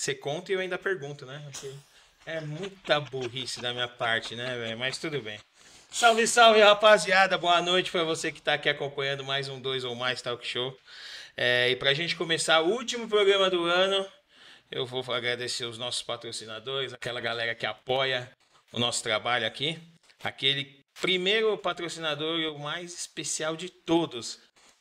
[0.00, 1.46] Você conta e eu ainda pergunto, né?
[2.24, 4.78] É muita burrice da minha parte, né, velho?
[4.78, 5.38] Mas tudo bem.
[5.90, 7.36] Salve, salve, rapaziada.
[7.36, 10.74] Boa noite para você que tá aqui acompanhando mais um Dois ou Mais Talk Show.
[11.36, 14.08] É, e pra gente começar o último programa do ano,
[14.70, 18.32] eu vou agradecer os nossos patrocinadores, aquela galera que apoia
[18.72, 19.78] o nosso trabalho aqui.
[20.24, 24.38] Aquele primeiro patrocinador e o mais especial de todos,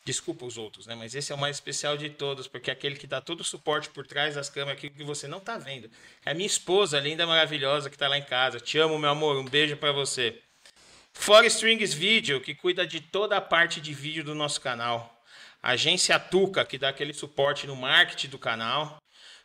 [0.09, 0.95] Desculpa os outros, né?
[0.95, 3.43] Mas esse é o mais especial de todos, porque é aquele que dá todo o
[3.43, 5.87] suporte por trás das câmeras, aquilo que você não tá vendo.
[6.25, 8.59] É a minha esposa, linda, maravilhosa, que tá lá em casa.
[8.59, 9.37] Te amo, meu amor.
[9.37, 10.41] Um beijo para você.
[11.13, 15.15] Fora Strings Video, que cuida de toda a parte de vídeo do nosso canal.
[15.61, 18.97] Agência Tuca, que dá aquele suporte no marketing do canal.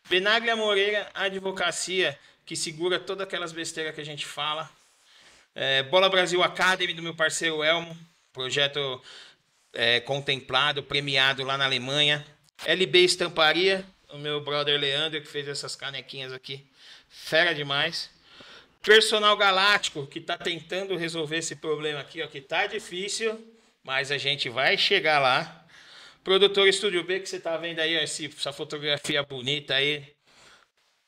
[0.08, 4.70] Benaglia Moreira Advocacia, que segura todas aquelas besteiras que a gente fala.
[5.54, 7.94] É, Bola Brasil Academy, do meu parceiro Elmo.
[8.32, 9.02] Projeto
[9.74, 12.24] é, contemplado, premiado lá na Alemanha.
[12.64, 16.66] LB Estamparia, o meu brother Leandro, que fez essas canequinhas aqui.
[17.08, 18.10] Fera demais.
[18.80, 23.38] Personal Galáctico, que está tentando resolver esse problema aqui, ó, que tá difícil,
[23.82, 25.66] mas a gente vai chegar lá.
[26.22, 30.14] Produtor Estúdio B, que você tá vendo aí, ó, essa fotografia bonita aí.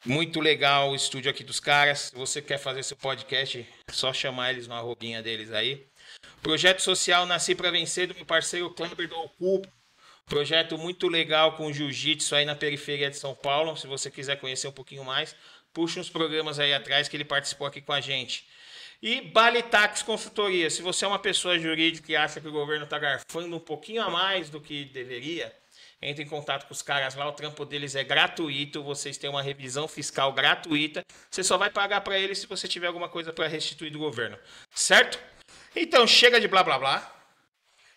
[0.05, 1.99] Muito legal o estúdio aqui dos caras.
[1.99, 5.87] Se você quer fazer seu podcast, é só chamar eles no arrobinha deles aí.
[6.47, 9.69] Projeto social Nasci para Vencer, do meu parceiro Kleber do Ocupo.
[10.27, 13.77] Projeto muito legal com jiu-jitsu aí na periferia de São Paulo.
[13.77, 15.35] Se você quiser conhecer um pouquinho mais,
[15.73, 18.47] puxa uns programas aí atrás que ele participou aqui com a gente.
[19.03, 20.71] E Bali Tax Consultoria.
[20.71, 24.01] Se você é uma pessoa jurídica e acha que o governo está garfando um pouquinho
[24.01, 25.53] a mais do que deveria,
[26.01, 27.29] entre em contato com os caras lá.
[27.29, 28.85] O trampo deles é gratuito.
[28.85, 31.05] Vocês têm uma revisão fiscal gratuita.
[31.29, 34.39] Você só vai pagar para eles se você tiver alguma coisa para restituir do governo.
[34.73, 35.19] Certo?
[35.77, 37.13] Então, chega de blá blá blá.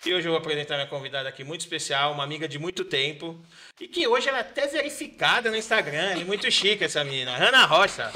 [0.05, 3.41] E hoje eu vou apresentar minha convidada aqui muito especial, uma amiga de muito tempo.
[3.79, 6.19] E que hoje ela é até verificada no Instagram.
[6.19, 7.35] É muito chique essa menina.
[7.35, 8.11] Ana Rocha.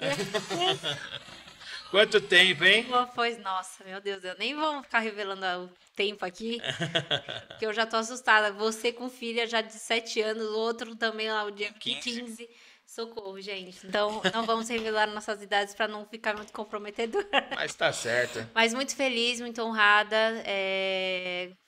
[1.90, 2.86] Quanto tempo, hein?
[3.14, 6.60] Pois, nossa, meu Deus, eu nem vou ficar revelando o tempo aqui,
[7.48, 8.52] porque eu já tô assustada.
[8.52, 12.00] Você com filha já de 7 anos, o outro também lá, o dia 15.
[12.02, 12.48] 15.
[12.86, 13.86] Socorro, gente.
[13.86, 17.26] Então, não vamos revelar nossas idades para não ficar muito comprometedor.
[17.54, 18.48] Mas tá certo.
[18.54, 20.16] Mas muito feliz, muito honrada.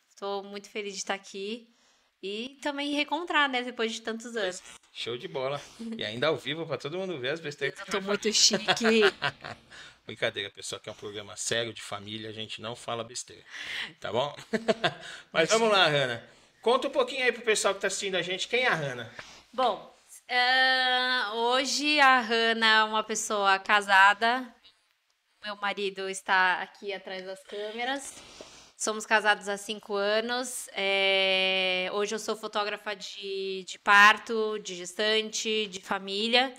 [0.08, 0.48] Estou é...
[0.48, 1.68] muito feliz de estar aqui.
[2.22, 3.62] E também reencontrar, né?
[3.62, 4.62] Depois de tantos anos.
[4.92, 5.60] Show de bola.
[5.96, 7.78] E ainda ao vivo para todo mundo ver as besteiras.
[7.80, 9.02] Eu tô muito chique.
[10.06, 13.44] Brincadeira, pessoal, que é um programa sério de família, a gente não fala besteira.
[14.00, 14.34] Tá bom?
[15.30, 16.26] Mas vamos lá, Hanna.
[16.62, 19.14] Conta um pouquinho aí pro pessoal que tá assistindo a gente, quem é a Hanna?
[19.52, 19.94] Bom,
[20.30, 24.46] Uh, hoje a Hanna é uma pessoa casada.
[25.42, 28.16] Meu marido está aqui atrás das câmeras.
[28.76, 30.68] Somos casados há cinco anos.
[30.72, 36.52] É, hoje eu sou fotógrafa de, de parto, de gestante, de família.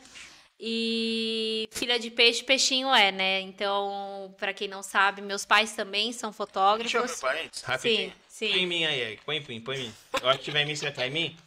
[0.59, 3.39] E filha de peixe, peixinho é, né?
[3.41, 6.91] Então, para quem não sabe, meus pais também são fotógrafos.
[6.91, 8.13] Deixa eu ver parentes, rapidinho.
[8.27, 8.51] Sim, sim.
[8.51, 9.93] Põe em mim aí, põe em mim, põe em mim.
[10.21, 11.37] Eu acho que vai me sentar em mim.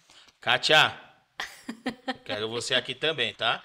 [0.40, 0.98] Kátia,
[2.24, 3.62] Quero você aqui também, tá?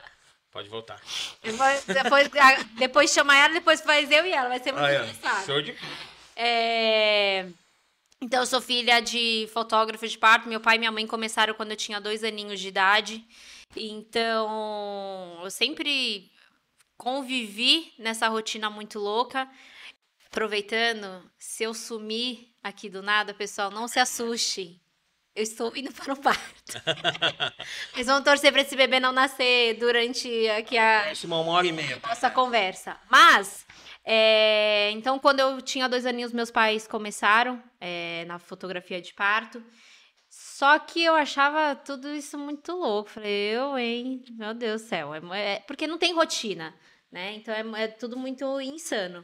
[0.51, 0.99] Pode voltar.
[1.43, 2.29] Depois, depois,
[2.77, 4.49] depois chamar ela, depois faz eu e ela.
[4.49, 5.45] Vai ser muito engraçado.
[5.45, 5.75] Show de
[6.35, 7.47] é...
[8.19, 10.49] Então, eu sou filha de fotógrafo de parto.
[10.49, 13.23] Meu pai e minha mãe começaram quando eu tinha dois aninhos de idade.
[13.75, 16.31] Então, eu sempre
[16.97, 19.47] convivi nessa rotina muito louca.
[20.25, 24.81] Aproveitando, se eu sumir aqui do nada, pessoal, não se assuste
[25.37, 26.73] eu estou indo para o parto.
[27.93, 32.01] Eles vão torcer para esse bebê não nascer durante aqui a uma hora e meia.
[32.03, 32.97] nossa conversa.
[33.07, 33.63] Mas,
[34.03, 39.63] é, então, quando eu tinha dois aninhos, meus pais começaram é, na fotografia de parto.
[40.27, 43.11] Só que eu achava tudo isso muito louco.
[43.11, 44.23] Falei, eu, hein?
[44.31, 45.13] Meu Deus do céu.
[45.13, 46.73] É, é, porque não tem rotina,
[47.11, 47.35] né?
[47.35, 49.23] Então é, é tudo muito insano.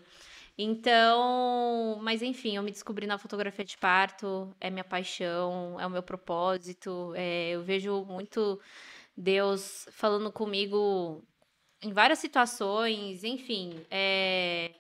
[0.58, 5.90] Então, mas enfim, eu me descobri na fotografia de parto, é minha paixão, é o
[5.90, 7.14] meu propósito.
[7.16, 8.60] É, eu vejo muito
[9.18, 11.24] Deus falando comigo
[11.82, 13.84] em várias situações, enfim.
[13.90, 14.72] É,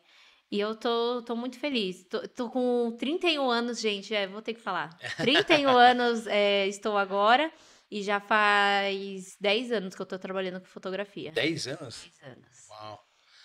[0.52, 2.04] e eu tô, tô muito feliz.
[2.04, 4.96] Tô, tô, com 31 anos, gente, é, vou ter que falar.
[5.18, 7.52] 31 anos é, estou agora.
[7.90, 11.32] E já faz 10 anos que eu tô trabalhando com fotografia.
[11.32, 12.10] 10 anos?
[12.22, 12.63] 10 anos.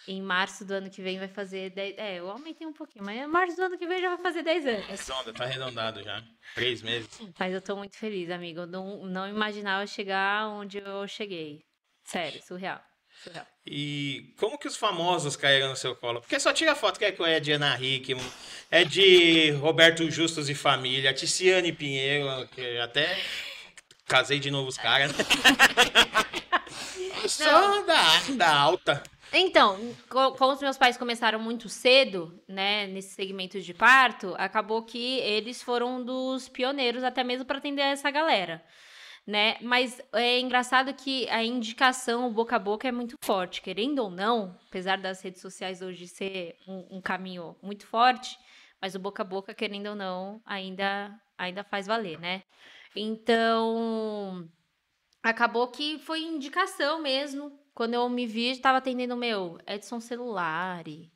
[0.08, 1.98] Em março do ano que vem vai fazer 10.
[1.98, 4.42] É, eu aumentei um pouquinho, mas em março do ano que vem já vai fazer
[4.42, 4.86] 10 anos.
[4.86, 6.24] Redonda, tá arredondado já.
[6.54, 7.10] Três meses.
[7.38, 8.60] Mas eu tô muito feliz, amigo.
[8.60, 11.62] Eu não, não imaginava chegar onde eu cheguei.
[12.04, 12.80] Sério, surreal.
[13.22, 13.46] surreal.
[13.66, 16.22] E como que os famosos caíram no seu colo?
[16.22, 18.24] Porque só tira foto que é, é de Ana Hickman,
[18.70, 23.14] é de Roberto Justus e família, Ticiane Pinheiro, que até
[24.06, 25.12] casei de novo os caras.
[27.28, 29.02] Só da, da alta.
[29.32, 34.82] Então, co- como os meus pais começaram muito cedo, né, nesse segmento de parto, acabou
[34.82, 38.64] que eles foram um dos pioneiros até mesmo para atender essa galera,
[39.26, 39.58] né?
[39.60, 44.58] Mas é engraçado que a indicação boca a boca é muito forte, querendo ou não,
[44.68, 48.38] apesar das redes sociais hoje ser um, um caminho muito forte,
[48.80, 52.42] mas o boca a boca, querendo ou não, ainda ainda faz valer, né?
[52.96, 54.48] Então,
[55.22, 57.58] acabou que foi indicação mesmo.
[57.78, 61.12] Quando eu me vi, estava atendendo meu Edson Celulari,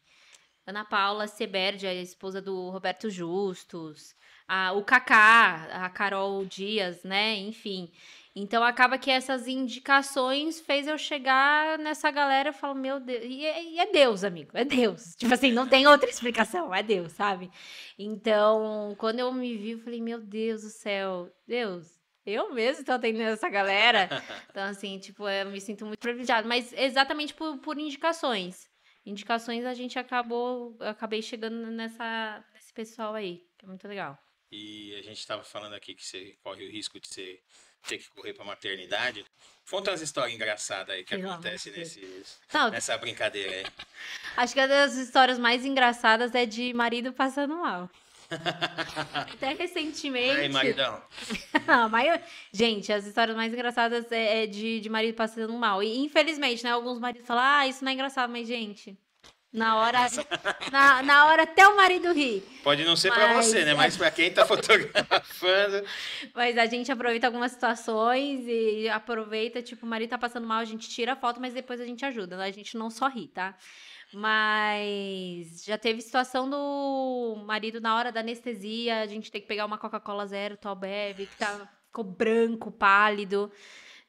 [0.64, 4.14] Ana Paula Seberdi, a esposa do Roberto Justus,
[4.46, 7.34] a, o Kaká, a Carol Dias, né?
[7.34, 7.90] Enfim.
[8.32, 13.44] Então acaba que essas indicações fez eu chegar nessa galera e falo, meu Deus, e
[13.44, 15.16] é, e é Deus, amigo, é Deus.
[15.18, 17.50] Tipo assim, não tem outra explicação, é Deus, sabe?
[17.98, 22.92] Então, quando eu me vi, eu falei, meu Deus do céu, Deus, eu mesmo tô
[22.92, 24.08] atendendo essa galera.
[24.50, 26.46] Então, assim, tipo, eu me sinto muito privilegiada.
[26.46, 28.68] Mas exatamente por, por indicações.
[29.04, 34.18] Indicações a gente acabou, eu acabei chegando nessa, nesse pessoal aí, que é muito legal.
[34.50, 37.40] E a gente estava falando aqui que você corre o risco de você
[37.88, 39.24] ter que correr para maternidade.
[39.68, 43.64] Conta umas histórias engraçadas aí que amor de nesse, Não, nessa brincadeira aí.
[44.36, 47.90] acho que uma das histórias mais engraçadas é de marido passando mal.
[49.32, 50.48] Até recentemente.
[50.48, 51.02] Maridão.
[51.90, 52.20] Mas,
[52.52, 55.82] gente, as histórias mais engraçadas é, é de, de marido passando mal.
[55.82, 56.70] E infelizmente, né?
[56.70, 58.96] Alguns maridos falam, ah, isso não é engraçado, mas, gente,
[59.52, 59.98] na hora.
[60.72, 62.42] na, na hora até o marido ri.
[62.62, 63.74] Pode não ser para Mas- você, né?
[63.74, 65.84] Mas para quem tá fotografando.
[66.34, 70.64] Mas a gente aproveita algumas situações e aproveita, tipo, o marido tá passando mal, a
[70.64, 72.42] gente tira a foto, mas depois a gente ajuda.
[72.42, 73.54] A gente não só ri, tá?
[74.12, 79.64] Mas já teve situação do marido na hora da anestesia, a gente tem que pegar
[79.64, 83.50] uma Coca-Cola zero, tal bebe, que tá, ficou branco, pálido.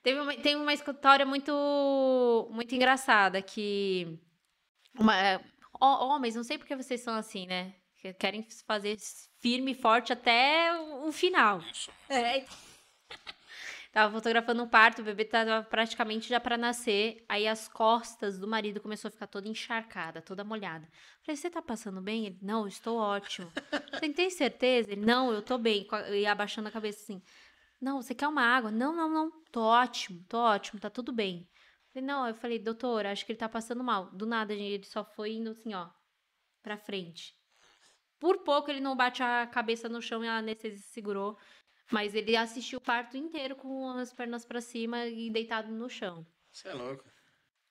[0.01, 4.19] Teve uma, tem uma história muito, muito engraçada que.
[4.99, 5.39] Uma, é,
[5.79, 7.73] homens, não sei porque vocês são assim, né?
[7.97, 8.97] Que querem fazer
[9.39, 11.61] firme e forte até o o final.
[12.09, 12.45] É.
[13.93, 17.23] Tava fotografando um parto, o bebê tava praticamente já pra nascer.
[17.29, 20.89] Aí as costas do marido começou a ficar toda encharcada, toda molhada.
[21.21, 22.25] Falei, você tá passando bem?
[22.25, 23.51] Ele, não, estou ótimo.
[23.93, 24.91] Falei, tem certeza?
[24.91, 25.87] Ele, não, eu tô bem.
[26.11, 27.21] E abaixando a cabeça assim.
[27.79, 28.71] Não, você quer uma água?
[28.71, 29.31] Não, não, não.
[29.51, 31.47] Tô ótimo, tô ótimo, tá tudo bem.
[31.93, 34.09] Falei, não, eu falei, doutor, acho que ele tá passando mal.
[34.09, 35.87] Do nada, gente, ele só foi indo assim, ó,
[36.63, 37.35] pra frente.
[38.19, 41.37] Por pouco ele não bate a cabeça no chão e a anestesia segurou.
[41.91, 46.25] Mas ele assistiu o parto inteiro com as pernas pra cima e deitado no chão.
[46.51, 47.03] Você é louco.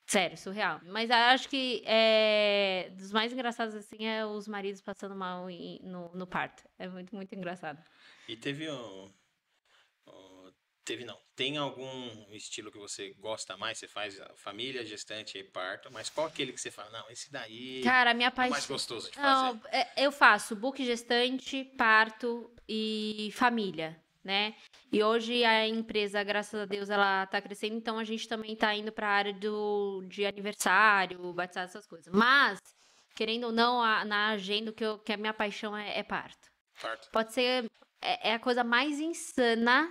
[0.06, 0.80] Sério, surreal.
[0.84, 5.80] Mas eu acho que é, dos mais engraçados assim é os maridos passando mal em-
[5.82, 6.62] no, no parto.
[6.78, 7.82] É muito, muito engraçado.
[8.28, 9.12] E teve um,
[10.84, 11.16] Teve não.
[11.36, 13.78] Tem algum estilo que você gosta mais?
[13.78, 16.90] Você faz a família, gestante e parto, mas qual aquele que você fala?
[16.90, 18.74] Não, esse daí Cara, minha é o mais paixão.
[18.74, 19.28] gostoso de fazer.
[19.54, 24.54] Não, é- eu faço book gestante, parto e família, né?
[24.90, 28.74] E hoje a empresa, graças a Deus, ela tá crescendo, então a gente também tá
[28.74, 32.12] indo pra área do, de aniversário, batizado, essas coisas.
[32.12, 32.58] Mas,
[33.14, 36.48] querendo ou não, a- na agenda, que, eu, que a minha paixão é, é parto.
[36.80, 37.10] Parto.
[37.10, 37.64] Pode ser.
[38.00, 39.90] É, é a coisa mais insana.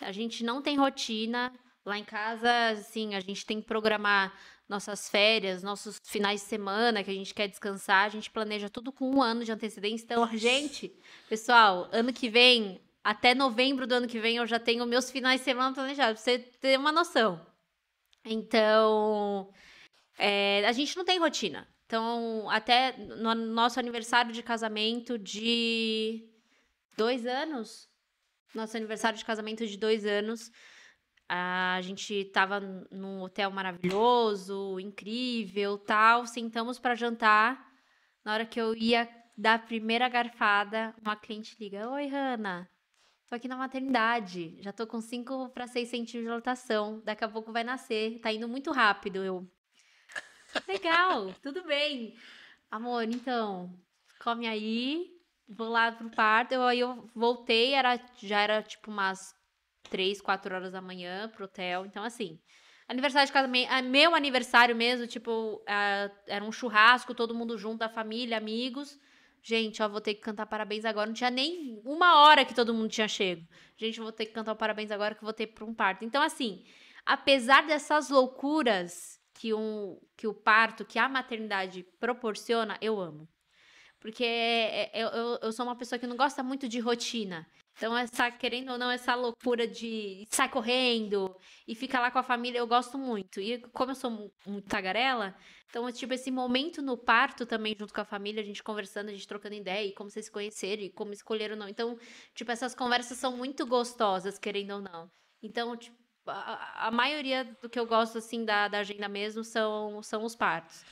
[0.00, 1.52] A gente não tem rotina.
[1.84, 4.32] Lá em casa, assim, a gente tem que programar
[4.66, 8.06] nossas férias, nossos finais de semana que a gente quer descansar.
[8.06, 10.04] A gente planeja tudo com um ano de antecedência.
[10.04, 10.90] Então, gente,
[11.28, 15.40] pessoal, ano que vem, até novembro do ano que vem, eu já tenho meus finais
[15.40, 17.46] de semana planejados, pra você ter uma noção.
[18.24, 19.52] Então,
[20.18, 21.68] é, a gente não tem rotina.
[21.84, 26.26] Então, até no nosso aniversário de casamento de
[26.96, 27.88] dois anos,
[28.54, 30.50] nosso aniversário de casamento de dois anos,
[31.28, 37.70] a gente tava num hotel maravilhoso, incrível, tal, sentamos para jantar.
[38.24, 39.06] Na hora que eu ia
[39.36, 42.68] dar a primeira garfada, uma cliente liga: Oi, Hanna,
[43.34, 47.28] tô aqui na maternidade, já tô com 5 para 6 centímetros de dilatação, daqui a
[47.28, 49.24] pouco vai nascer, tá indo muito rápido.
[49.24, 49.50] Eu,
[50.68, 52.16] legal, tudo bem.
[52.70, 53.76] Amor, então,
[54.22, 55.10] come aí,
[55.48, 56.52] vou lá pro parto.
[56.52, 59.34] Eu, aí eu voltei, era, já era tipo umas
[59.90, 61.84] 3, 4 horas da manhã pro hotel.
[61.86, 62.38] Então, assim,
[62.86, 67.78] aniversário de casamento, ah, meu aniversário mesmo, tipo, ah, era um churrasco, todo mundo junto,
[67.78, 68.96] da família, amigos.
[69.46, 71.06] Gente, ó, vou ter que cantar parabéns agora.
[71.06, 73.46] Não tinha nem uma hora que todo mundo tinha chego.
[73.76, 76.02] Gente, vou ter que cantar o parabéns agora que vou ter para um parto.
[76.02, 76.64] Então, assim,
[77.04, 83.28] apesar dessas loucuras que, um, que o parto, que a maternidade proporciona, eu amo.
[84.00, 87.46] Porque é- é- eu, eu, eu sou uma pessoa que não gosta muito de rotina.
[87.76, 92.22] Então, essa, querendo ou não, essa loucura de sair correndo e ficar lá com a
[92.22, 93.40] família, eu gosto muito.
[93.40, 94.10] E como eu sou
[94.46, 95.34] muito tagarela,
[95.68, 99.12] então, tipo, esse momento no parto também, junto com a família, a gente conversando, a
[99.12, 101.68] gente trocando ideia, e como vocês se conheceram, e como escolheram ou não.
[101.68, 101.98] Então,
[102.32, 105.10] tipo, essas conversas são muito gostosas, querendo ou não.
[105.42, 110.00] Então, tipo, a, a maioria do que eu gosto, assim, da, da agenda mesmo são,
[110.00, 110.84] são os partos.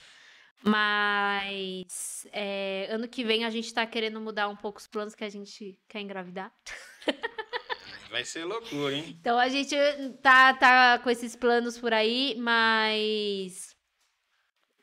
[0.65, 5.25] Mas é, ano que vem a gente tá querendo mudar um pouco os planos que
[5.25, 6.53] a gente quer engravidar.
[8.11, 9.17] Vai ser loucura, hein?
[9.21, 9.75] Então a gente
[10.23, 13.75] tá, tá com esses planos por aí, mas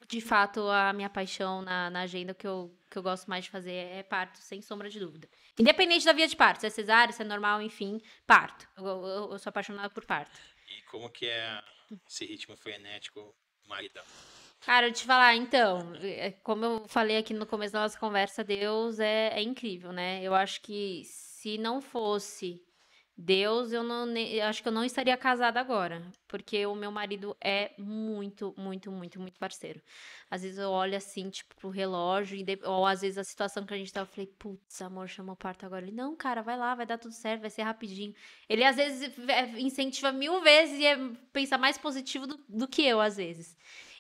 [0.08, 3.52] de fato a minha paixão na, na agenda que eu, que eu gosto mais de
[3.52, 5.30] fazer é parto, sem sombra de dúvida.
[5.60, 8.68] Independente da via de parto, se é cesárea, se é normal, enfim, parto.
[8.76, 10.40] Eu, eu, eu sou apaixonada por parto.
[10.68, 11.64] E como que é
[12.08, 13.36] esse ritmo frenético,
[13.68, 14.04] maridão?
[14.62, 18.44] Cara, eu te falar, então, é, como eu falei aqui no começo da nossa conversa,
[18.44, 20.22] Deus é, é incrível, né?
[20.22, 22.62] Eu acho que se não fosse
[23.18, 27.36] Deus, eu não eu acho que eu não estaria casada agora, porque o meu marido
[27.42, 29.82] é muito, muito, muito, muito parceiro.
[30.30, 33.74] Às vezes eu olho assim, tipo, pro relógio, e ou às vezes a situação que
[33.74, 35.86] a gente tava, eu falei, putz, amor, chamou o parto agora.
[35.86, 38.14] Ele, não, cara, vai lá, vai dar tudo certo, vai ser rapidinho.
[38.48, 40.98] Ele às vezes é, incentiva mil vezes e é,
[41.34, 43.58] pensa mais positivo do, do que eu, às vezes.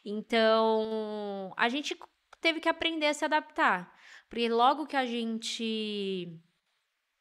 [0.09, 1.97] Então, a gente
[2.41, 3.93] teve que aprender a se adaptar.
[4.27, 6.39] Porque logo que a gente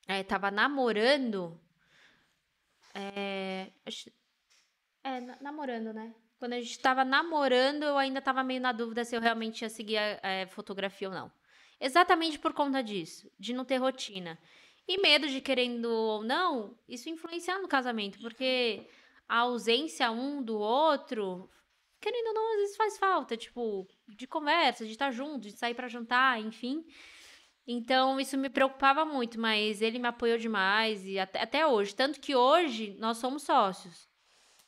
[0.07, 1.61] é, tava namorando.
[2.95, 3.71] É,
[5.05, 6.15] é, namorando, né?
[6.39, 9.69] Quando a gente tava namorando, eu ainda tava meio na dúvida se eu realmente ia
[9.69, 11.33] seguir a, a fotografia ou não.
[11.81, 14.39] Exatamente por conta disso, de não ter rotina.
[14.87, 18.89] E medo de querendo ou não, isso influenciar no casamento, porque
[19.29, 21.51] a ausência um do outro
[22.01, 25.75] querendo ou não, às vezes faz falta, tipo, de conversa, de estar junto, de sair
[25.75, 26.85] para jantar, enfim.
[27.67, 31.95] Então, isso me preocupava muito, mas ele me apoiou demais e até, até hoje.
[31.95, 34.09] Tanto que hoje nós somos sócios.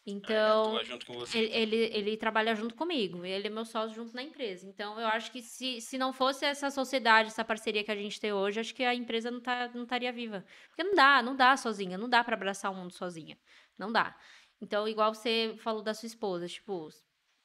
[0.06, 1.38] Então, ah, com você.
[1.38, 4.66] Ele, ele, ele, trabalha junto comigo, ele é meu sócio junto na empresa.
[4.66, 8.20] Então, eu acho que se, se não fosse essa sociedade, essa parceria que a gente
[8.20, 10.44] tem hoje, acho que a empresa não, tá, não estaria viva.
[10.68, 13.38] Porque não dá, não dá sozinha, não dá para abraçar o mundo sozinha.
[13.78, 14.16] Não dá.
[14.60, 16.88] Então, igual você falou da sua esposa, tipo,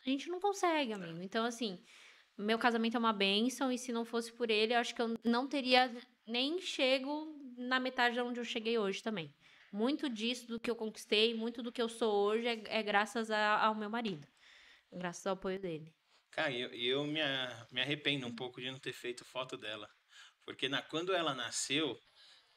[0.05, 1.21] a gente não consegue, amigo.
[1.21, 1.79] Então, assim,
[2.37, 5.17] meu casamento é uma bênção e se não fosse por ele, eu acho que eu
[5.23, 5.93] não teria
[6.27, 9.33] nem chego na metade de onde eu cheguei hoje também.
[9.71, 13.31] Muito disso do que eu conquistei, muito do que eu sou hoje é, é graças
[13.31, 14.27] a, ao meu marido.
[14.91, 15.93] Graças ao apoio dele.
[16.31, 17.19] Cara, eu, eu me,
[17.71, 19.89] me arrependo um pouco de não ter feito foto dela.
[20.45, 21.97] Porque na, quando ela nasceu,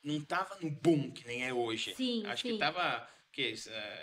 [0.03, 1.95] não tava no boom que nem é hoje.
[1.95, 2.53] Sim, Acho sim.
[2.53, 3.09] que tava
[3.39, 3.53] que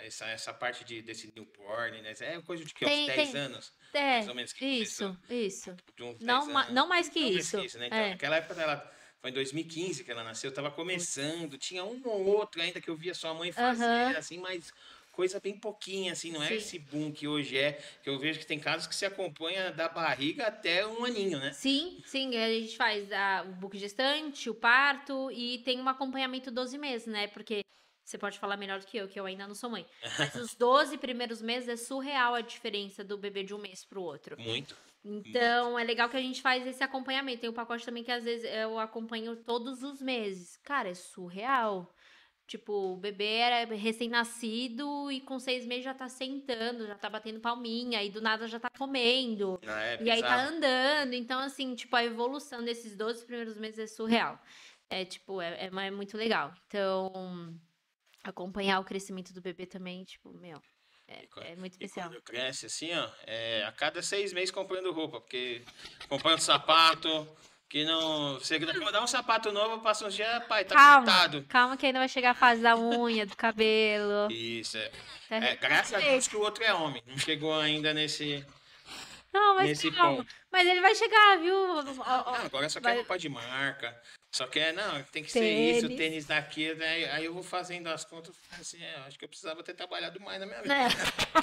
[0.02, 2.14] essa, essa parte de, desse newborn, né?
[2.20, 2.86] É coisa de que?
[2.86, 3.72] Tem, uns 10 tem, anos?
[3.92, 5.76] É, mais ou menos que isso, isso.
[6.20, 7.56] não, ma, não mais que não isso.
[7.56, 7.86] Mais que isso né?
[7.88, 8.10] Então, é.
[8.10, 12.62] naquela época ela foi em 2015 que ela nasceu, tava começando, tinha um ou outro
[12.62, 14.72] ainda que eu via sua mãe fazer, assim, mas
[15.12, 16.54] coisa bem pouquinha, assim, não é Sim.
[16.54, 19.88] esse boom que hoje é, que eu vejo que tem casos que se acompanha da
[19.88, 21.52] barriga até um aninho, né?
[21.52, 26.50] Sim, sim, a gente faz a, o book gestante, o parto e tem um acompanhamento
[26.50, 27.26] 12 meses, né?
[27.28, 27.66] Porque
[28.06, 29.84] você pode falar melhor do que eu, que eu ainda não sou mãe.
[30.16, 34.00] Mas os 12 primeiros meses é surreal a diferença do bebê de um mês pro
[34.00, 34.40] outro.
[34.40, 34.76] Muito.
[35.04, 35.78] Então, Muito.
[35.80, 37.40] é legal que a gente faz esse acompanhamento.
[37.40, 40.56] Tem um pacote também que às vezes eu acompanho todos os meses.
[40.58, 41.92] Cara, é surreal.
[42.46, 47.40] Tipo, o bebê era recém-nascido e com seis meses já tá sentando, já tá batendo
[47.40, 49.58] palminha, e do nada já tá comendo.
[49.66, 51.14] Ah, é, e aí tá andando.
[51.14, 54.40] Então, assim, tipo, a evolução desses 12 primeiros meses é surreal.
[54.88, 56.54] É, tipo, é, é, é muito legal.
[56.68, 57.52] Então,
[58.30, 60.60] acompanhar o crescimento do bebê também, tipo, meu,
[61.08, 62.08] é, é muito especial.
[62.08, 65.62] quando cresce assim, ó, é, a cada seis meses comprando roupa, porque
[66.08, 67.28] comprando sapato,
[67.68, 68.34] que não.
[68.34, 71.46] Você dá um sapato novo, passa uns dias, pai, tá calma, pintado.
[71.48, 74.30] Calma, que ainda vai chegar a fase da unha, do cabelo.
[74.30, 74.90] Isso, é.
[75.28, 77.02] Tá é graças a Deus que o outro é homem.
[77.06, 78.44] Não chegou ainda nesse.
[79.32, 80.18] Não, mas nesse calma.
[80.18, 80.34] ponto.
[80.50, 81.82] Mas ele vai chegar, viu?
[81.82, 82.96] Não, agora só quer vai...
[82.96, 84.00] roupa de marca.
[84.36, 85.78] Só que é, não, tem que tênis.
[85.78, 87.10] ser isso, tênis daqui, né?
[87.12, 90.38] Aí eu vou fazendo as contas, assim, é, acho que eu precisava ter trabalhado mais
[90.38, 90.74] na minha vida.
[90.74, 90.88] É.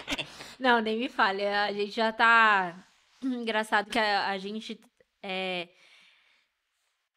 [0.60, 2.88] não, nem me fale, a gente já tá.
[3.24, 4.80] Engraçado que a, a gente.
[5.24, 5.70] É...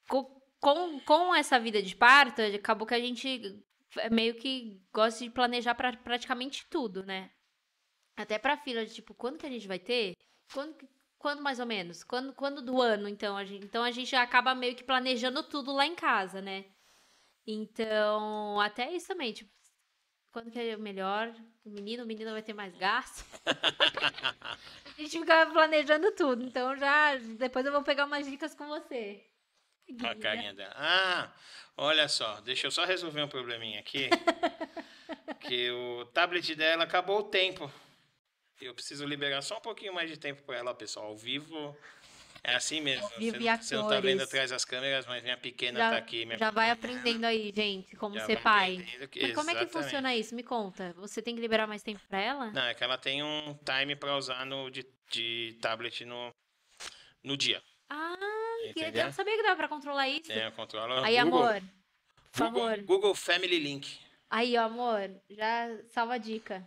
[0.09, 3.62] Com, com essa vida de parto, acabou que a gente
[3.99, 7.30] é meio que gosta de planejar pra, praticamente tudo, né?
[8.16, 10.14] Até pra fila, de tipo, quando que a gente vai ter?
[10.54, 10.75] Quando,
[11.26, 12.04] quando mais ou menos?
[12.04, 13.37] Quando, quando do ano, então?
[13.37, 16.66] A gente, então a gente acaba meio que planejando tudo lá em casa, né?
[17.45, 19.50] Então, até isso também, tipo,
[20.30, 21.35] quando que é melhor?
[21.64, 23.25] O menino, o menino vai ter mais gasto.
[24.87, 26.45] a gente fica planejando tudo.
[26.45, 29.26] Então já depois eu vou pegar umas dicas com você.
[30.04, 30.75] A carinha dela.
[30.76, 31.33] Ah,
[31.76, 34.11] olha só, deixa eu só resolver um probleminha aqui.
[35.40, 37.68] que o tablet dela acabou o tempo.
[38.60, 41.06] Eu preciso liberar só um pouquinho mais de tempo para ela, pessoal.
[41.06, 41.76] Ao vivo
[42.42, 43.06] é assim mesmo.
[43.18, 46.25] Vive Você, você não tá vendo atrás das câmeras, mas minha pequena Já, tá aqui.
[46.25, 48.86] Minha já vai aprendendo aí, gente, como Já ser pai.
[49.10, 50.34] que- Mas como é que funciona isso?
[50.34, 50.94] Me conta.
[50.96, 52.50] Você tem que liberar mais tempo pra ela?
[52.50, 56.32] Não, é que ela tem um time para usar no, de, de tablet no,
[57.23, 57.62] no dia.
[57.90, 58.16] Ah,
[58.62, 59.04] que- eu Entendeu?
[59.04, 60.32] não sabia que dava pra controlar isso.
[60.32, 61.62] É, controla Aí, Google, amor,
[62.32, 62.71] por favor.
[62.71, 63.99] Google, Google Family Link.
[64.30, 66.66] Aí, ó, amor, já salva a dica.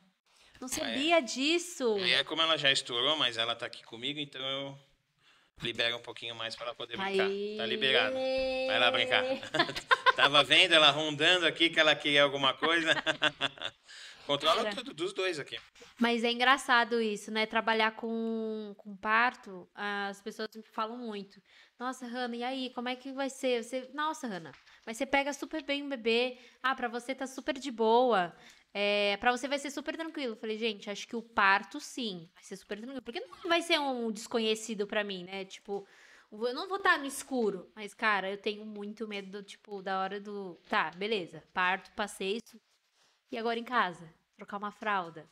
[0.59, 0.71] Não é.
[0.71, 1.97] sabia disso.
[1.99, 4.77] E é como ela já estourou, mas ela tá aqui comigo, então eu
[5.61, 7.25] libero um pouquinho mais para ela poder brincar.
[7.25, 7.55] Aí.
[7.57, 8.15] Tá liberada.
[8.15, 9.23] Vai lá brincar.
[10.15, 12.93] Tava vendo ela rondando aqui que ela queria alguma coisa.
[14.25, 14.75] Controla Cara.
[14.75, 15.57] tudo dos dois aqui.
[15.97, 17.47] Mas é engraçado isso, né?
[17.47, 21.41] Trabalhar com, com parto, as pessoas falam muito.
[21.79, 23.63] Nossa, Hanna, e aí, como é que vai ser?
[23.63, 24.51] Você, nossa, Hanna,
[24.85, 26.37] mas você pega super bem o bebê.
[26.61, 28.35] Ah, pra você tá super de boa.
[28.73, 30.35] É, para você vai ser super tranquilo.
[30.35, 33.01] Falei, gente, acho que o parto sim, vai ser super tranquilo.
[33.01, 35.45] Porque não vai ser um desconhecido pra mim, né?
[35.45, 35.87] Tipo,
[36.31, 37.71] eu não vou estar no escuro.
[37.75, 40.55] Mas, cara, eu tenho muito medo, tipo, da hora do.
[40.69, 41.43] Tá, beleza.
[41.53, 42.59] Parto, passei isso.
[43.31, 44.13] E agora em casa?
[44.35, 45.29] Trocar uma fralda.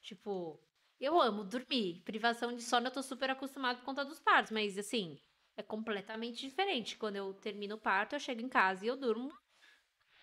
[0.00, 0.60] Tipo,
[1.00, 2.02] eu amo dormir.
[2.04, 5.18] Privação de sono eu tô super acostumada por conta dos partos, mas assim,
[5.56, 6.96] é completamente diferente.
[6.96, 9.32] Quando eu termino o parto, eu chego em casa e eu durmo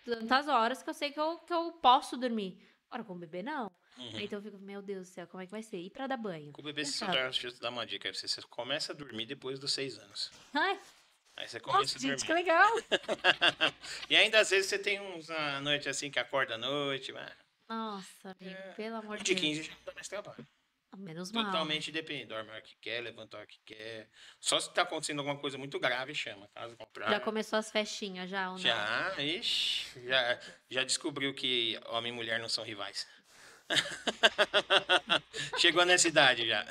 [0.04, 2.58] tantas horas que eu sei que eu, que eu posso dormir.
[2.90, 3.70] Agora com o bebê, não.
[3.98, 4.20] Uhum.
[4.20, 5.78] Então eu fico, meu Deus do céu, como é que vai ser?
[5.78, 6.52] E pra dar banho?
[6.52, 8.12] Com o bebê, já, deixa eu te dar uma dica.
[8.12, 10.30] Você, você começa a dormir depois dos seis anos.
[10.54, 10.78] Ai,
[11.36, 12.42] Aí você começa nossa, a gente, que dormir.
[12.42, 12.70] legal!
[14.10, 17.10] e ainda às vezes você tem uns à noite assim que acorda à noite.
[17.12, 17.32] Mas
[17.68, 19.40] Nossa, amigo, É, pelo amor de de Deus.
[19.40, 20.46] 15 já não dá mais trabalho.
[20.96, 21.46] Menos mal.
[21.46, 22.26] Totalmente depende.
[22.26, 24.08] Dorme a hora que quer, levanta a hora que quer.
[24.38, 26.48] Só se tá acontecendo alguma coisa muito grave, chama.
[26.54, 27.14] Caso contrário.
[27.14, 28.58] Já começou as festinhas, já, ou não?
[28.58, 33.06] Já, ixi, já, já descobriu que homem e mulher não são rivais.
[35.58, 36.62] Chegou nessa idade já.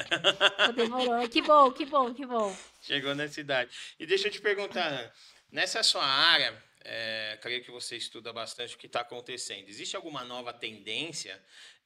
[0.75, 1.27] Demorou.
[1.27, 2.55] Que bom, que bom, que bom.
[2.81, 3.71] Chegou nessa idade.
[3.99, 5.13] E deixa eu te perguntar, Ana,
[5.51, 9.67] nessa sua área, é, creio que você estuda bastante o que está acontecendo.
[9.67, 11.41] Existe alguma nova tendência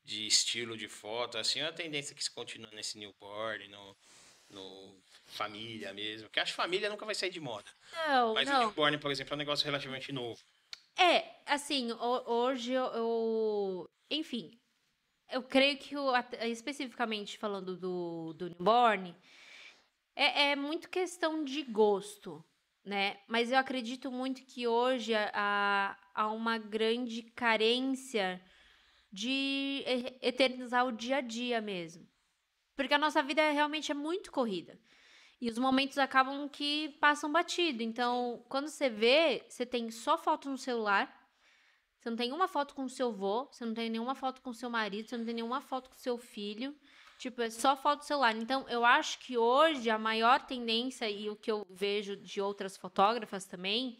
[0.05, 1.37] de estilo de foto?
[1.37, 3.97] Assim, é uma tendência que se continua nesse newborn, no,
[4.49, 6.27] no família mesmo?
[6.27, 7.69] Porque acho que família nunca vai sair de moda.
[8.07, 8.59] Não, Mas o não.
[8.59, 10.39] newborn, por exemplo, é um negócio relativamente novo.
[10.97, 14.51] É, assim, ho- hoje eu, eu- Enfim,
[15.31, 16.11] eu creio que o,
[16.43, 19.15] especificamente falando do, do newborn,
[20.15, 22.43] é, é muito questão de gosto,
[22.83, 23.17] né?
[23.27, 28.41] Mas eu acredito muito que hoje há, há uma grande carência
[29.15, 29.81] de
[30.21, 32.05] eternizar o dia a dia mesmo.
[32.75, 34.77] Porque a nossa vida é- realmente é muito corrida.
[35.39, 37.81] E os momentos acabam que passam batido.
[37.81, 41.05] Então, quando você vê, você tem só foto no celular.
[41.97, 44.49] Você não tem uma foto com o seu avô, você não tem nenhuma foto com
[44.49, 46.75] o seu marido, você não tem nenhuma foto com o seu filho.
[47.17, 48.35] Tipo, é só foto do celular.
[48.35, 52.75] Então, eu acho que hoje a maior tendência, e o que eu vejo de outras
[52.75, 53.97] fotógrafas também,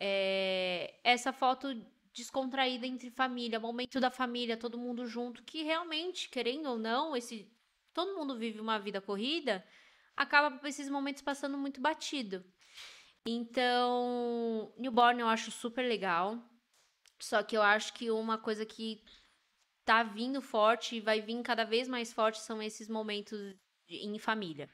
[0.00, 1.74] é essa foto
[2.18, 7.50] descontraída entre família, momento da família, todo mundo junto, que realmente, querendo ou não, esse
[7.94, 9.64] todo mundo vive uma vida corrida,
[10.16, 12.44] acaba esses momentos passando muito batido.
[13.26, 16.42] Então, newborn eu acho super legal.
[17.20, 19.02] Só que eu acho que uma coisa que
[19.84, 23.38] tá vindo forte e vai vir cada vez mais forte são esses momentos
[23.86, 24.68] de- em família.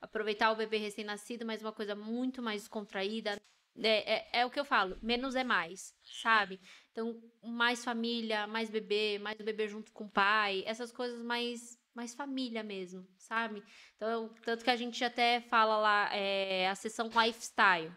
[0.00, 3.40] Aproveitar o bebê recém-nascido, mas uma coisa muito mais descontraída.
[3.78, 6.60] É, é, é o que eu falo, menos é mais, sabe?
[6.92, 11.78] Então, mais família, mais bebê, mais o bebê junto com o pai, essas coisas mais,
[11.94, 13.62] mais família mesmo, sabe?
[13.96, 17.92] Então, tanto que a gente até fala lá, é, a sessão lifestyle.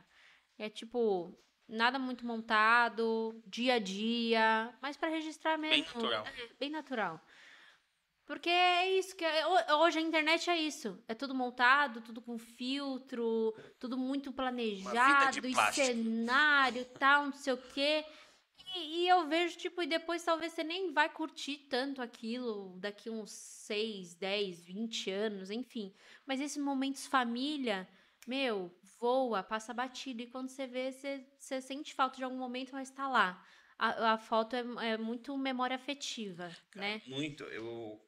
[0.60, 1.36] É tipo,
[1.67, 5.86] nada muito montado, dia a dia, mas para registrar mesmo.
[5.86, 6.27] natural.
[6.27, 7.19] É, bem natural.
[8.25, 12.21] Porque é isso que é- ho- hoje a internet é isso, é tudo montado, tudo
[12.21, 18.06] com filtro, tudo muito planejado, e cenário, tal, não sei o quê.
[18.76, 23.10] E, e eu vejo, tipo, e depois talvez você nem vai curtir tanto aquilo daqui
[23.10, 25.94] uns 6, 10, 20 anos, enfim.
[26.26, 27.88] Mas esses momentos família,
[28.28, 30.22] meu, voa, passa batido.
[30.22, 33.46] E quando você vê, você, você sente falta de algum momento, mas tá lá.
[33.78, 37.02] A, a foto é, é muito memória afetiva, né?
[37.08, 37.44] Muito.
[37.46, 38.02] Eu.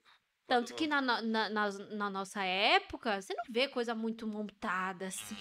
[0.48, 5.36] Tanto que na, na, na, na nossa época, você não vê coisa muito montada assim.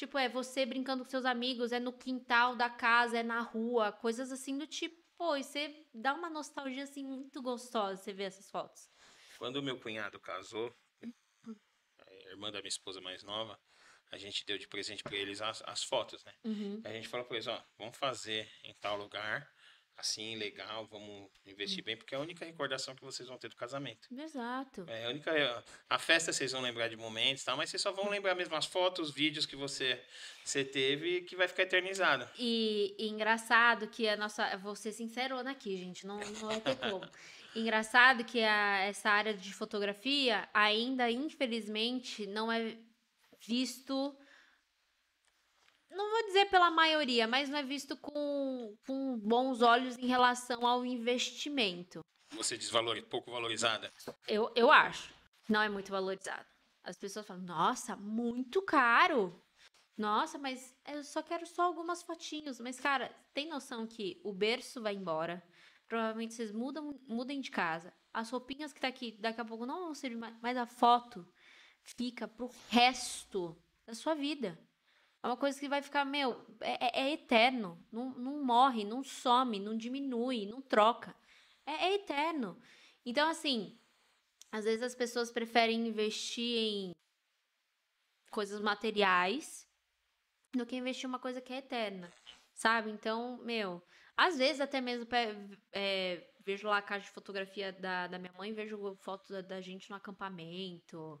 [0.00, 3.92] Tipo, é você brincando com seus amigos, é no quintal da casa, é na rua,
[3.92, 4.98] coisas assim do tipo.
[5.14, 8.90] Pô, e você dá uma nostalgia assim muito gostosa você ver essas fotos.
[9.36, 13.60] Quando o meu cunhado casou, a irmã da minha esposa mais nova,
[14.10, 16.32] a gente deu de presente para eles as, as fotos, né?
[16.44, 16.80] Uhum.
[16.82, 19.52] A gente falou para eles, ó, vamos fazer em tal lugar,
[20.00, 21.28] assim, legal, vamos Hum.
[21.46, 24.08] investir bem, porque é a única recordação que vocês vão ter do casamento.
[24.12, 24.84] Exato.
[24.88, 25.64] É a única.
[25.88, 28.66] A festa vocês vão lembrar de momentos tal, mas vocês só vão lembrar mesmo as
[28.66, 30.02] fotos, os vídeos que você,
[30.44, 32.28] você teve que vai ficar eternizado.
[32.38, 34.56] E, e engraçado que a nossa.
[34.58, 37.08] Vou ser sincerona aqui, gente, não, não vai ter como.
[37.54, 42.76] Engraçado que a, essa área de fotografia ainda, infelizmente, não é
[43.46, 44.16] visto.
[45.90, 50.66] Não vou dizer pela maioria, mas não é visto com, com bons olhos em relação
[50.66, 52.00] ao investimento.
[52.32, 53.92] Você desvalor, pouco valorizada.
[54.26, 55.12] Eu, eu acho.
[55.48, 56.46] Não é muito valorizado.
[56.84, 59.42] As pessoas falam, nossa, muito caro.
[59.98, 62.60] Nossa, mas eu só quero só algumas fotinhos.
[62.60, 65.42] Mas, cara, tem noção que o berço vai embora.
[65.88, 67.92] Provavelmente vocês mudam, mudem de casa.
[68.12, 70.34] As roupinhas que tá aqui daqui a pouco não vão servir mais.
[70.40, 71.26] Mas a foto
[71.82, 74.58] fica pro resto da sua vida.
[75.22, 77.78] É uma coisa que vai ficar, meu, é, é- é eterno.
[77.92, 81.14] Não, não morre, não some, não diminui, não troca.
[81.66, 82.60] É, é eterno.
[83.04, 83.78] Então, assim,
[84.50, 86.92] às vezes as pessoas preferem investir em
[88.30, 89.66] coisas materiais
[90.54, 92.12] do que investir em uma coisa que é eterna,
[92.54, 92.90] sabe?
[92.90, 93.82] Então, meu,
[94.16, 95.06] às vezes até mesmo
[95.72, 99.60] é, vejo lá a caixa de fotografia da, da minha mãe, vejo foto da, da
[99.60, 101.20] gente no acampamento,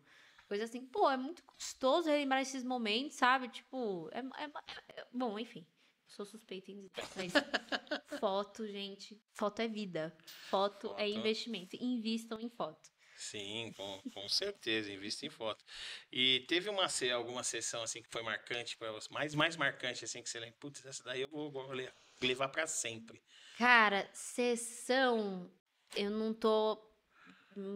[0.50, 0.84] coisa assim.
[0.84, 3.48] Pô, é muito gostoso relembrar esses momentos, sabe?
[3.48, 5.64] Tipo, é, é- é- bom, enfim.
[6.08, 7.32] Sou suspeita em dizer, mas
[8.20, 10.12] foto, gente, foto é vida.
[10.50, 11.18] Foto, é Foto.
[11.18, 11.76] investimento.
[11.80, 12.90] Invistam em foto.
[13.16, 15.64] Sim, com, com certeza, invista em foto.
[16.10, 20.22] E teve uma alguma sessão assim que foi marcante para você, mais mais marcante assim
[20.22, 23.22] que você lembra, putz, essa daí eu vou, vou le- levar para sempre.
[23.58, 25.52] Cara, sessão,
[25.94, 26.89] eu não tô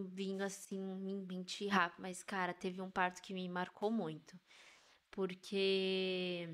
[0.08, 4.38] vindo assim me mentir rápido, mas cara, teve um parto que me marcou muito.
[5.10, 6.48] Porque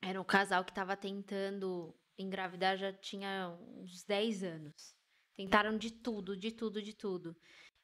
[0.00, 4.94] era um casal que tava tentando engravidar já tinha uns 10 anos.
[5.34, 7.36] Tentaram de tudo, de tudo, de tudo.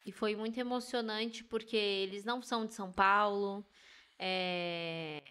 [0.04, 3.64] E foi muito emocionante porque eles não são de São Paulo.
[4.18, 5.22] é,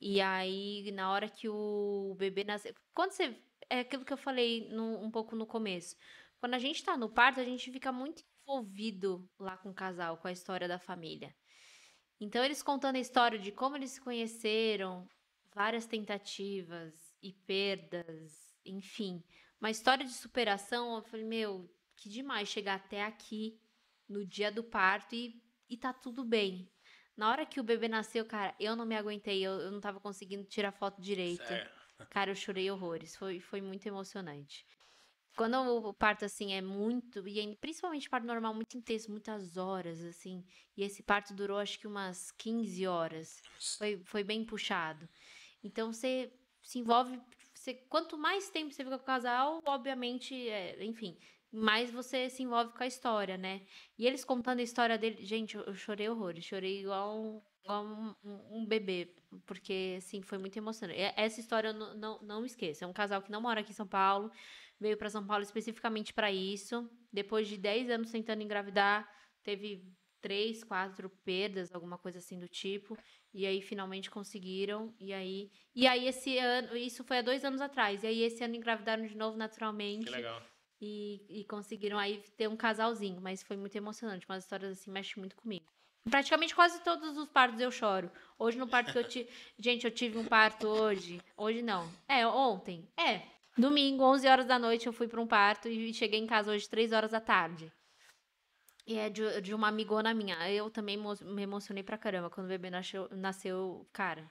[0.00, 2.74] E aí, na hora que o bebê nasceu.
[2.94, 3.36] Quando você.
[3.70, 5.94] É aquilo que eu falei no- um pouco no começo.
[6.40, 10.16] Quando a gente tá no parto, a gente fica muito envolvido lá com o casal,
[10.18, 11.34] com a história da família.
[12.20, 15.08] Então, eles contando a história de como eles se conheceram,
[15.54, 19.22] várias tentativas e perdas, enfim.
[19.60, 20.96] Uma história de superação.
[20.96, 23.60] Eu falei, meu, que demais chegar até aqui
[24.08, 26.70] no dia do parto e, e tá tudo bem.
[27.16, 29.98] Na hora que o bebê nasceu, cara, eu não me aguentei, eu, eu não tava
[29.98, 31.44] conseguindo tirar foto direito.
[31.44, 31.70] Sério.
[32.10, 34.64] Cara, eu chorei horrores, foi, foi muito emocionante.
[35.38, 40.44] Quando o parto, assim, é muito, e principalmente parto normal, muito intenso, muitas horas, assim,
[40.76, 43.40] e esse parto durou acho que umas 15 horas,
[43.78, 45.08] foi, foi bem puxado.
[45.62, 47.20] Então, você se envolve,
[47.54, 51.16] você, quanto mais tempo você fica com o casal, obviamente, é, enfim,
[51.52, 53.62] mais você se envolve com a história, né?
[53.96, 57.84] E eles contando a história dele, gente, eu, eu chorei horrores, chorei igual um, igual
[57.84, 59.14] um, um- um bebê,
[59.46, 61.00] porque, assim, foi muito emocionante.
[61.16, 62.84] Essa história eu não, não, não esqueço.
[62.84, 64.30] É um casal que não mora aqui em São Paulo,
[64.80, 66.88] veio para São Paulo especificamente para isso.
[67.12, 69.08] Depois de 10 anos tentando engravidar,
[69.42, 69.84] teve
[70.20, 72.96] três, quatro perdas, alguma coisa assim do tipo.
[73.32, 74.94] E aí finalmente conseguiram.
[74.98, 78.02] E aí, e aí esse ano, isso foi há dois anos atrás.
[78.02, 80.04] E aí esse ano engravidaram de novo naturalmente.
[80.04, 80.42] Que legal.
[80.80, 84.26] E, e conseguiram aí ter um casalzinho, mas foi muito emocionante.
[84.28, 85.66] Umas histórias assim mexem muito comigo.
[86.08, 88.10] Praticamente quase todos os partos eu choro.
[88.38, 89.28] Hoje no parto que eu tive.
[89.58, 91.20] Gente, eu tive um parto hoje.
[91.36, 91.90] Hoje não.
[92.08, 92.88] É, ontem.
[92.96, 93.22] É.
[93.58, 96.68] Domingo, 11 horas da noite, eu fui para um parto e cheguei em casa hoje,
[96.68, 97.72] 3 horas da tarde.
[98.86, 100.48] E é de, de uma amigona minha.
[100.48, 104.30] Eu também me emocionei pra caramba quando o bebê nasceu, nasceu cara.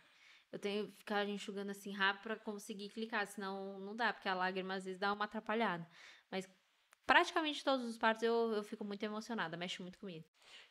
[0.49, 4.33] Eu tenho que ficar enxugando assim rápido pra conseguir clicar, senão não dá, porque a
[4.33, 5.85] lágrima às vezes dá uma atrapalhada.
[6.31, 6.49] Mas
[7.07, 10.25] praticamente todos os partos eu, eu fico muito emocionada, mexe muito comigo.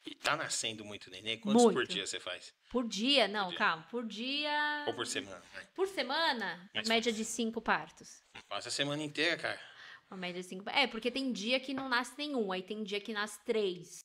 [0.04, 1.40] E tá nascendo muito neném?
[1.40, 1.92] Quantos por Muito.
[1.92, 2.54] dia você faz?
[2.70, 3.58] Por dia, não, dia.
[3.58, 4.84] calma, por dia.
[4.86, 5.42] Ou por semana?
[5.54, 5.68] né?
[5.74, 7.24] Por semana, Mais média fácil.
[7.24, 8.22] de cinco partos.
[8.48, 9.60] Passa a semana inteira, cara.
[10.08, 10.70] Uma média de cinco.
[10.70, 14.04] É, porque tem dia que não nasce nenhum, aí tem dia que nasce três.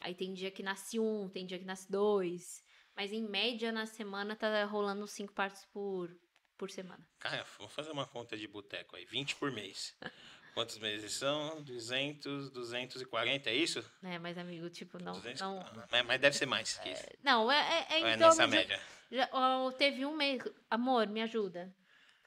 [0.00, 2.62] Aí tem dia que nasce um, tem dia que nasce dois.
[2.94, 6.16] Mas em média na semana tá rolando cinco partos por,
[6.56, 7.04] por semana.
[7.18, 9.04] Cara, vou fazer uma conta de boteco aí.
[9.04, 9.96] 20 por mês.
[10.54, 11.60] Quantos meses são?
[11.62, 13.84] 200, 240, é isso?
[14.00, 15.12] Né, mas amigo, tipo, não.
[15.14, 15.40] 200?
[15.40, 15.56] Não,
[15.90, 17.04] Mas- Mas deve ser mais que isso.
[17.22, 18.80] não é, é, é é nessa de- média?
[19.10, 20.42] Já, ó, teve um mês.
[20.70, 21.74] Amor, me ajuda.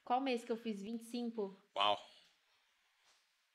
[0.04, 1.58] Qual mês que eu fiz 25?
[1.76, 1.98] Uau.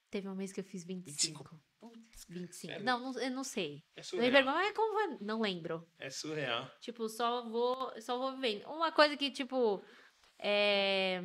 [0.09, 1.43] Teve um mês que eu fiz 25.
[1.43, 2.29] 25.
[2.29, 2.53] 25.
[2.53, 2.83] Sério?
[2.85, 3.83] Não, não, eu não sei.
[3.95, 4.31] É surreal.
[4.31, 5.87] pergunto, "Ah, como vai?" Não lembro.
[5.99, 6.69] É surreal.
[6.79, 8.65] Tipo, só vou, só vou vivendo.
[8.67, 9.83] Uma coisa que, tipo,
[10.39, 11.23] é...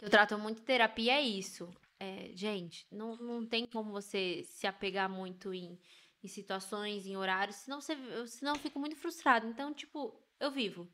[0.00, 1.70] eu trato muito terapia é isso.
[2.00, 5.78] É, gente, não, não tem como você se apegar muito em,
[6.22, 9.46] em situações, em horários, senão, você, eu- senão eu fico muito frustrada.
[9.46, 10.88] Então, tipo, eu vivo.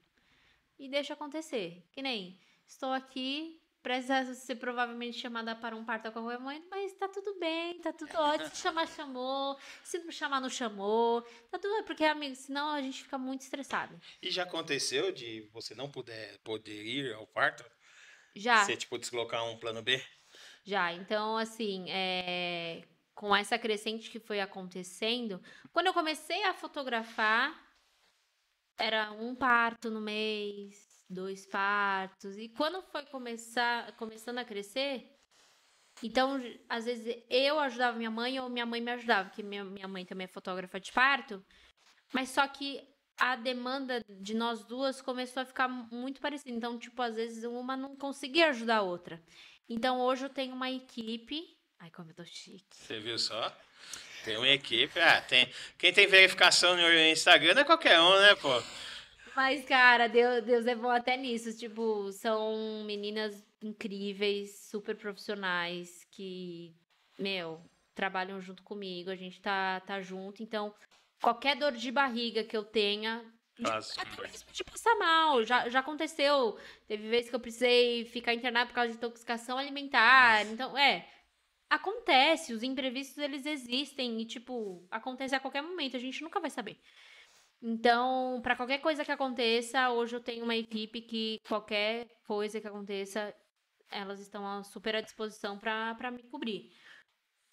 [0.78, 1.86] E deixo acontecer.
[1.92, 6.94] Que nem, estou aqui, precisa ser provavelmente chamada para um parto a qualquer momento, mas
[6.94, 8.48] tá tudo bem, tá tudo ótimo.
[8.48, 9.58] Se chamar, chamou.
[9.84, 11.20] Se não chamar, não chamou.
[11.50, 14.00] Tá tudo bem, porque, amigo, senão a gente fica muito estressado.
[14.22, 17.62] E já aconteceu de você não puder poder ir ao parto?
[18.34, 20.02] Já, Você, tipo, deslocar um plano B?
[20.64, 20.92] Já.
[20.92, 22.83] Então, assim, é,
[23.14, 25.40] com essa crescente que foi acontecendo,
[25.72, 27.62] quando eu comecei a fotografar,
[28.79, 32.37] era um parto no mês, dois partos.
[32.38, 35.14] E quando foi começar, começando a crescer,
[36.03, 39.88] então, às vezes eu ajudava minha mãe ou minha mãe me ajudava, porque minha, minha
[39.88, 41.44] mãe também é fotógrafa de parto.
[42.12, 42.83] Mas só que
[43.16, 46.50] a demanda de nós duas começou a ficar muito parecida.
[46.50, 49.22] Então, tipo, às vezes uma não conseguia ajudar a outra.
[49.68, 51.57] Então, hoje eu tenho uma equipe.
[51.79, 52.77] Ai, como eu tô chique.
[52.77, 53.55] Você viu só?
[54.24, 54.98] Tem uma equipe.
[55.00, 55.48] Ah, tem...
[55.79, 58.62] Quem tem verificação no Instagram não é qualquer um, né, pô?
[59.37, 61.57] Mas, cara, Deus, Deus é bom até nisso.
[61.57, 66.74] Tipo, são meninas incríveis, super profissionais, que,
[67.18, 67.61] meu,
[67.94, 69.11] trabalham junto comigo.
[69.11, 70.42] A gente tá, tá junto.
[70.42, 70.74] Então,
[71.20, 73.24] qualquer dor de barriga que eu tenha.
[73.62, 75.44] Até mesmo de passar mal.
[75.44, 76.58] Já, já aconteceu.
[76.86, 80.46] Teve vezes que eu precisei ficar internada por causa de intoxicação alimentar.
[80.46, 81.08] Então, é.
[81.70, 86.50] Acontece, os imprevistos eles existem e, tipo, acontece a qualquer momento, a gente nunca vai
[86.50, 86.78] saber.
[87.60, 92.68] Então, para qualquer coisa que aconteça, hoje eu tenho uma equipe que qualquer coisa que
[92.68, 93.34] aconteça,
[93.90, 96.70] elas estão super à disposição para me cobrir.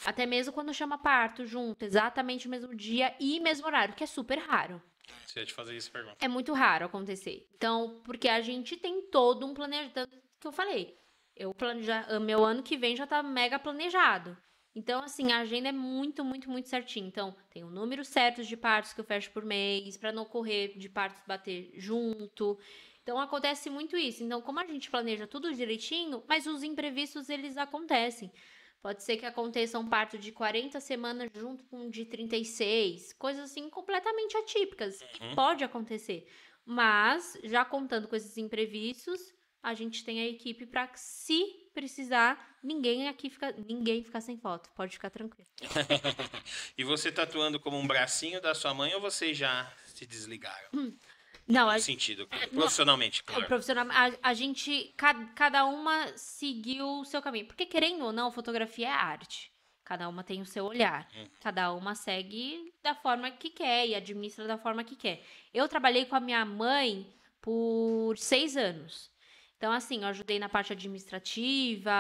[0.05, 4.07] Até mesmo quando chama parto junto, exatamente o mesmo dia e mesmo horário, que é
[4.07, 4.83] super raro.
[5.25, 6.17] Você ia te fazer isso pergunta.
[6.19, 7.47] É muito raro acontecer.
[7.55, 10.97] Então, porque a gente tem todo um planejamento que eu falei.
[11.35, 14.37] Eu planeja, meu ano que vem já tá mega planejado.
[14.73, 17.05] Então, assim, a agenda é muito, muito, muito certinha.
[17.05, 20.77] Então, tem o número certo de partos que eu fecho por mês, para não ocorrer
[20.77, 22.57] de partos bater junto.
[23.03, 24.23] Então, acontece muito isso.
[24.23, 28.31] Então, como a gente planeja tudo direitinho, mas os imprevistos, eles acontecem.
[28.81, 33.13] Pode ser que aconteça um parto de 40 semanas junto com um de 36.
[33.13, 34.99] Coisas assim completamente atípicas.
[35.21, 35.35] Uhum.
[35.35, 36.27] Pode acontecer.
[36.65, 43.07] Mas, já contando com esses imprevistos, a gente tem a equipe para se precisar, ninguém
[43.07, 44.69] aqui fica, ninguém ficar sem foto.
[44.75, 45.47] Pode ficar tranquilo.
[46.77, 50.69] E você tá atuando como um bracinho da sua mãe ou vocês já se desligaram?
[51.51, 53.45] Não, a, sentido, profissionalmente, o claro.
[53.45, 57.45] profissional, a, a gente, ca- cada uma seguiu o seu caminho.
[57.47, 59.51] Porque, querendo ou não, fotografia é arte.
[59.83, 61.05] Cada uma tem o seu olhar.
[61.41, 65.21] Cada uma segue da forma que quer e administra da forma que quer.
[65.53, 67.11] Eu trabalhei com a minha mãe
[67.41, 69.11] por seis anos.
[69.57, 71.93] Então, assim, eu ajudei na parte administrativa,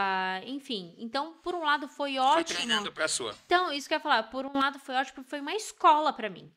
[0.45, 0.95] enfim.
[0.97, 2.57] Então, por um lado, foi Foi ótimo.
[2.57, 3.35] treinando pra sua.
[3.45, 6.13] Então, isso que eu ia falar, por um lado foi ótimo, porque foi uma escola
[6.13, 6.51] pra mim.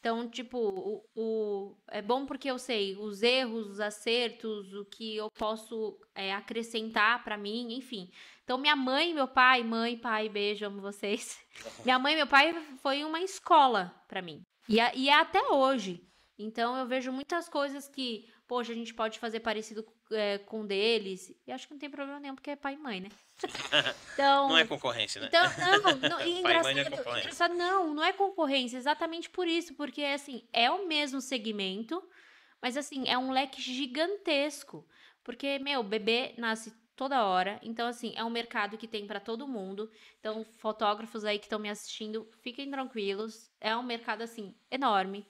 [0.00, 5.16] Então, tipo, o, o- é bom porque eu sei os erros, os acertos, o que
[5.16, 8.10] eu posso é, acrescentar pra mim, enfim.
[8.42, 11.38] Então, minha mãe, meu pai, mãe, pai, beijo, amo vocês.
[11.84, 14.42] Minha mãe e meu pai foi uma escola pra mim.
[14.68, 16.00] E, é- e é até hoje.
[16.38, 21.34] Então, eu vejo muitas coisas que, poxa, a gente pode fazer parecido é, com deles.
[21.46, 23.08] E acho que não tem problema nenhum, porque é pai e mãe, né?
[24.14, 25.28] Então, Não é concorrência, né?
[25.28, 27.20] então, não, não e Pai e mãe engraçado, não é concorrência.
[27.20, 32.02] engraçado, não, não é concorrência, exatamente por isso, porque assim, é o mesmo segmento,
[32.60, 34.86] mas assim, é um leque gigantesco,
[35.24, 39.48] porque, meu, bebê nasce toda hora, então assim, é um mercado que tem pra todo
[39.48, 45.26] mundo, então fotógrafos aí que estão me assistindo, fiquem tranquilos, é um mercado assim, enorme,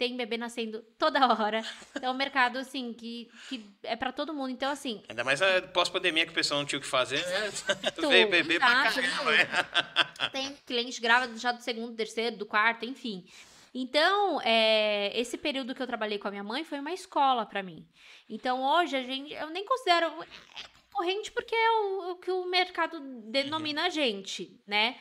[0.00, 1.62] tem bebê nascendo toda hora,
[1.94, 5.38] então é um mercado assim, que, que é pra todo mundo, então assim, Ainda mais
[5.74, 7.50] pós-pandemia que o pessoal não tinha o que fazer, né?
[7.94, 9.30] Tudo, Veio beber pra exato, caramba.
[9.32, 9.46] né?
[10.32, 13.26] tem cliente grávida já do segundo, terceiro, do quarto, enfim.
[13.74, 17.62] Então, é, esse período que eu trabalhei com a minha mãe foi uma escola pra
[17.62, 17.86] mim.
[18.26, 20.26] Então, hoje a gente, eu nem considero é
[20.90, 24.96] concorrente porque é o, o que o mercado denomina a gente, né?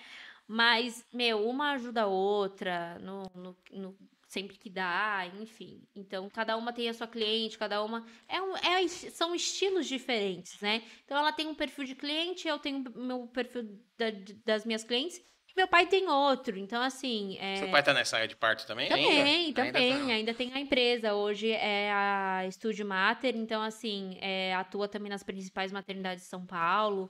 [0.45, 3.97] Mas, meu, uma ajuda a outra, no, no- no-
[4.29, 5.81] sempre que dá, enfim.
[5.95, 8.05] Então, cada uma tem a sua cliente, cada uma.
[8.27, 10.83] É um, é, são estilos diferentes, né?
[11.03, 13.63] Então, ela tem um perfil de cliente, eu tenho o meu perfil
[13.97, 14.05] da-
[14.45, 16.59] das minhas clientes, e meu pai tem outro.
[16.59, 17.39] Então, assim.
[17.39, 17.55] É...
[17.55, 18.87] Seu pai tá nessa área de parto também?
[18.87, 19.65] Também, ainda?
[19.65, 19.93] também.
[19.93, 20.37] Ainda Ainda, tá.
[20.37, 21.15] tem a empresa.
[21.15, 26.45] Hoje é a Estúdio Mater, então, assim, é, atua também nas principais maternidades de São
[26.45, 27.09] Paulo.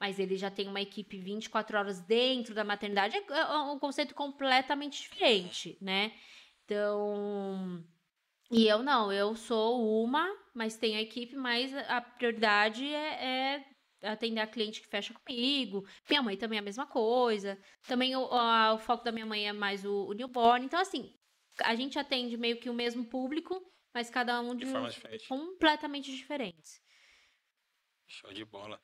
[0.00, 4.14] mas ele já tem uma equipe 24 horas dentro da maternidade, é, é um conceito
[4.14, 6.12] completamente diferente, né?
[6.64, 7.84] Então,
[8.50, 13.64] e eu não, eu sou uma, mas tenho a equipe, mas a prioridade é, é
[14.02, 15.86] atender a cliente que fecha comigo.
[16.08, 17.58] Minha mãe também é a mesma coisa.
[17.86, 20.64] Também o, a, o foco da minha mãe é mais o, o, newborn.
[20.64, 21.14] Então, assim,
[21.62, 23.60] a gente atende meio que o mesmo público,
[23.92, 26.83] mas cada um de, de completamente diferentes.
[28.06, 28.80] Show de bola.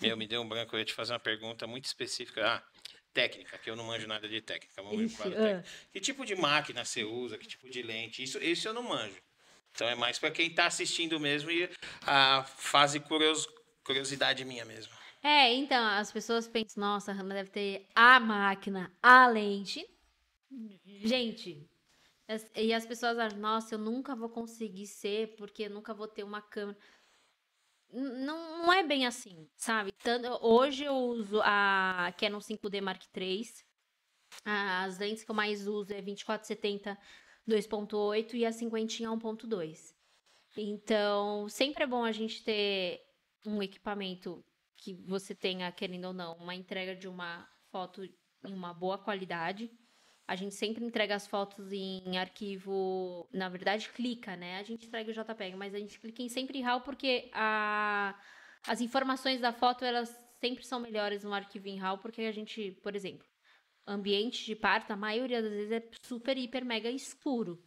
[0.00, 2.46] Meu, me deu um branco, eu ia te fazer uma pergunta muito específica.
[2.46, 2.62] Ah,
[3.12, 4.82] técnica, que eu não manjo nada de técnica.
[4.82, 5.64] Vamos Ixi, uh.
[5.92, 7.38] Que tipo de máquina você usa?
[7.38, 8.22] Que tipo de lente?
[8.22, 9.20] Isso, isso eu não manjo.
[9.72, 11.68] Então é mais para quem está assistindo mesmo e
[12.02, 13.46] a fase curios,
[13.84, 14.92] curiosidade minha mesmo.
[15.22, 19.84] É, então, as pessoas pensam, nossa, a Hanna deve ter a máquina, a lente.
[20.84, 21.68] Gente,
[22.54, 26.22] e as pessoas acham, nossa, eu nunca vou conseguir ser, porque eu nunca vou ter
[26.22, 26.78] uma câmera
[27.92, 29.92] não, não é bem assim, sabe?
[29.92, 33.46] Tanto, hoje eu uso a Canon 5D Mark III.
[34.44, 36.98] As lentes que eu mais uso é 2470
[37.48, 39.94] 2.8 e a 50 1.2.
[40.56, 43.00] Então, sempre é bom a gente ter
[43.46, 44.44] um equipamento
[44.76, 49.70] que você tenha, querendo ou não, uma entrega de uma foto em uma boa qualidade.
[50.28, 54.58] A gente sempre entrega as fotos em arquivo, na verdade clica, né?
[54.58, 58.14] A gente entrega o JPEG, mas a gente clica em sempre RAW porque a,
[58.66, 62.72] as informações da foto elas sempre são melhores no arquivo em RAW porque a gente,
[62.82, 63.26] por exemplo,
[63.86, 67.58] ambiente de parto, a maioria das vezes é super, hiper, mega escuro.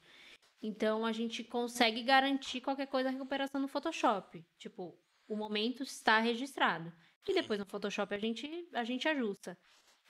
[0.62, 4.46] Então a gente consegue garantir qualquer coisa da recuperação no Photoshop.
[4.60, 4.96] Tipo,
[5.28, 6.94] o momento está registrado.
[7.28, 9.58] E depois no Photoshop a gente, a gente ajusta.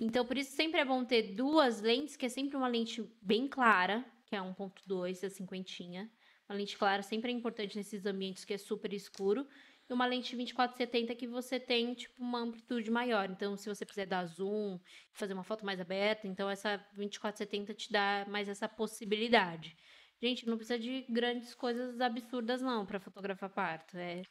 [0.03, 3.47] Então, por isso sempre é bom ter duas lentes, que é sempre uma lente bem
[3.47, 6.11] clara, que é 1.2, a cinquentinha.
[6.49, 9.47] Uma lente clara sempre é importante nesses ambientes que é super escuro.
[9.87, 13.29] E uma lente 2470 que você tem, tipo, uma amplitude maior.
[13.29, 14.79] Então, se você quiser dar zoom,
[15.13, 19.77] fazer uma foto mais aberta, então essa 2470 te dá mais essa possibilidade.
[20.19, 23.95] Gente, não precisa de grandes coisas absurdas, não, para fotografar parto.
[23.97, 24.23] É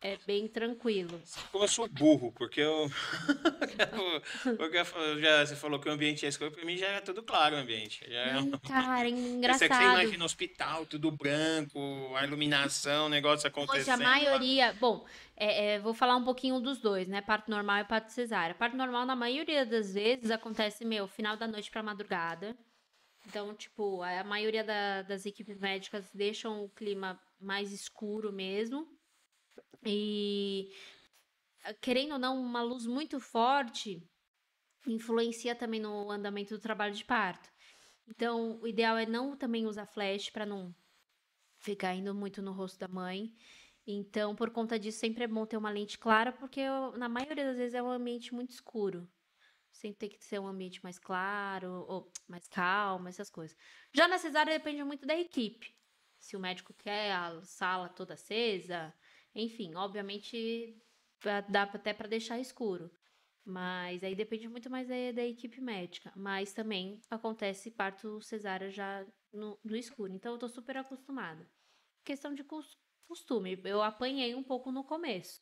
[0.00, 1.20] é bem tranquilo.
[1.50, 2.88] Como eu sou burro, porque eu.
[4.56, 4.78] porque
[5.20, 7.58] já, você falou que o ambiente é escuro, pra mim já é tudo claro o
[7.58, 8.04] ambiente.
[8.08, 8.34] Já é...
[8.68, 9.68] Cara, engraçado.
[9.68, 13.94] Você, você imagina no hospital, tudo branco, a iluminação, o negócio acontecendo.
[13.98, 14.72] Hoje a maioria.
[14.80, 15.04] Bom,
[15.36, 17.20] é, é, vou falar um pouquinho dos dois, né?
[17.20, 18.54] Parto normal e parto cesárea.
[18.54, 22.56] Parto normal, na maioria das vezes, acontece, meu, final da noite pra madrugada.
[23.26, 28.88] Então, tipo, a maioria da, das equipes médicas deixam o clima mais escuro mesmo.
[29.84, 30.70] E
[31.80, 34.02] querendo ou não, uma luz muito forte
[34.86, 37.50] influencia também no andamento do trabalho de parto.
[38.06, 40.74] Então, o ideal é não também usar flash para não
[41.58, 43.34] ficar indo muito no rosto da mãe.
[43.86, 47.44] Então, por conta disso, sempre é bom ter uma lente clara, porque eu, na maioria
[47.44, 49.08] das vezes é um ambiente muito escuro.
[49.70, 53.56] Sempre tem que ser um ambiente mais claro, ou mais calmo, essas coisas.
[53.92, 55.74] Já na cesárea depende muito da equipe.
[56.18, 58.92] Se o médico quer a sala toda acesa,
[59.38, 60.76] enfim, obviamente
[61.48, 62.90] dá até para deixar escuro.
[63.44, 66.12] Mas aí depende muito mais da, da, equipe médica.
[66.14, 70.12] Mas também acontece parto cesárea já no, no escuro.
[70.12, 71.48] Então eu tô super acostumada.
[72.04, 72.44] Questão de
[73.06, 73.58] costume.
[73.64, 75.40] Eu apanhei um pouco no começo.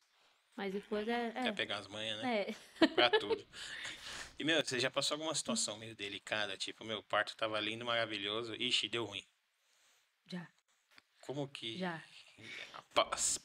[0.54, 1.28] Mas depois é.
[1.34, 1.42] é.
[1.42, 2.42] Quer pegar as manhas, né?
[2.42, 2.86] É.
[2.94, 3.44] Pra tudo.
[4.38, 6.56] E, meu, você já passou alguma situação meio delicada?
[6.56, 8.54] Tipo, meu parto tava lindo, maravilhoso.
[8.54, 9.24] Ixi, deu ruim.
[10.26, 10.48] Já.
[11.20, 11.76] Como que.
[11.76, 12.02] Já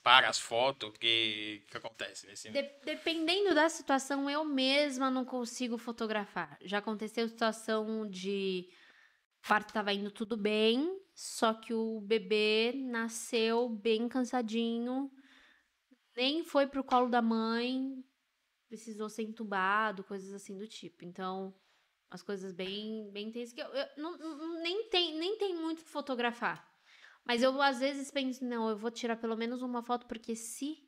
[0.03, 5.25] para as fotos, o que, que acontece nesse De, Dependendo da situação, eu mesma não
[5.25, 6.57] consigo fotografar.
[6.61, 8.69] Já aconteceu situação de
[9.47, 15.11] parto estava indo tudo bem, só que o bebê nasceu bem cansadinho,
[16.15, 18.03] nem foi pro colo da mãe,
[18.67, 21.03] precisou ser entubado, coisas assim do tipo.
[21.03, 21.53] Então,
[22.09, 25.83] as coisas bem bem intensas que eu, eu não, não, nem tem nem tem muito
[25.83, 26.70] que fotografar.
[27.25, 30.83] Mas eu às vezes penso, não, eu vou tirar pelo menos uma foto, porque se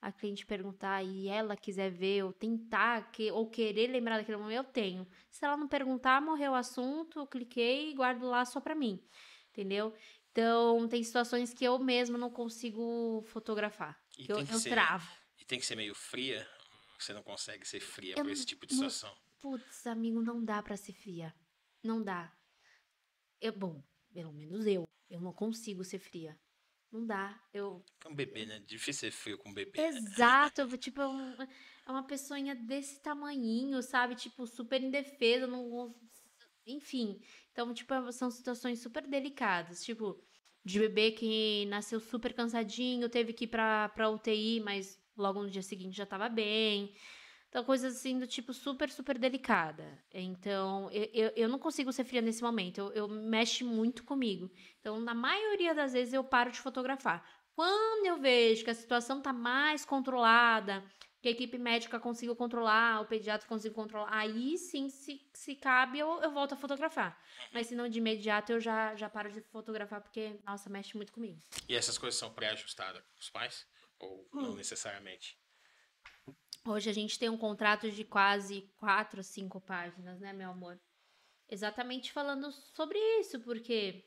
[0.00, 4.56] a cliente perguntar e ela quiser ver ou tentar que, ou querer lembrar daquele momento,
[4.56, 5.06] eu tenho.
[5.30, 9.02] Se ela não perguntar, morreu o assunto, eu cliquei e guardo lá só pra mim.
[9.50, 9.94] Entendeu?
[10.30, 13.98] Então, tem situações que eu mesma não consigo fotografar.
[14.18, 15.10] E eu, eu ser, travo.
[15.38, 16.46] E tem que ser meio fria?
[16.98, 19.14] Você não consegue ser fria eu por esse tipo de situação?
[19.40, 21.34] Putz, amigo, não dá para ser fria.
[21.82, 22.32] Não dá.
[23.40, 23.82] Eu, bom,
[24.12, 24.88] pelo menos eu.
[25.10, 26.38] Eu não consigo ser fria.
[26.90, 27.40] Não dá.
[27.52, 27.84] Eu.
[28.04, 28.60] É um bebê, né?
[28.60, 29.80] Difícil ser frio com um bebê.
[29.80, 29.88] Né?
[29.88, 30.66] Exato.
[30.66, 30.76] Né?
[30.76, 34.14] Tipo, é, um, é uma pessoinha desse tamanhinho, sabe?
[34.14, 35.46] Tipo, super indefesa.
[35.46, 35.94] Não...
[36.66, 37.20] Enfim.
[37.50, 39.82] Então, tipo, são situações super delicadas.
[39.82, 40.22] Tipo,
[40.64, 45.50] de bebê que nasceu super cansadinho, teve que ir pra, pra UTI, mas logo no
[45.50, 46.94] dia seguinte já tava bem.
[47.54, 49.96] Então, coisas assim do tipo super, super delicada.
[50.12, 52.78] Então, eu, eu, eu não consigo ser fria nesse momento.
[52.78, 54.50] Eu, eu mexe muito comigo.
[54.80, 57.24] Então, na maioria das vezes, eu paro de fotografar.
[57.54, 60.84] Quando eu vejo que a situação está mais controlada,
[61.22, 66.00] que a equipe médica consiga controlar, o pediatra consiga controlar, aí sim, se, se cabe,
[66.00, 67.16] eu, eu volto a fotografar.
[67.52, 71.12] Mas se não, de imediato, eu já, já paro de fotografar, porque, nossa, mexe muito
[71.12, 71.40] comigo.
[71.68, 73.64] E essas coisas são pré-ajustadas com os pais?
[74.00, 74.54] Ou não hum.
[74.56, 75.38] necessariamente?
[76.66, 80.80] Hoje a gente tem um contrato de quase quatro, cinco páginas, né, meu amor?
[81.46, 84.02] Exatamente falando sobre isso, porque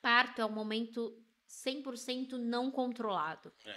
[0.00, 1.14] parto é um momento
[1.46, 3.52] 100% não controlado.
[3.66, 3.76] É.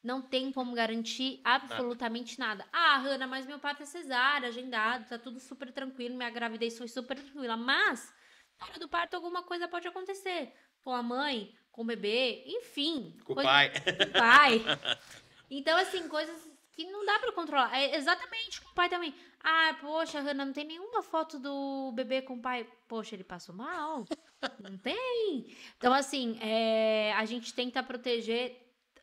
[0.00, 2.64] Não tem como garantir absolutamente nada.
[2.64, 2.70] nada.
[2.72, 6.86] Ah, Hanna, mas meu parto é cesárea, agendado, tá tudo super tranquilo, minha gravidez foi
[6.86, 7.56] super tranquila.
[7.56, 8.14] Mas,
[8.60, 10.54] na hora do parto, alguma coisa pode acontecer.
[10.80, 13.18] Com a mãe, com o bebê, enfim.
[13.24, 13.70] Com o pai.
[13.70, 14.60] Com o pai.
[15.50, 16.36] Então, assim, coisas
[16.78, 17.76] que não dá para controlar.
[17.76, 19.12] É exatamente com o pai também.
[19.40, 22.70] Ah, poxa, Hanna, não tem nenhuma foto do bebê com o pai.
[22.86, 24.04] Poxa, ele passou mal.
[24.62, 25.56] não tem.
[25.76, 28.56] Então, assim, é, a gente tenta proteger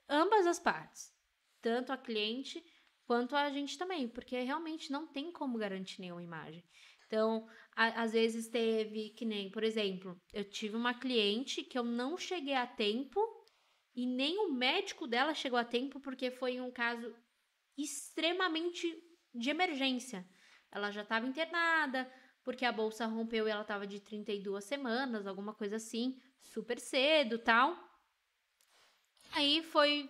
[0.08, 1.14] ambas as partes,
[1.62, 2.64] tanto a cliente
[3.06, 6.64] quanto a gente também, porque realmente não tem como garantir nenhuma imagem.
[7.08, 7.46] Então,
[7.76, 12.18] a, às vezes teve que nem, por exemplo, eu tive uma cliente que eu não
[12.18, 13.20] cheguei a tempo
[13.94, 17.14] e nem o médico dela chegou a tempo porque foi um caso
[17.78, 18.88] extremamente
[19.34, 20.28] de emergência.
[20.72, 22.12] Ela já estava internada,
[22.44, 27.40] porque a bolsa rompeu e ela estava de 32 semanas, alguma coisa assim, super cedo,
[27.40, 27.78] tal.
[29.32, 30.10] Aí foi.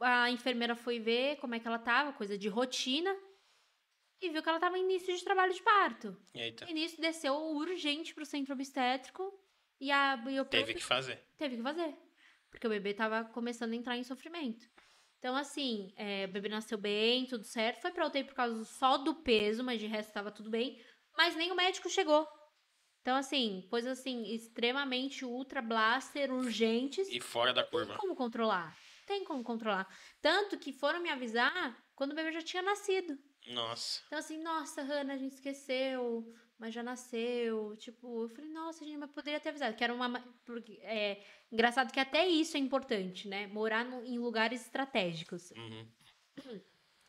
[0.00, 3.14] A enfermeira foi ver como é que ela tava, coisa de rotina.
[4.20, 6.16] E viu que ela tava em início de trabalho de parto.
[6.32, 6.70] Eita.
[6.70, 9.32] Início desceu urgente pro centro obstétrico.
[9.80, 10.22] E a.
[10.28, 11.20] E eu teve que fazer.
[11.36, 11.96] Teve que fazer.
[12.48, 14.70] Porque o bebê tava começando a entrar em sofrimento.
[15.22, 17.80] Então, assim, é, o bebê nasceu bem, tudo certo.
[17.80, 20.84] Foi pra UTI por causa só do peso, mas de resto tava tudo bem.
[21.16, 22.26] Mas nem o médico chegou.
[23.00, 27.08] Então, assim, coisas assim, extremamente ultra blaster, urgentes.
[27.08, 27.92] E fora da curva.
[27.92, 28.76] Tem como controlar.
[29.06, 29.86] Tem como controlar.
[30.20, 33.16] Tanto que foram me avisar quando o bebê já tinha nascido.
[33.46, 34.02] Nossa.
[34.08, 37.74] Então, assim, nossa, Hannah, a gente esqueceu, mas já nasceu.
[37.76, 39.74] Tipo, eu falei, nossa, gente, mas poderia ter avisado.
[39.74, 40.20] Que era uma.
[40.44, 43.48] Porque, é, engraçado que até isso é importante, né?
[43.48, 45.50] Morar no, em lugares estratégicos.
[45.50, 46.60] Uhum.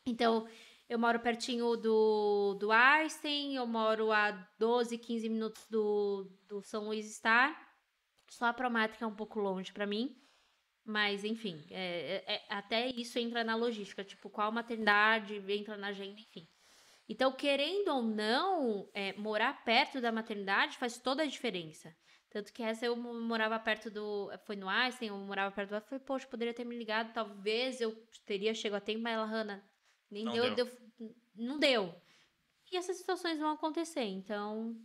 [0.08, 0.50] Então,
[0.90, 6.86] eu moro pertinho do, do Einstein, eu moro a 12, 15 minutos do, do São
[6.86, 7.56] Luís Star.
[8.32, 10.20] Só a Promática é um pouco longe para mim.
[10.84, 14.04] Mas, enfim, é, é, é, até isso entra na logística.
[14.04, 16.48] Tipo, qual maternidade entra na agenda, enfim.
[17.14, 21.96] Então, querendo ou não, é, morar perto da maternidade faz toda a diferença.
[22.28, 24.32] Tanto que essa eu morava perto do.
[24.48, 25.76] Foi no Einstein, eu morava perto do.
[25.76, 27.96] Eu falei, poxa, poderia ter me ligado, talvez eu
[28.26, 29.64] teria chegado a tempo, mas ela, Hanna,
[30.10, 30.66] nem não deu, deu.
[30.66, 31.16] deu.
[31.36, 31.96] Não deu.
[32.72, 34.76] E essas situações vão acontecer, então.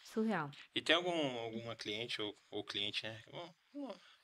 [0.00, 0.50] Surreal.
[0.74, 3.22] E tem algum, alguma cliente ou, ou cliente, né?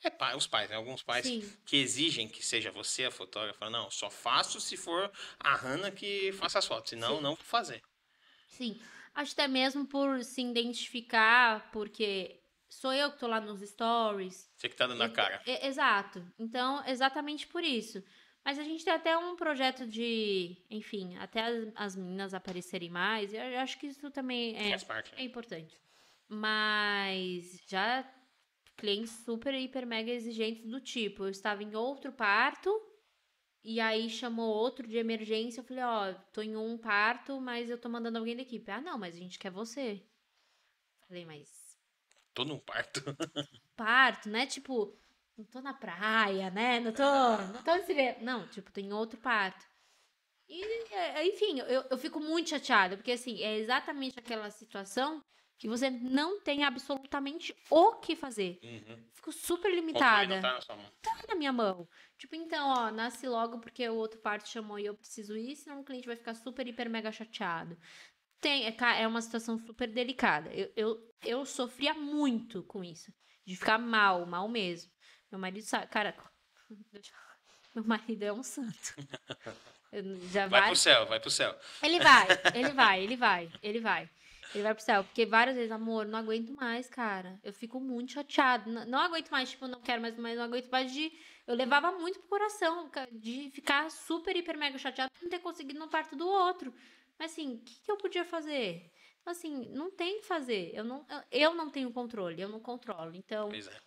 [0.04, 0.76] É pai, os pais, né?
[0.76, 1.42] Alguns pais Sim.
[1.64, 3.70] que exigem que seja você a fotógrafa.
[3.70, 7.22] Não, só faço se for a Hanna que faça as fotos, senão Sim.
[7.22, 7.82] não vou fazer.
[8.48, 8.78] Sim.
[9.14, 12.38] Acho até mesmo por se identificar, porque
[12.68, 14.50] sou eu que tô lá nos stories.
[14.56, 15.40] Você que tá dando a cara.
[15.46, 16.24] Exato.
[16.38, 18.02] Então, exatamente por isso.
[18.44, 23.32] Mas a gente tem até um projeto de, enfim, até as, as meninas aparecerem mais.
[23.32, 25.22] Eu acho que isso também é, parte, né?
[25.22, 25.80] é importante.
[26.28, 28.04] Mas já
[28.76, 32.70] clientes super, hiper, mega exigentes do tipo, eu estava em outro parto
[33.64, 35.60] e aí chamou outro de emergência.
[35.60, 38.70] Eu falei, ó, oh, tô em um parto, mas eu tô mandando alguém da equipe.
[38.70, 40.04] Ah, não, mas a gente quer você.
[41.08, 41.78] Falei, mas.
[42.34, 43.00] Tô num parto.
[43.74, 44.46] parto, né?
[44.46, 44.94] Tipo,
[45.36, 46.78] não tô na praia, né?
[46.78, 47.72] Não tô, não tô
[48.22, 49.64] Não, tipo, tem outro parto.
[50.46, 50.62] E,
[50.92, 55.24] é, enfim, eu, eu fico muito chateada, porque assim, é exatamente aquela situação
[55.58, 58.58] que você não tem absolutamente o que fazer.
[58.62, 59.04] Uhum.
[59.14, 60.40] Fico super limitada.
[60.40, 61.88] Tá na, tá na minha mão.
[62.18, 65.80] Tipo, então, ó, nasce logo porque o outro parto chamou e eu preciso ir, senão
[65.80, 67.78] o cliente vai ficar super, hiper, mega chateado.
[68.40, 70.52] Tem, é, é uma situação super delicada.
[70.52, 73.12] Eu, eu, eu sofria muito com isso.
[73.46, 74.90] De ficar mal, mal mesmo.
[75.30, 75.86] Meu marido sabe.
[75.86, 76.14] Cara,
[77.74, 78.94] meu marido é um santo.
[80.32, 81.56] Já vai, vai pro céu, vai pro céu.
[81.82, 84.10] Ele vai, ele vai, ele vai, ele vai.
[84.52, 85.04] Ele vai pro céu.
[85.04, 87.38] Porque várias vezes, amor, não aguento mais, cara.
[87.42, 88.70] Eu fico muito chateado.
[88.70, 91.12] Não, não aguento mais, tipo, não quero mais, mas não aguento mais de.
[91.46, 95.78] Eu levava muito pro coração, de ficar super, hiper, mega chateado por não ter conseguido
[95.78, 96.74] no parto do outro.
[97.18, 98.90] Mas assim, o que, que eu podia fazer?
[99.20, 100.72] Então, assim, não tem que fazer.
[100.74, 103.14] Eu não, eu não tenho controle, eu não controlo.
[103.14, 103.48] Então.
[103.48, 103.78] Pois é.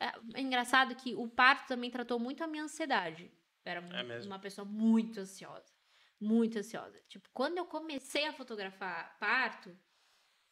[0.00, 3.30] É, é engraçado que o parto também tratou muito a minha ansiedade.
[3.64, 5.71] Era é uma pessoa muito ansiosa.
[6.24, 7.00] Muito ansiosa.
[7.08, 9.76] Tipo, quando eu comecei a fotografar parto,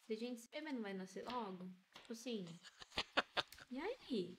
[0.05, 1.71] falei, gente, esse bebê não vai nascer logo?
[2.01, 2.45] Tipo assim.
[3.71, 4.37] E aí?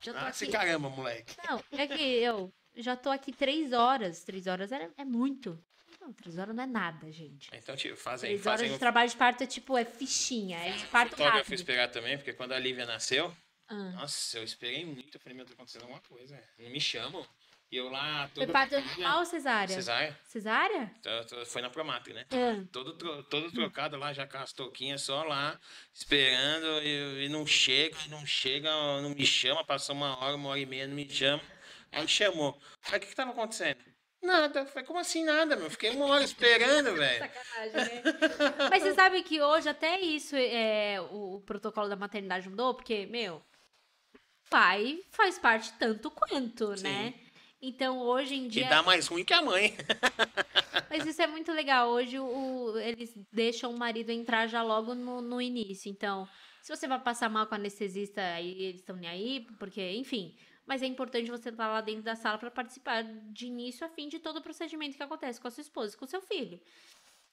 [0.00, 0.36] Já tô Ah, aqui.
[0.38, 1.36] se caramba, moleque.
[1.46, 4.24] Não, é que eu já tô aqui três horas.
[4.24, 5.62] Três horas é, é muito.
[6.00, 7.50] Não, três horas não é nada, gente.
[7.52, 10.56] Então, tipo, fazem, Três horas fazem de o trabalho de parto é tipo, é fichinha,
[10.58, 11.54] é de parto fotógrafo rápido.
[11.54, 13.36] esperar também, porque quando a Lívia nasceu,
[13.68, 13.90] Ah.
[13.90, 15.14] nossa, eu esperei muito.
[15.14, 16.42] Eu falei, meu, tá acontecendo alguma coisa.
[16.58, 17.22] Não me chamam.
[17.70, 18.52] E eu lá, Foi todo...
[18.52, 19.74] parto normal ou cesárea?
[19.76, 20.18] Cesárea.
[20.24, 20.92] Cesárea?
[20.98, 22.26] Então, Foi na Promatri, né?
[22.32, 22.64] Ah.
[22.72, 25.56] Todo, tro- todo trocado lá, já com as touquinhas só lá,
[25.94, 28.68] esperando, e, e não chega, não chega,
[29.00, 31.40] não me chama, passou uma hora, uma hora e meia, não me chama.
[31.92, 32.60] Aí chamou.
[32.90, 33.78] Aí o que que tava acontecendo?
[34.20, 34.66] Nada.
[34.66, 35.70] Falei, como assim nada, meu?
[35.70, 37.18] Fiquei uma hora esperando, velho.
[37.20, 38.02] Sacanagem, né?
[38.68, 43.06] Mas você sabe que hoje até isso é o, o protocolo da maternidade mudou, porque,
[43.06, 43.40] meu,
[44.50, 46.82] pai faz parte tanto quanto, Sim.
[46.84, 47.14] né?
[47.62, 48.68] Então hoje em E dia.
[48.68, 49.74] dá mais ruim que a mãe.
[50.88, 51.90] Mas isso é muito legal.
[51.90, 55.90] Hoje o, eles deixam o marido entrar já logo no, no início.
[55.90, 56.26] Então,
[56.62, 60.36] se você vai passar mal com anestesista, aí eles estão nem aí, porque, enfim.
[60.66, 64.08] Mas é importante você estar lá dentro da sala para participar de início a fim
[64.08, 66.60] de todo o procedimento que acontece com a sua esposa e com o seu filho.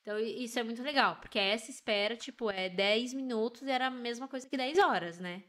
[0.01, 3.91] Então, isso é muito legal, porque essa espera, tipo, é 10 minutos e era a
[3.91, 5.43] mesma coisa que 10 horas, né?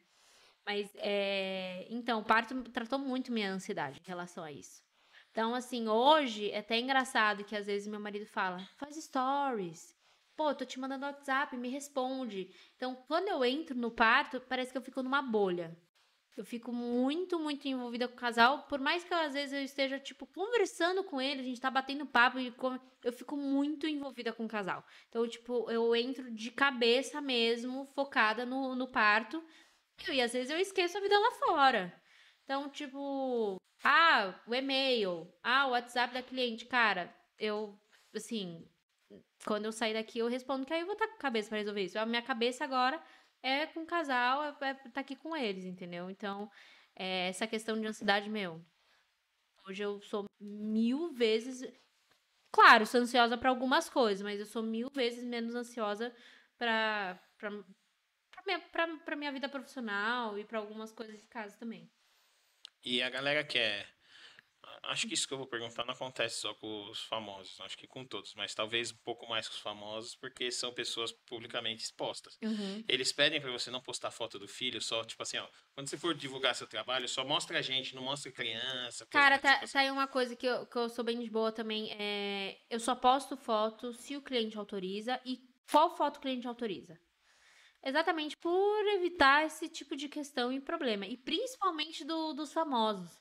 [0.68, 1.86] Mas, é...
[1.88, 4.82] Então, o parto tratou muito minha ansiedade em relação a isso.
[5.30, 9.96] Então, assim, hoje é até engraçado que às vezes meu marido fala: faz stories.
[10.36, 12.54] Pô, tô te mandando WhatsApp, me responde.
[12.76, 15.74] Então, quando eu entro no parto, parece que eu fico numa bolha.
[16.36, 18.64] Eu fico muito, muito envolvida com o casal.
[18.68, 21.70] Por mais que eu, às vezes eu esteja, tipo, conversando com ele, a gente tá
[21.70, 22.54] batendo papo, e
[23.02, 24.84] eu fico muito envolvida com o casal.
[25.08, 29.42] Então, tipo, eu entro de cabeça mesmo, focada no, no parto.
[30.08, 31.92] E às vezes eu esqueço a vida lá fora.
[32.44, 36.66] Então, tipo, ah, o e-mail, ah, o WhatsApp da cliente.
[36.66, 37.78] Cara, eu,
[38.14, 38.66] assim,
[39.44, 41.58] quando eu sair daqui, eu respondo que aí eu vou estar com a cabeça pra
[41.58, 41.98] resolver isso.
[41.98, 43.02] A minha cabeça agora
[43.42, 46.10] é com o casal, é, é tá aqui com eles, entendeu?
[46.10, 46.50] Então,
[46.96, 48.64] é, essa questão de ansiedade, meu.
[49.66, 51.62] Hoje eu sou mil vezes.
[52.50, 56.14] Claro, sou ansiosa pra algumas coisas, mas eu sou mil vezes menos ansiosa
[56.56, 57.20] pra,
[58.48, 61.90] minha, pra, pra minha vida profissional e pra algumas coisas de casa também.
[62.82, 63.86] E a galera quer.
[64.84, 67.86] Acho que isso que eu vou perguntar não acontece só com os famosos, acho que
[67.86, 72.38] com todos, mas talvez um pouco mais com os famosos, porque são pessoas publicamente expostas.
[72.86, 75.96] Eles pedem pra você não postar foto do filho, só tipo assim, ó, quando você
[75.96, 79.06] for divulgar seu trabalho, só mostra a gente, não mostra criança.
[79.06, 81.50] Cara, tá, tipo tá aí uma coisa que eu, que eu sou bem de boa
[81.50, 81.90] também.
[81.92, 85.40] É, eu só posto foto se o cliente autoriza e
[85.70, 86.98] qual foto o cliente autoriza.
[87.82, 91.06] Exatamente por evitar esse tipo de questão e problema.
[91.06, 93.18] E principalmente do- dos famosos.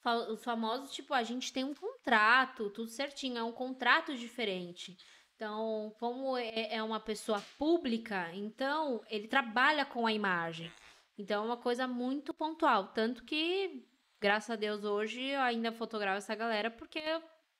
[0.00, 4.96] Fa- Os famosos, tipo, a gente tem um contrato, tudo certinho, é um contrato diferente.
[5.36, 10.70] Então, como é é uma pessoa pública, então ele trabalha com a imagem.
[11.18, 12.88] Então, é uma coisa muito pontual.
[12.92, 13.86] Tanto que,
[14.20, 17.00] graças a Deus, hoje eu ainda fotografo essa galera porque,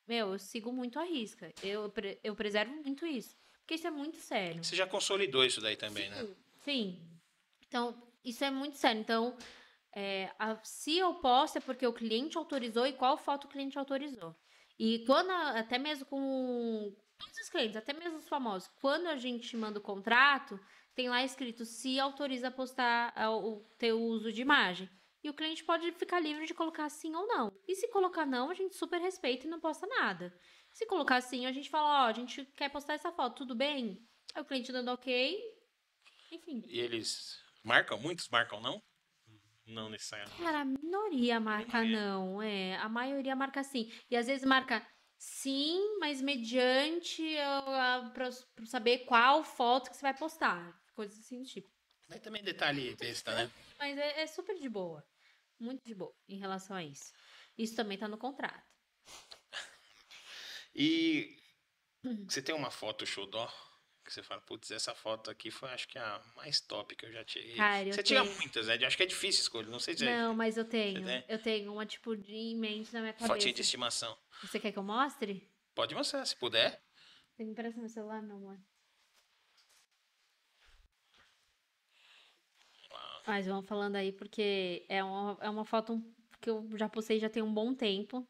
[0.07, 1.53] meu, eu sigo muito a risca.
[1.63, 3.37] Eu, eu preservo muito isso.
[3.63, 4.63] Porque isso é muito sério.
[4.63, 6.27] Você já consolidou isso daí também, né?
[6.65, 7.01] Sim.
[7.67, 9.01] Então, isso é muito sério.
[9.01, 9.37] Então,
[9.95, 13.79] é, a- se eu posto é porque o cliente autorizou e qual foto o cliente
[13.79, 14.35] autorizou.
[14.79, 19.57] E quando, até mesmo com todos os clientes, até mesmo os famosos, quando a gente
[19.57, 20.59] manda o contrato,
[20.95, 24.89] tem lá escrito se autoriza a postar o ter o uso de imagem.
[25.23, 27.53] E o cliente pode ficar livre de colocar sim ou não.
[27.69, 30.37] E se colocar não, a gente super respeita e não posta nada.
[30.73, 34.03] Se colocar sim, a gente fala, ó, a gente quer postar essa foto, tudo bem?
[34.35, 35.39] Aí o cliente dando ok,
[36.31, 36.63] enfim.
[36.67, 37.99] E eles marcam?
[37.99, 38.83] Muitos marcam, não?
[39.67, 40.43] Não necessariamente.
[40.43, 42.77] Cara, a minoria marca não, é.
[42.77, 43.93] A maioria marca sim.
[44.11, 44.85] E às vezes marca
[45.19, 50.81] sim, mas mediante a, a, pra, pra saber qual foto que você vai postar.
[50.95, 51.71] Coisas assim do tipo.
[52.09, 53.51] Mas também detalhe besta, né?
[53.79, 55.07] Mas é, é super de boa.
[55.61, 57.13] Muito de boa em relação a isso.
[57.57, 58.72] Isso também tá no contrato.
[60.75, 61.37] E
[62.27, 63.47] você tem uma foto xodó
[64.05, 67.13] que você fala, putz, essa foto aqui foi acho que a mais top que eu
[67.13, 67.55] já tirei.
[67.57, 68.77] Cara, eu você tira tenho- muitas, né?
[68.81, 71.05] Eu Acho que é difícil escolher, não sei se é Não, mas eu tenho.
[71.29, 73.61] Eu tenho uma tipo de em mente na minha fotinha de cabeça.
[73.63, 74.19] estimação.
[74.43, 75.49] Você quer que eu mostre?
[75.75, 76.83] Pode mostrar, se puder.
[77.37, 78.59] Tem que emprestar meu celular, meu amor.
[83.27, 86.03] Mas vamos falando aí, porque é uma, é uma foto
[86.41, 88.27] que eu já postei já tem um bom tempo.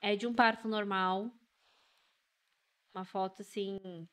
[0.00, 1.30] É de um parto normal.
[2.96, 4.08] Uma foto, assim,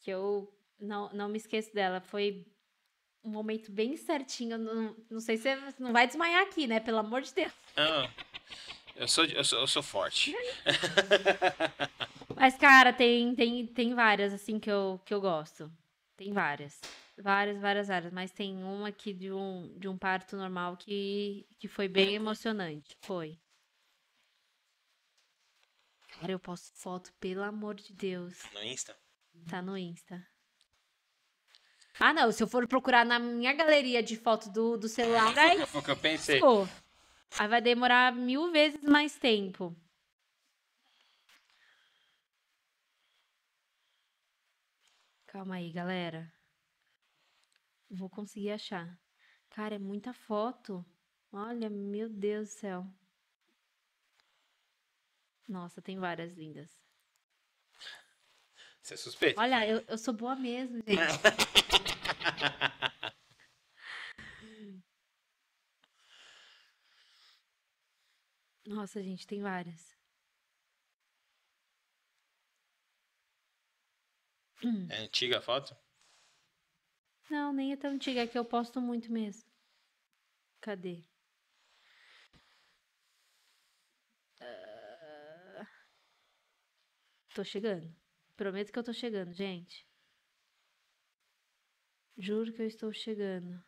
[0.00, 2.00] que eu não, não me esqueço dela.
[2.00, 2.44] Foi
[3.22, 4.58] um momento bem certinho.
[4.58, 6.80] Não, não sei se você não vai desmaiar aqui, né?
[6.80, 7.52] Pelo amor de Deus.
[7.76, 8.10] Ah,
[8.96, 10.34] eu, sou, eu, sou, eu sou forte.
[12.34, 15.70] Mas, cara, tem, tem, tem várias, assim, que eu, que eu gosto.
[16.16, 16.80] Tem várias.
[17.16, 18.12] Várias, várias, várias.
[18.12, 22.96] Mas tem uma aqui de um, de um parto normal que, que foi bem emocionante.
[23.02, 23.38] Foi.
[26.22, 28.38] Cara, eu posto foto, pelo amor de Deus.
[28.54, 28.96] No Insta?
[29.50, 30.24] Tá no Insta.
[31.98, 32.30] Ah, não.
[32.30, 35.66] Se eu for procurar na minha galeria de foto do, do celular, aí.
[35.66, 36.38] Foi o que eu pensei.
[36.38, 36.64] Pô,
[37.36, 39.74] aí vai demorar mil vezes mais tempo.
[45.26, 46.32] Calma aí, galera.
[47.90, 48.96] Vou conseguir achar.
[49.50, 50.86] Cara, é muita foto.
[51.32, 52.86] Olha, meu Deus do céu.
[55.48, 56.70] Nossa, tem várias lindas.
[58.82, 59.40] Você é suspeito?
[59.40, 60.96] Olha, eu, eu sou boa mesmo, gente.
[68.66, 69.94] Nossa, gente, tem várias.
[74.64, 74.86] Hum.
[74.90, 75.76] É antiga a foto?
[77.28, 79.50] Não, nem é tão antiga, é que eu posto muito mesmo.
[80.60, 81.04] Cadê?
[87.34, 87.94] Tô chegando.
[88.36, 89.86] Prometo que eu tô chegando, gente.
[92.16, 93.62] Juro que eu estou chegando.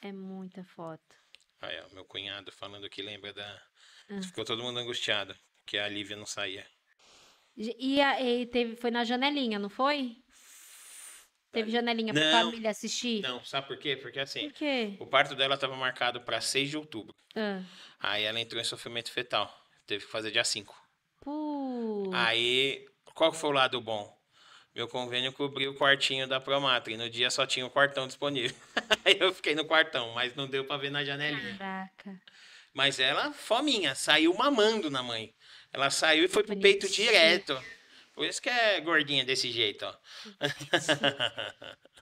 [0.00, 1.16] É muita foto.
[1.60, 3.62] Aí, ó, meu cunhado falando que lembra da.
[4.10, 4.22] Ah.
[4.22, 5.36] Ficou todo mundo angustiado,
[5.66, 6.66] que a Lívia não saía.
[7.56, 10.16] E, a- e teve, foi na janelinha, não foi?
[11.50, 12.50] Teve janelinha pra Não.
[12.50, 13.20] família assistir?
[13.22, 13.96] Não, sabe por quê?
[13.96, 14.96] Porque assim, Por quê?
[15.00, 17.16] o parto dela estava marcado para 6 de outubro.
[17.34, 17.62] Ah.
[17.98, 19.52] Aí ela entrou em sofrimento fetal.
[19.86, 20.76] Teve que fazer dia 5.
[22.10, 22.16] Putz.
[22.16, 24.16] Aí, qual foi o lado bom?
[24.74, 28.56] Meu convênio cobriu o quartinho da Promatra e no dia só tinha o quartão disponível.
[29.04, 31.56] Aí eu fiquei no quartão, mas não deu pra ver na janelinha.
[31.56, 32.20] Caraca.
[32.72, 35.34] Mas ela, fominha, saiu mamando na mãe.
[35.72, 37.60] Ela saiu e foi pro peito direto.
[38.14, 39.94] Por isso que é gordinha desse jeito, ó.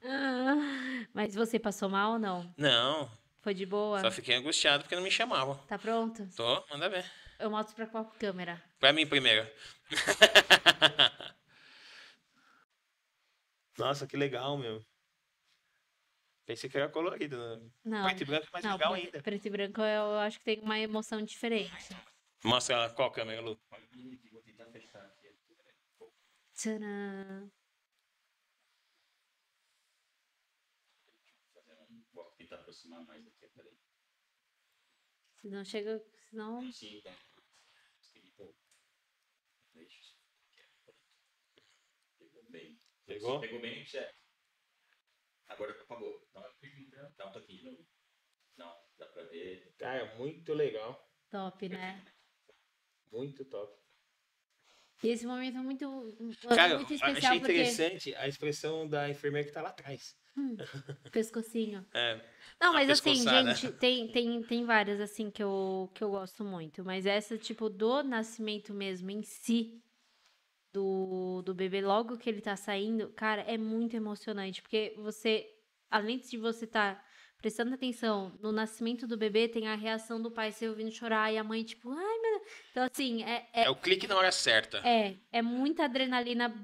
[0.02, 0.56] Ah,
[1.14, 2.54] Mas você passou mal ou não?
[2.56, 4.00] Não, Foi de boa?
[4.00, 5.56] só fiquei angustiado porque não me chamavam.
[5.66, 6.28] Tá pronto?
[6.36, 7.04] Tô, manda ver.
[7.38, 8.62] Eu mostro pra qual câmera?
[8.78, 9.46] Pra mim primeiro.
[13.78, 14.84] Nossa, que legal, meu.
[16.46, 17.36] Pensei que era colorido.
[17.36, 17.70] né?
[17.84, 18.04] Não.
[18.06, 19.22] Preto e branco é mais não, legal pre- ainda.
[19.22, 21.94] preto e branco eu acho que tem uma emoção diferente.
[22.44, 23.58] Mostra qual câmera, Lu.
[26.54, 27.50] Tcharam.
[32.12, 33.35] Vou tentar aproximar mais aqui.
[35.40, 36.04] Senão chega.
[36.30, 36.72] Senão.
[36.72, 37.14] Sim, tá.
[42.18, 42.78] Pegou bem.
[43.06, 43.40] Pegou?
[43.40, 44.14] Pegou bem, chefe.
[45.48, 46.28] Agora apagou.
[46.32, 47.86] Dá uma dá um toquinho.
[48.56, 49.74] Não, dá pra ver.
[49.78, 51.08] Cara, muito legal.
[51.30, 52.04] Top, né?
[53.12, 53.78] Muito top.
[55.02, 56.16] E esse momento é muito,
[56.48, 57.52] Cara, muito eu especial achei porque.
[57.52, 60.16] interessante a expressão da enfermeira que tá lá atrás.
[61.12, 61.84] Pescocinho.
[61.94, 62.20] É,
[62.60, 63.54] Não, mas assim, pescoçada.
[63.54, 66.84] gente, tem, tem, tem várias assim que eu, que eu gosto muito.
[66.84, 69.82] Mas essa, tipo, do nascimento mesmo em si,
[70.72, 74.60] do, do bebê, logo que ele tá saindo, cara, é muito emocionante.
[74.60, 75.46] Porque você,
[75.90, 77.02] além de você estar
[77.38, 81.38] prestando atenção no nascimento do bebê, tem a reação do pai se ouvindo chorar e
[81.38, 82.42] a mãe, tipo, ai, meu Deus.
[82.70, 84.78] Então, assim, é, é, é o clique na hora certa.
[84.78, 86.54] é, é muita adrenalina,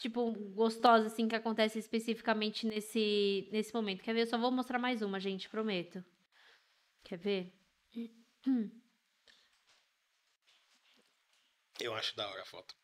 [0.00, 4.02] tipo, gostosa, assim, que acontece especificamente nesse, nesse momento.
[4.02, 4.22] Quer ver?
[4.22, 6.02] Eu só vou mostrar mais uma, gente, prometo.
[7.04, 7.52] Quer ver?
[11.78, 12.74] Eu acho da hora a foto.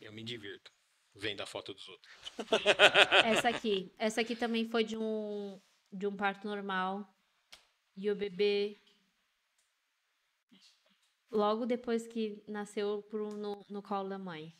[0.00, 0.72] Eu me divirto
[1.14, 2.12] vendo a foto dos outros.
[3.24, 3.92] Essa aqui.
[3.98, 5.60] Essa aqui também foi de um,
[5.92, 7.12] de um parto normal.
[7.96, 8.80] E o bebê,
[11.30, 14.56] logo depois que nasceu pro, no, no colo da mãe.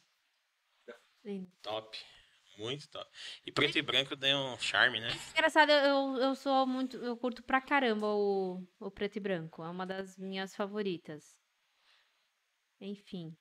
[1.63, 1.99] Top.
[2.59, 3.11] Muito top.
[3.47, 5.09] E preto e branco tem um charme, né?
[5.33, 6.97] Engraçado, eu, eu sou muito.
[6.99, 9.63] Eu curto pra caramba o, o preto e branco.
[9.63, 11.37] É uma das minhas favoritas.
[12.81, 13.35] Enfim.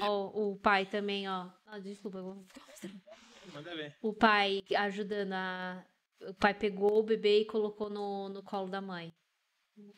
[0.00, 1.50] Ó, o pai também, ó.
[1.66, 2.46] Ah, desculpa, eu vou.
[3.52, 3.96] Manda ver.
[4.00, 5.84] O pai ajudando a.
[6.20, 9.12] O pai pegou o bebê e colocou no, no colo da mãe.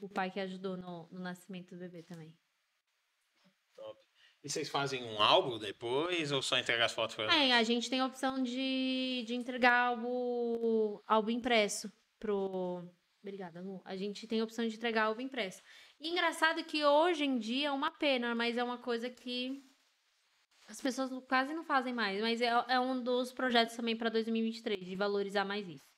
[0.01, 2.35] O pai que ajudou no, no nascimento do bebê também.
[4.47, 7.91] E vocês fazem um álbum depois ou só entregar as fotos pra É, a gente
[7.91, 12.89] tem a opção de, de entregar álbum, álbum impresso pro.
[13.21, 13.83] Obrigada, Lu.
[13.85, 15.61] A gente tem a opção de entregar álbum impresso.
[15.99, 19.65] E engraçado que hoje em dia é uma pena, mas é uma coisa que
[20.69, 22.21] as pessoas quase não fazem mais.
[22.21, 25.96] Mas é, é um dos projetos também para 2023, de valorizar mais isso.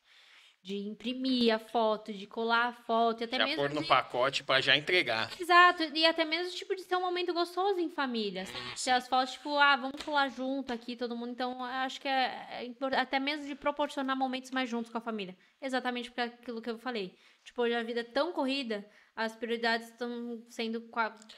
[0.68, 3.88] De imprimir a foto, de colar a foto, e até já mesmo pôr no de...
[3.88, 5.30] pacote pra já entregar.
[5.40, 8.44] Exato, e até mesmo, tipo, de ser um momento gostoso em família.
[8.76, 11.30] Se as fotos, tipo, ah, vamos pular junto aqui, todo mundo.
[11.30, 15.00] Então, eu acho que é, é até mesmo de proporcionar momentos mais juntos com a
[15.00, 15.34] família.
[15.58, 17.16] Exatamente por aquilo que eu falei.
[17.42, 20.86] Tipo, hoje a vida é tão corrida, as prioridades estão sendo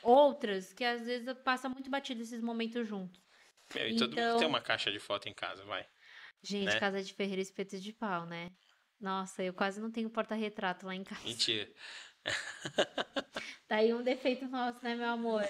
[0.03, 3.23] outras, que às vezes passa muito batido esses momentos juntos.
[3.73, 5.87] Meu, e todo mundo Então- tem uma caixa de foto em casa, vai.
[6.43, 6.81] Gente, Né?
[6.81, 8.51] casa de ferreiro espeto de pau, né?
[9.01, 11.23] Nossa, eu quase não tenho porta-retrato lá em casa.
[11.25, 11.69] Mentira.
[13.67, 15.45] Tá aí um defeito nosso, né, meu amor?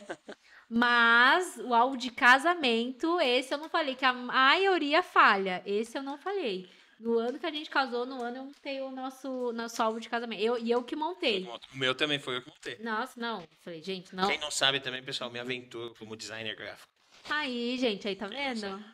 [0.68, 5.62] Mas o álbum de casamento, esse eu não falei, que a maioria falha.
[5.64, 6.68] Esse eu não falei.
[7.00, 10.10] No ano que a gente casou, no ano eu montei o nosso, nosso álbum de
[10.10, 10.42] casamento.
[10.42, 11.48] Eu, e eu que montei.
[11.72, 12.76] O meu também foi eu que montei.
[12.80, 13.42] Nossa, não.
[13.60, 14.28] Falei, gente, não.
[14.28, 16.92] Quem não sabe também, pessoal, me aventura como designer gráfico.
[17.30, 18.84] Aí, gente, aí tá vendo?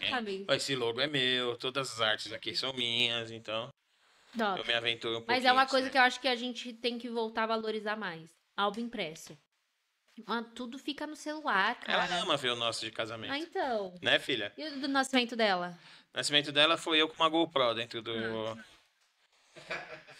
[0.00, 0.44] É, Sabe?
[0.50, 3.72] Esse logo é meu, todas as artes aqui são minhas, então
[4.36, 4.58] Top.
[4.60, 5.36] eu me aventuro um pouquinho.
[5.36, 5.90] Mas é uma coisa aí.
[5.90, 8.30] que eu acho que a gente tem que voltar a valorizar mais.
[8.56, 9.36] Álbum impresso.
[10.26, 12.20] Ah, tudo fica no celular, Ela cara.
[12.22, 13.32] ama ver o nosso de casamento.
[13.32, 13.94] Ah, então.
[14.02, 14.52] Né, filha?
[14.58, 15.78] E o do nascimento dela?
[16.12, 18.12] O nascimento dela foi eu com uma GoPro dentro do.
[18.48, 18.64] Ah.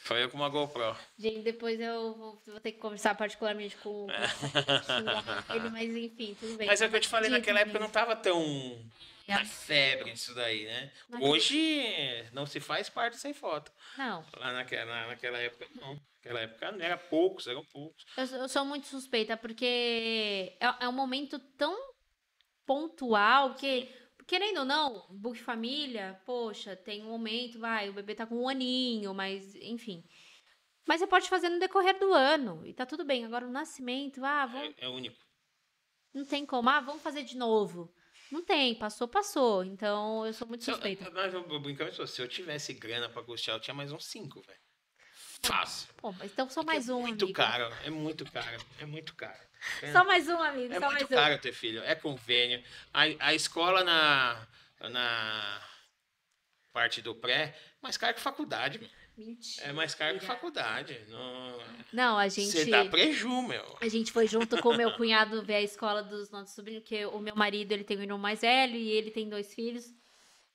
[0.04, 0.96] Foi eu com uma GoPro.
[1.18, 6.56] Gente, depois eu vou, vou ter que conversar particularmente com, com ele, mas enfim, tudo
[6.56, 6.66] bem.
[6.66, 7.84] Mas é o que eu te falei, naquela época amigo.
[7.84, 8.42] não tava tão
[9.38, 10.92] Na febre isso daí, né?
[11.08, 13.72] Mas- Hoje não se faz parte sem foto.
[13.98, 15.98] Não, Lá naquela, naquela época, não.
[16.16, 18.04] Naquela época não era poucos, eram poucos.
[18.16, 21.76] eu, sou- eu sou muito suspeita, porque é, é um momento tão
[22.64, 23.88] pontual que,
[24.26, 28.48] querendo ou não, book família, poxa, tem um momento, vai, o bebê tá com um
[28.48, 30.04] aninho, mas enfim.
[30.86, 33.24] Mas você pode fazer no decorrer do ano, e tá tudo bem.
[33.24, 35.16] Agora, o nascimento, ah, vamos, É, é único.
[36.12, 37.92] não tem como, ah, vamos fazer de novo.
[38.32, 39.62] Não tem, passou, passou.
[39.62, 41.10] Então, eu sou muito Se eu, suspeita.
[41.10, 44.06] mas eu, eu brincava isso, se eu tivesse grana pra custear, eu tinha mais uns
[44.06, 44.58] cinco, velho.
[45.44, 45.88] Fácil.
[45.96, 47.36] Pô, mas então só Porque mais é um, muito amigo.
[47.36, 49.38] caro, é muito caro, é muito caro.
[49.92, 50.72] Só mais um, amigo.
[50.72, 51.14] É só muito mais um.
[51.14, 52.64] caro ter filho, é convênio.
[52.92, 54.48] A, a escola na,
[54.88, 55.68] na
[56.72, 58.88] parte do pré, é mais caro que faculdade, meu.
[59.16, 59.66] Mentira.
[59.66, 60.98] É mais caro que faculdade.
[61.08, 61.58] Não,
[61.92, 62.50] Não, a gente.
[62.50, 63.76] Você dá preju, meu.
[63.80, 67.04] A gente foi junto com o meu cunhado ver a escola dos nossos sobrinhos, porque
[67.06, 69.92] o meu marido ele tem um irmão mais velho e ele tem dois filhos.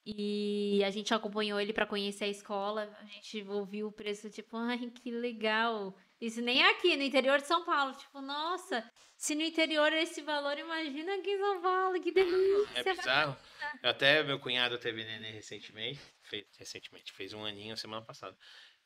[0.06, 2.90] E a gente acompanhou ele para conhecer a escola.
[3.02, 5.94] A gente ouviu o preço, tipo, ai, que legal.
[6.20, 7.94] Isso nem é aqui, no interior de São Paulo.
[7.94, 12.68] Tipo, nossa, se no interior é esse valor, imagina aqui em São Paulo, que delícia.
[12.76, 13.38] É bizarro.
[13.84, 16.00] Até meu cunhado teve neném recentemente.
[16.24, 18.38] Fez, recentemente, fez um aninho semana passada.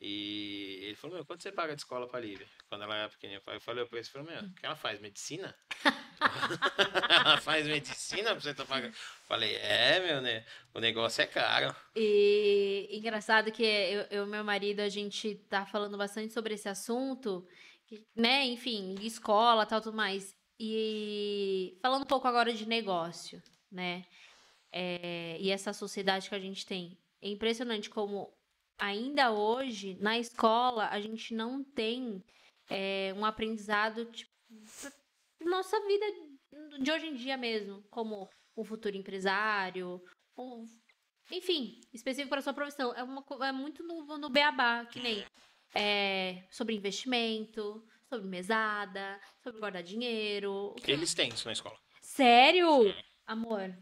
[0.04, 2.48] E ele falou, meu, quanto você paga de escola pra Lívia?
[2.68, 3.40] Quando ela era pequenininha.
[3.46, 5.00] Eu falei preço, eu falei, meu, o que ela faz?
[5.00, 5.56] Medicina?
[7.24, 8.94] ela faz medicina pra você tá pagando?
[9.28, 10.44] Falei, é, meu, né?
[10.74, 11.76] O negócio é caro.
[11.96, 17.48] E engraçado que eu, e meu marido, a gente tá falando bastante sobre esse assunto,
[18.16, 18.44] né?
[18.46, 20.36] Enfim, escola, tal, tudo mais.
[20.60, 23.42] E falando um pouco agora de negócio,
[23.72, 24.04] né?
[24.72, 26.98] É, e essa sociedade que a gente tem.
[27.22, 28.34] É impressionante como
[28.78, 32.24] ainda hoje, na escola, a gente não tem
[32.70, 34.32] é, um aprendizado, tipo,
[35.40, 36.06] nossa vida
[36.80, 40.02] de hoje em dia mesmo, como um futuro empresário,
[40.38, 40.66] um
[41.32, 42.94] enfim, específico para sua profissão.
[42.94, 45.26] É, uma, é muito no, no beabá, que nem
[45.74, 50.76] é, sobre investimento, sobre mesada, sobre guardar dinheiro.
[50.86, 51.78] Eles têm isso na escola.
[52.02, 52.94] Sério?
[53.26, 53.74] Amor,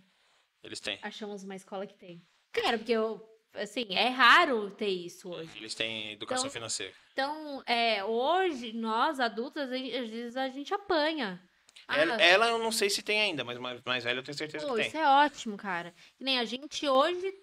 [0.64, 1.00] Eles têm.
[1.02, 2.22] achamos uma escola que tem.
[2.52, 3.22] Cara, porque eu,
[3.54, 5.52] assim, é raro ter isso hoje.
[5.58, 6.94] Eles têm educação Então, financeira.
[7.14, 11.42] Então, é, hoje, nós adultas, a gente- às vezes a gente apanha.
[11.88, 14.38] Ah, Ela, ela eu não sei se tem ainda, mas mais, mais velha eu tenho
[14.38, 14.88] certeza Pô, que tem.
[14.90, 15.94] isso é ótimo, cara.
[16.18, 17.34] Que nem a gente hoje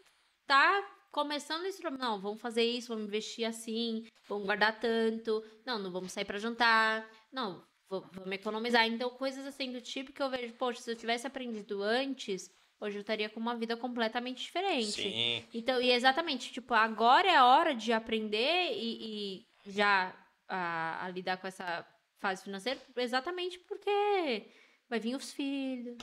[0.47, 5.43] tá começando esse não, vamos fazer isso, vamos investir assim, vamos guardar tanto.
[5.65, 7.09] Não, não vamos sair pra jantar.
[7.33, 8.87] Não, va- vamos economizar.
[8.87, 12.51] Então, coisas assim do tipo que eu vejo, poxa, se eu tivesse aprendido antes,
[12.81, 15.03] hoje eu estaria com uma vida completamente diferente.
[15.03, 15.45] Sim.
[15.53, 20.15] Então, e exatamente, tipo, agora é a hora de aprender e, e já
[20.49, 21.87] a, a lidar com essa
[22.19, 24.51] fase financeira, exatamente porque
[24.89, 25.99] vai vir os filhos.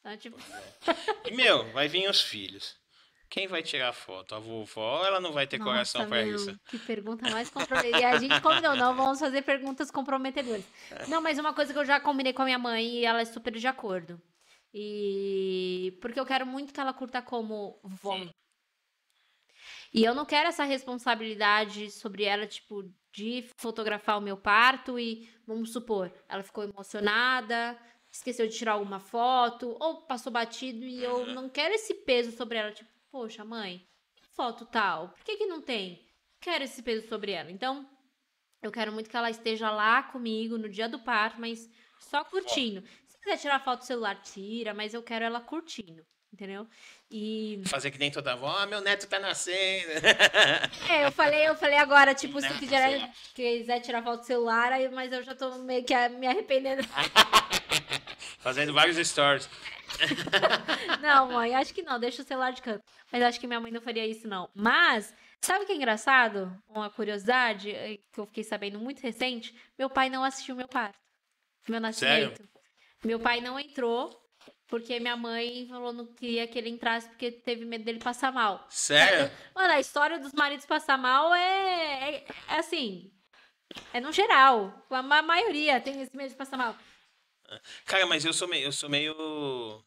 [0.00, 0.36] Então, tipo,
[1.26, 2.76] E, meu, vai vir os filhos.
[3.30, 4.34] Quem vai tirar foto?
[4.34, 6.58] A vovó ela não vai ter coração Nossa, pra meu, isso?
[6.66, 8.00] Que pergunta mais comprometedora.
[8.00, 10.64] E a gente combinou, não vamos fazer perguntas comprometedoras.
[11.08, 13.26] Não, mas uma coisa que eu já combinei com a minha mãe e ela é
[13.26, 14.20] super de acordo.
[14.72, 18.18] E porque eu quero muito que ela curta como vó.
[19.92, 25.28] E eu não quero essa responsabilidade sobre ela, tipo, de fotografar o meu parto e,
[25.46, 27.78] vamos supor, ela ficou emocionada,
[28.12, 32.58] esqueceu de tirar alguma foto, ou passou batido e eu não quero esse peso sobre
[32.58, 33.88] ela, tipo, poxa, mãe,
[34.34, 36.06] foto tal, por que que não tem?
[36.40, 37.50] quero esse peso sobre ela.
[37.50, 37.88] Então,
[38.62, 42.82] eu quero muito que ela esteja lá comigo no dia do parto, mas só curtindo.
[43.28, 46.02] Se quiser tirar foto do celular, tira, mas eu quero ela curtindo.
[46.32, 46.66] Entendeu?
[47.10, 47.62] E.
[47.66, 49.90] Fazer que nem toda avó, ah, meu neto tá nascendo.
[50.88, 54.88] É, eu falei, eu falei agora, tipo, se quiser, quiser tirar foto do celular, aí,
[54.90, 56.82] mas eu já tô meio que me arrependendo.
[58.40, 59.48] Fazendo vários stories.
[61.00, 62.84] Não, mãe, acho que não, deixa o celular de canto.
[63.10, 64.48] Mas acho que minha mãe não faria isso, não.
[64.54, 66.54] Mas, sabe o que é engraçado?
[66.68, 70.98] Uma curiosidade eh, que eu fiquei sabendo muito recente: meu pai não assistiu meu parto.
[71.66, 72.46] Meu nascimento.
[73.04, 74.10] Meu pai não entrou,
[74.66, 78.66] porque minha mãe falou não queria que ele entrasse porque teve medo dele passar mal.
[78.70, 79.30] Sério?
[79.54, 83.12] Mano, a história dos maridos passar mal é, é, é assim.
[83.92, 84.84] É no geral.
[84.90, 86.76] A ma- maioria tem esse medo de passar mal.
[87.84, 88.64] Cara, mas eu sou meio.
[88.66, 89.84] Eu sou meio.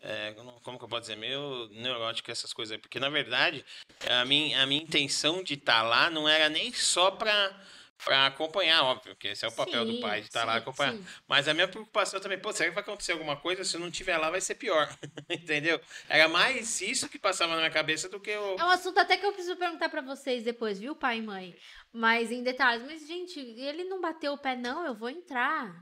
[0.00, 0.32] é,
[0.62, 1.16] como- que eu posso dizer?
[1.16, 2.78] Meio neurótico essas coisas aí.
[2.78, 3.64] Porque, na verdade,
[4.08, 7.60] a minha, a minha intenção de estar lá não era nem só pra,
[8.04, 10.58] pra acompanhar, óbvio, porque esse é o papel do Sim, pai, de estar lá sim,
[10.58, 10.94] acompanhar.
[10.94, 11.06] sim.
[11.28, 13.64] Mas a minha preocupação também, pô, será que vai acontecer alguma coisa?
[13.64, 14.88] Se eu não tiver lá, vai ser pior.
[15.28, 15.80] Entendeu?
[16.08, 18.56] Era mais isso que passava na minha cabeça do que o.
[18.58, 21.56] É um assunto até que eu preciso perguntar pra vocês depois, viu, pai e mãe?
[21.92, 22.84] Mas em detalhes.
[22.86, 25.74] Mas, gente, ele não bateu o pé, não, eu vou entrar.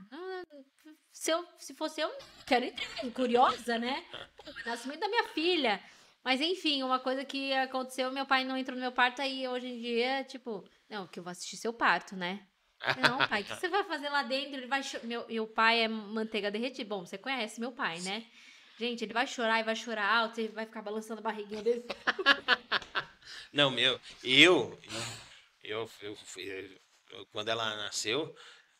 [1.11, 2.11] Se, eu, se fosse eu,
[2.45, 3.11] quero entrar.
[3.13, 4.03] Curiosa, né?
[4.37, 5.81] Pô, nascimento da minha filha.
[6.23, 9.67] Mas, enfim, uma coisa que aconteceu, meu pai não entrou no meu parto, aí hoje
[9.67, 12.45] em dia, tipo, não, que eu vou assistir seu parto, né?
[12.97, 14.55] Não, pai, o que você vai fazer lá dentro?
[14.55, 16.87] Ele vai meu, meu pai é manteiga derretida.
[16.87, 18.25] Bom, você conhece meu pai, né?
[18.77, 21.83] Gente, ele vai chorar e vai chorar alto, ele vai ficar balançando a barriguinha dele.
[23.51, 24.79] Não, meu, eu,
[25.63, 26.79] eu, eu, fui-
[27.11, 28.33] eu- quando ela nasceu,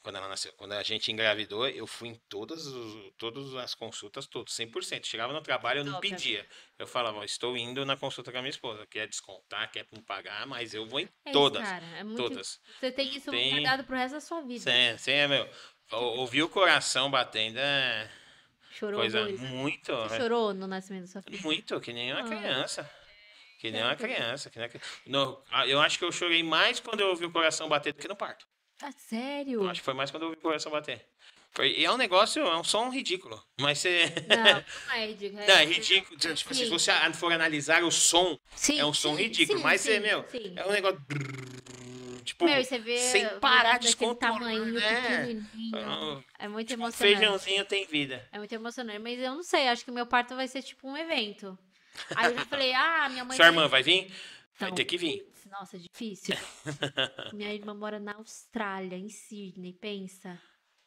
[0.10, 4.26] quando ela nasceu, quando a gente engravidou, eu fui em todas, os- todas as consultas,
[4.26, 5.06] todas, 100%.
[5.06, 6.48] Chegava no trabalho, eu não pedia.
[6.80, 10.48] Eu falava, estou indo na consulta com a minha esposa, quer descontar, quer não pagar,
[10.48, 12.60] mas eu vou em É isso, todas, cara, é muito- todas.
[12.80, 14.60] Você tem isso Tem- guardado pro resto da sua vida.
[14.72, 15.48] Sim, sim, é, meu,
[15.92, 18.10] ou- ouvir o coração batendo é
[18.72, 19.42] Chorou coisa muito.
[19.44, 21.40] muito, Você é chorou no nascimento da sua filha?
[21.44, 22.24] muito, que nem uma Ah.
[22.28, 22.92] criança.
[23.60, 24.50] Que nem É, uma que- criança.
[24.50, 24.70] Que nem
[25.06, 28.08] uma eu acho que eu chorei mais quando eu ouvi o coração bater do que
[28.08, 28.48] no parto.
[28.82, 29.68] Ah, sério?
[29.70, 31.06] Acho que foi mais quando eu ouvi o coração bater.
[31.52, 33.44] Foi- e é um negócio, é um som ridículo.
[33.60, 34.06] Mas você.
[34.28, 35.42] Não, não é ridículo.
[35.46, 36.18] Não, é ridículo.
[36.20, 39.58] Tipo, assim, se você for analisar o som, Sim, é um som sim, ridículo.
[39.58, 40.24] sim, mas você, meu,
[40.56, 41.02] é um negócio.
[42.24, 45.42] Tipo, Meu, você vê sem parar de tamanho né?
[45.74, 47.18] Ah, É muito Tipo, um emocionante.
[47.18, 48.28] feijãozinho tem vida.
[48.32, 49.00] É muito emocionante.
[49.00, 51.58] Mas eu não sei, acho que meu parto vai ser tipo um evento.
[52.16, 53.36] Aí eu falei, ah, minha mãe.
[53.36, 54.14] Sua vai- irmã vai vir?
[54.60, 55.28] Vai Não, ter que vir.
[55.50, 56.36] Nossa, é difícil.
[57.32, 60.42] Minha irmã mora na Austrália, em Sydney, pensa.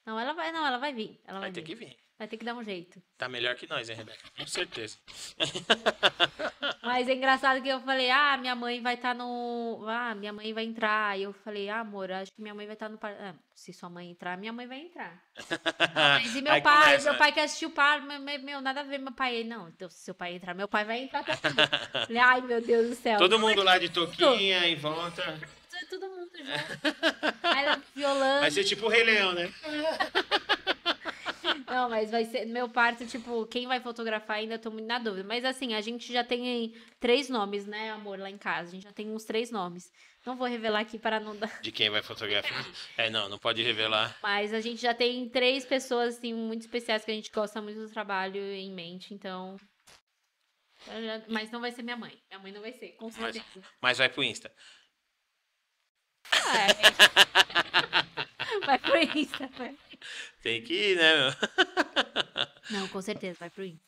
[0.07, 1.21] Não, ela vai, não, ela vai vir.
[1.25, 1.65] Ela vai, Vai ter vir.
[1.65, 1.97] que vir.
[2.23, 3.03] Vai ter que dar um jeito.
[3.19, 4.23] Tá melhor que nós, hein, Rebeca?
[4.39, 4.97] Com certeza.
[6.81, 9.85] Mas é engraçado que eu falei, ah, minha mãe vai estar no.
[9.89, 11.11] Ah, minha mãe vai entrar.
[11.11, 13.11] Aí eu falei, ah, amor, acho que minha mãe vai estar no par.
[13.19, 15.21] Ah, se sua mãe entrar, minha mãe vai entrar.
[16.23, 16.85] Mas e meu Aí pai?
[16.85, 17.19] começa, meu né?
[17.19, 19.43] pai quer assistir o par, meu, meu- nada a ver, meu pai.
[19.43, 21.67] Não, então se seu pai entrar, meu pai vai entrar também.
[22.23, 23.19] Ai, meu Deus do céu.
[23.19, 25.41] Todo mundo lá de toquinha em volta.
[25.91, 27.37] Todo mundo junto.
[27.43, 28.41] Aí ela violando.
[28.43, 29.53] Vai ser tipo o Rei Leão, né?
[31.67, 32.45] Não, mas vai ser.
[32.47, 35.27] Meu parto, tipo, quem vai fotografar ainda tô muito na dúvida.
[35.27, 38.69] Mas assim, a gente já tem três nomes, né, amor, lá em casa.
[38.69, 39.91] A gente já tem uns três nomes.
[40.25, 41.61] Não vou revelar aqui para não dar.
[41.61, 42.65] De quem vai fotografar.
[42.97, 44.17] É, não, não pode revelar.
[44.23, 47.81] Mas a gente já tem três pessoas, assim, muito especiais que a gente gosta muito
[47.81, 49.57] do trabalho em mente, então.
[50.87, 52.17] já- Mas não vai ser minha mãe.
[52.31, 53.67] Minha mãe não vai ser, com Mas, certeza.
[53.81, 54.53] mas vai pro Insta.
[56.33, 56.67] É.
[58.67, 59.49] Vai pro Insta.
[59.59, 59.77] vai.
[60.43, 61.33] Tem que ir, né, meu?
[62.71, 63.81] Não, com certeza, vai pro Insta.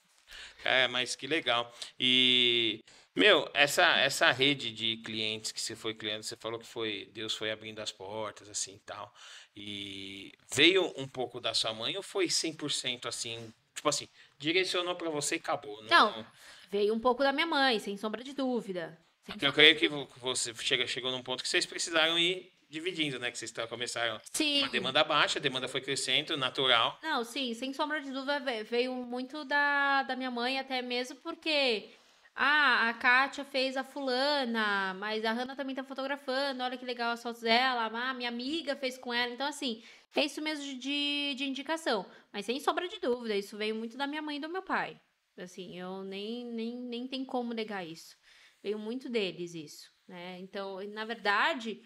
[0.65, 1.73] É, mas que legal.
[1.99, 2.83] E,
[3.15, 7.35] meu, essa, essa rede de clientes que você foi criando, você falou que foi Deus
[7.35, 9.15] foi abrindo as portas, assim, e tal.
[9.55, 14.09] E veio um pouco da sua mãe ou foi 100% assim, tipo assim,
[14.39, 15.83] direcionou pra você e acabou?
[15.85, 16.27] Não,
[16.71, 18.99] veio um pouco da minha mãe, sem sombra de dúvida.
[19.27, 23.19] Sem Eu creio que vo- você chega, chegou num ponto que vocês precisaram ir dividindo,
[23.19, 23.31] né?
[23.31, 24.63] Que vocês tá- começaram Sim.
[24.63, 26.99] uma demanda baixa, a demanda foi crescendo, natural.
[27.03, 31.17] Não, sim, sem sombra de dúvida ve- veio muito da, da minha mãe, até mesmo
[31.17, 31.91] porque
[32.35, 37.13] ah, a Kátia fez a fulana, mas a Hanna também tá fotografando, olha que legal
[37.13, 39.33] as fotos dela, ah, minha amiga fez com ela.
[39.33, 39.83] Então, assim,
[40.17, 42.05] é isso mesmo de, de indicação.
[42.33, 44.97] Mas sem sombra de dúvida, isso veio muito da minha mãe e do meu pai.
[45.39, 48.17] Assim, eu nem, nem, nem tem como negar isso.
[48.63, 50.39] Veio muito deles isso, né?
[50.41, 51.81] Então, na verdade,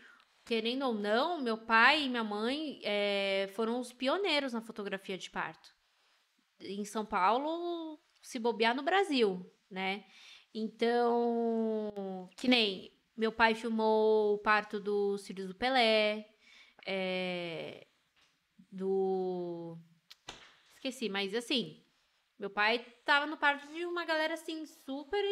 [0.48, 5.28] querendo ou não, meu pai e minha mãe eh, foram os pioneiros na fotografia de
[5.28, 5.76] parto.
[6.58, 10.06] Em São Paulo, se bobear no Brasil, né?
[10.54, 16.26] Então, que nem Meu pai filmou o parto dos filhos do Pelé.
[16.86, 17.86] é,
[18.72, 19.76] do.
[20.74, 21.84] Esqueci, mas assim.
[22.38, 25.24] Meu pai tava no parto de uma galera assim, super,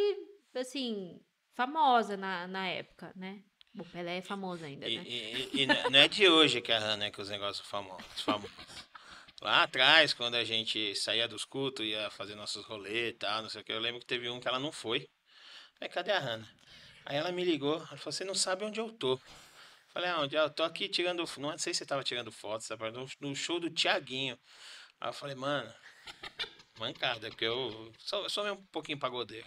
[0.55, 1.23] assim,
[1.55, 3.45] famosa na, na época, né?
[3.79, 5.05] O Pelé é famoso ainda, E, né?
[5.07, 8.20] e- e- e não é de hoje que a Hannah é que os negócios famosos.
[8.22, 8.51] famosos.
[9.43, 13.51] Lá atrás, quando a gente saía dos cultos, ia fazer nossos rolês e tal, não
[13.51, 15.07] sei o que, eu lembro que teve um que ela não foi.
[15.79, 16.49] Falei, cadê a Hannah?
[17.05, 19.20] Aí ela me ligou, ela falou, você não sabe onde eu tô.
[19.91, 20.11] Falei?
[20.11, 22.77] "Ah, Eu tô aqui tirando, não sei se você tava tirando fotos, tá?
[23.20, 24.39] no, show do Tiaguinho.
[25.01, 25.72] Aí eu falei, mano,
[26.79, 29.47] mancada, porque eu sou, eu sou um pouquinho pagodeiro.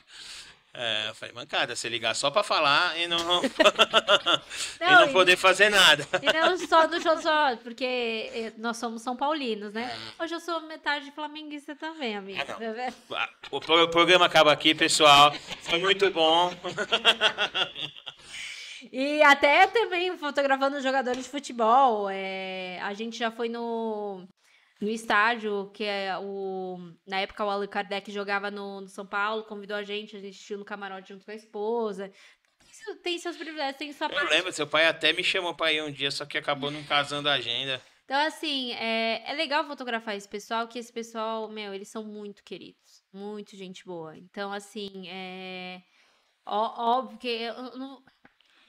[0.71, 5.13] É, eu falei, mancada, você ligar só pra falar e não, e Não, não e-
[5.13, 6.07] poder fazer nada.
[6.21, 9.91] E não só do só, porque eh, nós somos São Paulinos, né?
[10.19, 10.23] É.
[10.23, 12.45] Hoje eu sou metade flamenguista também, amiga.
[12.47, 15.33] Ah, Ah, O pro- o programa acaba aqui, pessoal.
[15.63, 16.53] Foi muito bom.
[18.91, 22.09] E até também fotografando jogadores de futebol.
[22.09, 24.25] é, a gente já foi no,
[24.79, 26.77] no estádio, que é o.
[27.05, 30.31] Na época o Allan Kardec jogava no, no São Paulo, convidou a gente, a gente
[30.35, 32.11] assistiu no camarote junto com a esposa.
[33.03, 34.29] Tem seus privilégios, tem sua Eu parte.
[34.29, 37.27] lembro, seu pai até me chamou pra ir um dia, só que acabou não casando
[37.27, 37.81] a agenda.
[38.05, 42.43] Então, assim, é, é legal fotografar esse pessoal, que esse pessoal, meu, eles são muito
[42.43, 43.03] queridos.
[43.13, 44.17] Muito gente boa.
[44.17, 45.81] Então, assim, é.
[46.45, 48.01] ó- Óbvio que eu não,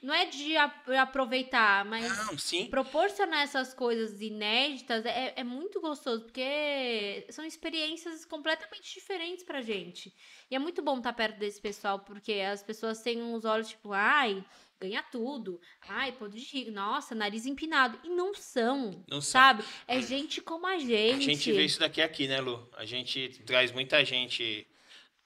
[0.03, 6.23] não é de ap- aproveitar, mas Não, proporcionar essas coisas inéditas é, é muito gostoso,
[6.25, 10.13] porque são experiências completamente diferentes pra gente.
[10.51, 13.93] E é muito bom estar perto desse pessoal, porque as pessoas têm uns olhos tipo,
[13.93, 14.45] ai,
[14.81, 15.61] ganha tudo.
[15.89, 16.71] Ai, pô, de rico.
[16.71, 18.01] Nossa, nariz empinado.
[18.03, 19.41] E não são, Não são.
[19.41, 19.63] sabe?
[19.87, 21.17] É gente como a gente.
[21.17, 22.67] A gente vê isso daqui aqui, né, Lu?
[22.77, 24.67] A gente traz muita gente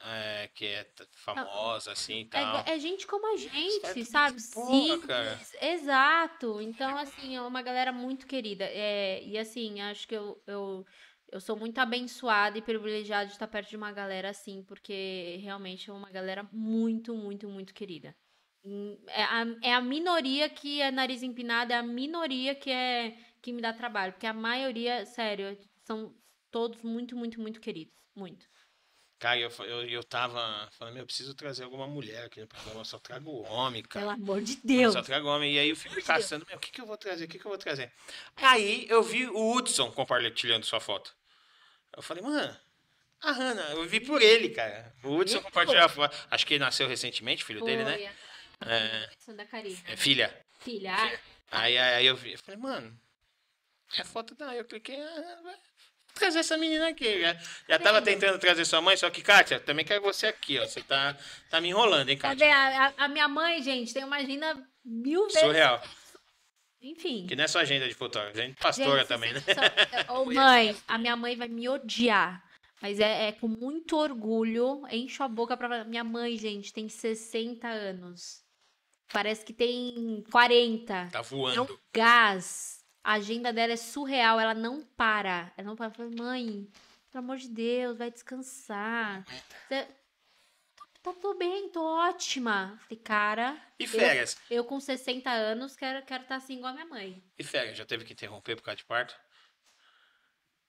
[0.05, 2.65] é, que é t- famosa, assim e tal.
[2.67, 4.37] É, é gente como a gente, caras sabe?
[5.07, 5.41] cara.
[5.63, 6.61] exato.
[6.61, 8.65] Então, assim, é uma galera muito querida.
[8.65, 10.85] É, e assim, acho que eu, eu,
[11.33, 15.91] eu sou muito abençoada e privilegiada de estar perto de uma galera assim, porque realmente
[15.91, 18.15] é uma galera muito, muito, muito querida.
[18.65, 23.17] Hum, É a, é a minoria que é nariz empinado, é a minoria que é
[23.43, 26.15] que me dá trabalho, porque a maioria, sério, são
[26.51, 27.93] todos muito, muito, muito queridos.
[28.17, 28.49] Muito.
[29.19, 32.85] Cara, eu, eu, eu tava falando, eu preciso trazer alguma mulher aqui no programa, eu
[32.85, 34.07] só trago homem, cara.
[34.07, 34.93] Pelo amor de Eu Deus.
[34.93, 35.55] Só trago homem.
[35.55, 37.25] E aí eu fico caçando, meu, o que, que eu vou trazer?
[37.25, 37.93] O que, que eu vou trazer?
[38.37, 41.15] Aí eu vi o Hudson compartilhando sua foto.
[41.97, 42.55] Eu falei, mano,
[43.23, 44.95] a Hannah, eu vi por ele, cara.
[45.03, 46.15] O Hudson compartilhou a foto.
[46.31, 48.13] Acho que ele nasceu recentemente, filho dele, né?
[49.19, 49.79] Foi, É, Karina.
[49.87, 50.45] é filha.
[50.61, 50.95] Filha.
[50.95, 51.19] ah,
[51.51, 52.99] Aí, aí, eu vi, eu falei, mano,
[53.97, 54.55] é a foto da.
[54.55, 55.57] Eu cliquei, ah, vai
[56.15, 57.21] trazer essa menina aqui.
[57.21, 57.37] Já,
[57.69, 60.67] já tava tentando trazer sua mãe, só que, Kátia, também quero você aqui, ó.
[60.67, 61.17] Você tá,
[61.51, 62.47] tá me enrolando, hein, Cadê?
[62.49, 62.57] Kátia?
[62.57, 65.41] A, a- a minha mãe, gente, tem uma agenda mil vezes.
[65.41, 65.83] Surreal.
[66.81, 67.27] Enfim.
[67.27, 69.41] Que não é só agenda de fotógrafo, agenda de pastora Gente, também, né?
[70.09, 72.43] Ô, mãe, a minha mãe vai me odiar.
[72.83, 74.83] Mas é, é com muito orgulho.
[74.91, 75.85] Encho a boca pra.
[75.85, 78.43] Minha mãe, gente, tem 60 anos.
[79.11, 81.09] Parece que tem 40.
[81.11, 81.81] Tá É um voando.
[81.95, 82.74] gás.
[83.05, 85.53] A agenda dela é surreal, ela não para.
[85.59, 85.87] Ela não para.
[85.87, 86.69] Eu falei, mãe,
[87.13, 89.23] pelo amor de Deus, vai descansar.
[89.69, 89.85] Você...
[90.75, 92.73] Tá, tá tudo bem, tô ótima.
[92.73, 93.63] Eu Falei, cara.
[93.79, 94.39] E eu- férias?
[94.51, 97.23] Eu, com 60 anos quero estar quero tá assim igual a minha mãe.
[97.39, 97.77] E férias?
[97.77, 99.15] Já teve que interromper por causa de parto?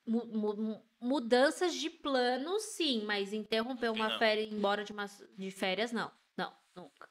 [0.05, 4.19] Mu- mu- mu- mudanças de plano, sim, mas interromper uma Não.
[4.19, 6.11] férias, embora de, umas, de férias, não.
[6.37, 7.09] Não, nunca.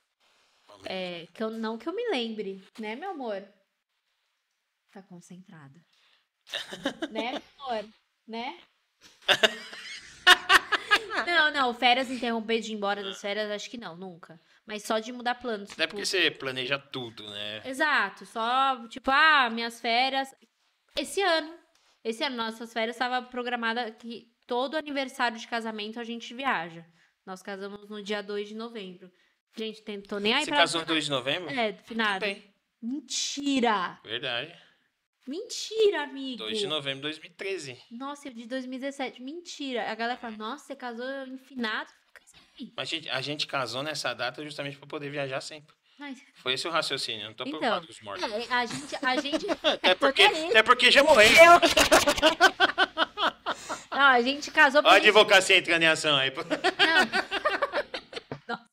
[0.85, 3.43] É, que eu, não que eu me lembre, né, meu amor?
[4.95, 5.85] Tá concentrada.
[7.11, 7.85] né, amor?
[8.29, 8.57] Né?
[11.27, 14.41] não, não, férias, interromper de ir embora das férias, acho que não, nunca.
[14.65, 15.73] Mas só de mudar planos.
[15.73, 17.63] Até tipo- porque você planeja tudo, né?
[17.65, 20.33] Exato, só tipo, ah, minhas férias.
[20.97, 21.53] Esse ano,
[22.05, 26.87] esse ano, nossas férias estava programada que todo aniversário de casamento a gente viaja.
[27.27, 29.11] Nós casamos no dia 2 de novembro.
[29.57, 30.59] Gente, tô nem aí Você pra.
[30.59, 31.51] casou em 2 de novembro?
[31.51, 32.25] É, finado.
[32.81, 33.99] Mentira!
[34.05, 34.63] verdade.
[35.27, 36.37] Mentira, amigo!
[36.39, 37.79] 2 de novembro de 2013.
[37.91, 39.23] Nossa, de 2017.
[39.23, 39.91] Mentira!
[39.91, 41.91] A galera fala, nossa, você casou em finado?
[42.13, 42.73] Casei.
[42.77, 45.75] Mas a gente, a gente casou nessa data justamente pra poder viajar sempre.
[45.99, 48.31] Mas- Foi esse o raciocínio, não tô Então, preocupado com os mortos.
[48.31, 48.97] é, a gente.
[49.01, 51.31] A gente Até porque, até porque já morreu.
[53.91, 56.31] não, a gente casou Olha a advocacia entrando em ação aí.
[58.47, 58.69] Nossa.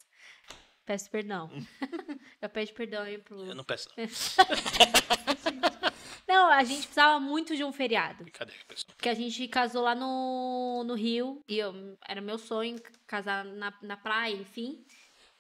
[0.86, 1.50] Peço perdão.
[2.42, 3.46] Eu peço perdão aí pro.
[3.46, 3.88] Eu não peço.
[3.96, 4.06] não.
[6.32, 8.24] Não, a gente precisava muito de um feriado.
[8.24, 8.96] Brincadeira, pessoal.
[8.96, 11.44] Porque a gente casou lá no, no Rio.
[11.46, 14.82] E eu, era meu sonho casar na, na praia, enfim.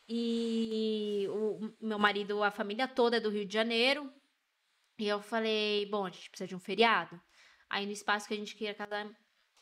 [0.06, 4.12] E o meu marido, a família toda é do Rio de Janeiro.
[5.00, 7.20] E eu falei, bom, a gente precisa de um feriado.
[7.70, 9.10] Aí no espaço que a gente queria casar,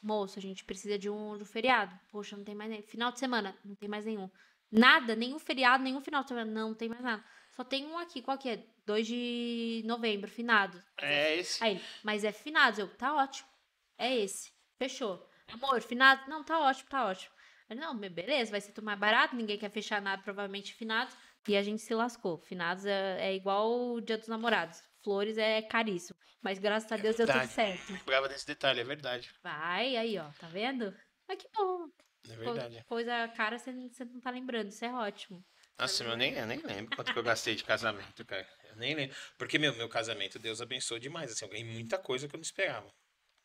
[0.01, 1.93] moço, a gente precisa de um, de um feriado.
[2.11, 2.81] Poxa, não tem mais nem.
[2.81, 4.27] Final de semana, não tem mais nenhum.
[4.71, 7.23] Nada, nenhum feriado, nenhum final de semana, não tem mais nada.
[7.59, 8.63] Só tem um aqui, qual que é?
[8.85, 10.81] 2 de novembro, finado.
[10.97, 11.61] É esse.
[11.61, 12.79] Aí mas é finados.
[12.79, 13.49] Eu, tá ótimo.
[13.97, 14.53] É esse.
[14.77, 15.29] Fechou.
[15.51, 16.25] Amor, finados?
[16.29, 17.35] Não, tá ótimo, tá ótimo.
[17.69, 21.13] Ele, não, beleza, vai ser tudo mais barato, ninguém quer fechar nada, provavelmente finados.
[21.49, 22.37] E a gente se lascou.
[22.37, 24.81] Finados é, é igual o dia dos namorados.
[25.03, 26.17] Flores é caríssimo.
[26.41, 27.91] Mas graças a Deus deu tudo certo.
[27.91, 29.33] Lembrava desse detalhe, é verdade.
[29.43, 30.95] Vai, aí, ó, tá vendo?
[31.27, 31.89] Mas que bom.
[32.25, 32.85] É verdade.
[32.85, 35.43] Coisa cara você não tá lembrando, isso é ótimo.
[35.79, 38.47] Nossa, eu nem, eu nem lembro quanto que eu gastei de casamento, cara.
[38.69, 39.15] Eu nem lembro.
[39.37, 41.31] Porque, meu, meu casamento, Deus abençoou demais.
[41.31, 42.91] Assim, eu ganhei muita coisa que eu não esperava.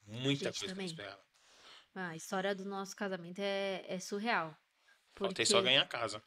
[0.07, 0.87] Muita coisa também.
[0.89, 1.23] que eu não esperava.
[1.95, 4.49] Ah, A história do nosso casamento é, é surreal.
[5.15, 6.21] Faltei Porque- só ganhar casa.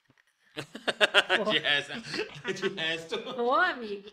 [1.51, 1.93] De resto.
[2.53, 3.15] De resto.
[3.41, 4.09] Ô, amigo.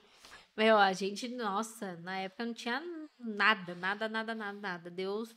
[0.56, 2.82] Meu, a gente, nossa, na época não tinha
[3.18, 4.90] nada, nada, nada, nada, nada.
[4.90, 5.34] Deus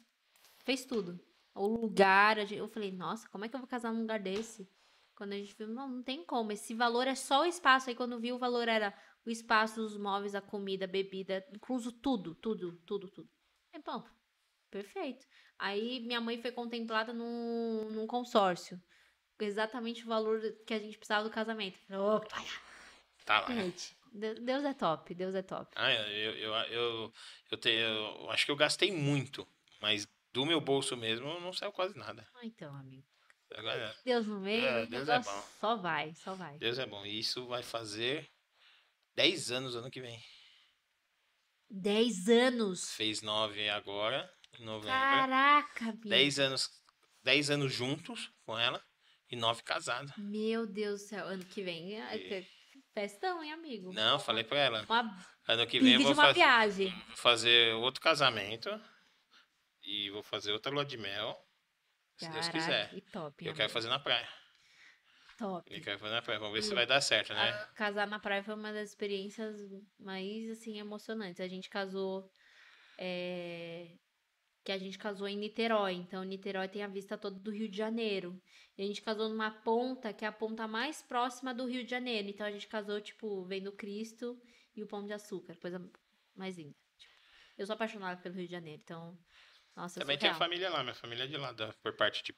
[0.66, 1.20] fez tudo.
[1.55, 4.70] O lugar, eu falei, nossa, como é que eu vou casar num lugar desse?
[5.18, 6.51] Quando a gente viu, não, não tem como.
[6.51, 7.89] Esse valor é só o espaço.
[7.89, 8.93] Aí quando viu, o valor era
[9.26, 13.28] o espaço, os móveis, a comida, a bebida, incluso tudo, tudo, tudo, tudo.
[13.74, 14.07] É bom,
[14.70, 15.26] perfeito.
[15.57, 18.80] Aí minha mãe foi contemplada num, num consórcio.
[19.39, 21.80] Exatamente o valor que a gente precisava do casamento.
[21.91, 22.38] Opa,
[23.26, 23.47] Tá lá.
[23.55, 25.72] Gente, De- Deus é top, Deus é top.
[25.76, 27.13] Ah, eu, eu, eu,
[27.51, 29.47] eu, tenho, eu acho que eu gastei muito,
[29.82, 32.28] mas do meu bolso mesmo não saiu quase nada.
[32.36, 33.16] Ah, então, amigo.
[33.56, 35.43] Agora, Deus no meio, É, Deus é bom.
[35.60, 36.58] só vai, só vai.
[36.58, 37.06] Deus é bom.
[37.06, 38.30] E isso vai fazer
[39.16, 40.22] 10 anos ano que vem.
[41.70, 42.91] 10 anos.
[42.91, 44.89] Fez 9 agora, em novembro.
[44.89, 46.10] Caraca, amigo.
[46.10, 46.70] 10 anos,
[47.24, 48.84] 10 anos juntos com ela
[49.30, 50.12] e 9 casados.
[50.18, 52.46] Meu Deus do céu, ano que vem é E- é
[52.93, 53.92] festão, hein, amigo?
[53.93, 54.84] Não, falei pra ela.
[54.84, 56.92] Uma Ano que vem eu vou uma fa- viagem.
[57.16, 58.70] fazer outro casamento
[59.84, 61.38] e vou fazer outra lua de mel,
[62.18, 62.89] se Deus Caraca, quiser.
[62.89, 63.46] que top.
[63.46, 63.58] Eu amigo.
[63.58, 64.28] quero fazer na praia.
[65.38, 65.72] Top.
[65.74, 66.39] Eu quero fazer na praia.
[66.39, 66.76] Vamos ver se Hum.
[66.76, 67.52] vai dar certo, né?
[67.76, 69.56] Casar na praia foi uma das experiências
[70.00, 71.39] mais, assim, emocionantes.
[71.39, 72.30] A gente casou...
[72.98, 73.96] é,
[74.64, 75.94] Que a gente casou em Niterói.
[75.94, 78.42] Então, Niterói tem a vista toda do Rio de Janeiro.
[78.78, 81.89] E a gente casou numa ponta que é a ponta mais próxima do Rio de
[81.92, 82.28] Janeiro.
[82.28, 84.38] Então, a gente casou, tipo, vendo Cristo
[84.76, 85.56] e o Pão de Açúcar.
[85.58, 85.80] Coisa
[86.36, 86.76] mais linda.
[86.98, 87.14] Tipo,
[87.60, 88.82] eu sou apaixonada pelo Rio de Janeiro.
[88.84, 89.18] Então,
[89.78, 90.39] nossa, Também tenho real.
[90.39, 92.36] família lá, minha família é de lá, da- por parte de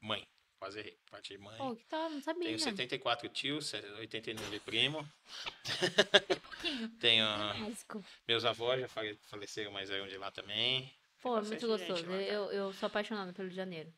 [0.00, 0.26] mãe.
[0.58, 1.56] Quase errei, parte de mãe.
[1.56, 2.10] Pô, que tal?
[2.10, 2.44] Não sabia.
[2.44, 5.06] Tenho 74 tios, 89 primos.
[6.42, 6.88] pouquinho.
[7.00, 7.26] Tenho
[7.60, 8.04] México.
[8.28, 10.92] meus avós já fale- faleceram, mas eram de lá também.
[11.22, 12.06] Pô, é muito gostoso.
[12.06, 13.92] lá, eu, eu sou apaixonada pelo Rio de Janeiro.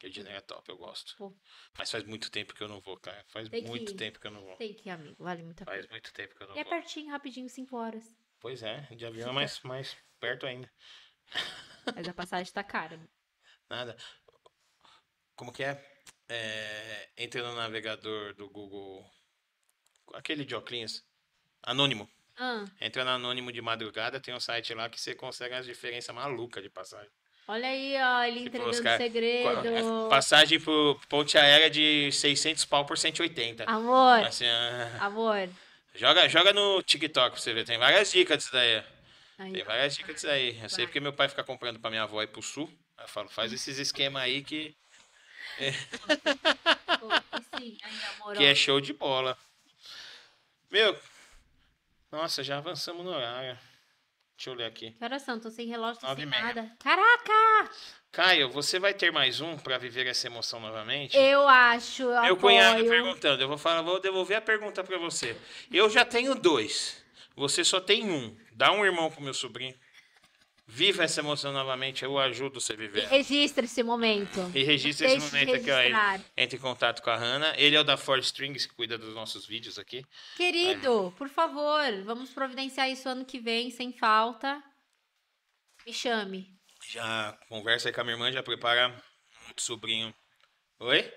[0.00, 1.16] Rio de Janeiro é top, eu gosto.
[1.16, 1.32] Pô.
[1.78, 3.24] Mas faz muito tempo que eu não vou, cara.
[3.28, 3.96] Faz Tem que muito ir.
[3.96, 4.56] tempo que eu não vou.
[4.56, 5.16] Tem que ir, amigo.
[5.18, 5.90] Vale muito a Faz pena.
[5.92, 6.72] muito tempo que eu não E é vou.
[6.72, 8.16] pertinho, rapidinho, 5 horas.
[8.40, 10.68] Pois é, de avião é mais, mais perto ainda.
[11.94, 12.98] Mas a passagem tá cara.
[13.68, 13.96] Nada.
[15.34, 15.82] Como que é?
[16.28, 17.08] é?
[17.16, 19.04] Entra no navegador do Google.
[20.14, 21.02] Aquele de óculos.
[21.62, 22.08] Anônimo.
[22.38, 26.14] Ah, Entra no Anônimo de madrugada, tem um site lá que você consegue as diferenças
[26.14, 27.10] malucas de passagem.
[27.46, 30.08] olha aí, ó, ele Tipo, entregando os o cara- segredo.
[30.08, 33.64] Passagem pro ponte aérea de 600 pau por 180.
[33.64, 35.48] Amor, Assim, ah, amor.
[35.94, 37.64] joga, joga no TikTok pra você ver.
[37.66, 38.82] Tem várias dicas disso daí.
[39.42, 40.56] Aí, Tem várias dicas disso aí.
[40.62, 40.86] Eu sei Vai.
[40.86, 42.72] porque meu pai fica comprando pra minha avó ir pro sul.
[42.96, 44.76] Aí eu falo, faz esses esquemas aí que,
[47.52, 47.76] aí,
[48.14, 49.36] amor, que é show de bola.
[50.70, 50.96] Meu,
[52.12, 53.58] nossa, já avançamos no horário.
[54.36, 54.92] Deixa eu ler aqui.
[54.92, 55.40] Que horas são?
[55.40, 56.70] Tô sem relógio, tô sem nada.
[56.78, 57.70] Caraca!
[58.12, 61.16] Caio, você vai ter mais um pra viver essa emoção novamente?
[61.16, 65.36] Eu acho, eu Meu cunhado perguntando, eu vou falar, vou devolver a pergunta pra você.
[65.70, 67.02] Eu já tenho dois.
[67.34, 68.36] Você só tem um.
[68.54, 69.74] Dá um irmão pro meu sobrinho.
[70.66, 73.06] Viva essa emoção novamente, eu ajudo você a E viver.
[73.08, 74.50] registra esse momento.
[74.54, 76.20] E registra esse momento aqui, ó.
[76.36, 77.52] Entra em contato com a Hanna.
[77.58, 80.06] Ele é o da Ford Strings, que cuida dos nossos vídeos aqui.
[80.36, 84.62] Querido, por favor, vamos providenciar isso ano que vem, sem falta.
[85.84, 86.48] Me chame.
[86.88, 90.14] Já conversa aí com a minha irmã, já prepara um sobrinho.
[90.78, 91.12] Oi?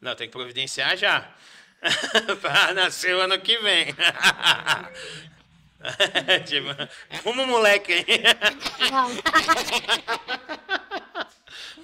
[0.00, 1.34] Não, tem que providenciar já.
[2.42, 3.86] pra nascer o ano que vem.
[6.46, 6.68] tipo,
[7.10, 8.04] arruma um moleque aí.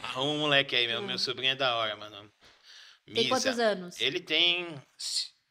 [0.02, 2.30] Arruma um moleque aí, meu, meu sobrinho é da hora, mano.
[3.06, 3.28] Tem Misa.
[3.28, 4.00] quantos anos?
[4.00, 4.82] Ele tem.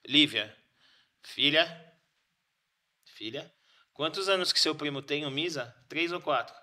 [0.08, 0.56] Lívia.
[1.24, 1.94] Filha.
[3.06, 3.52] Filha.
[3.94, 5.74] Quantos anos que seu primo tem, o Misa?
[5.88, 6.56] Três ou quatro?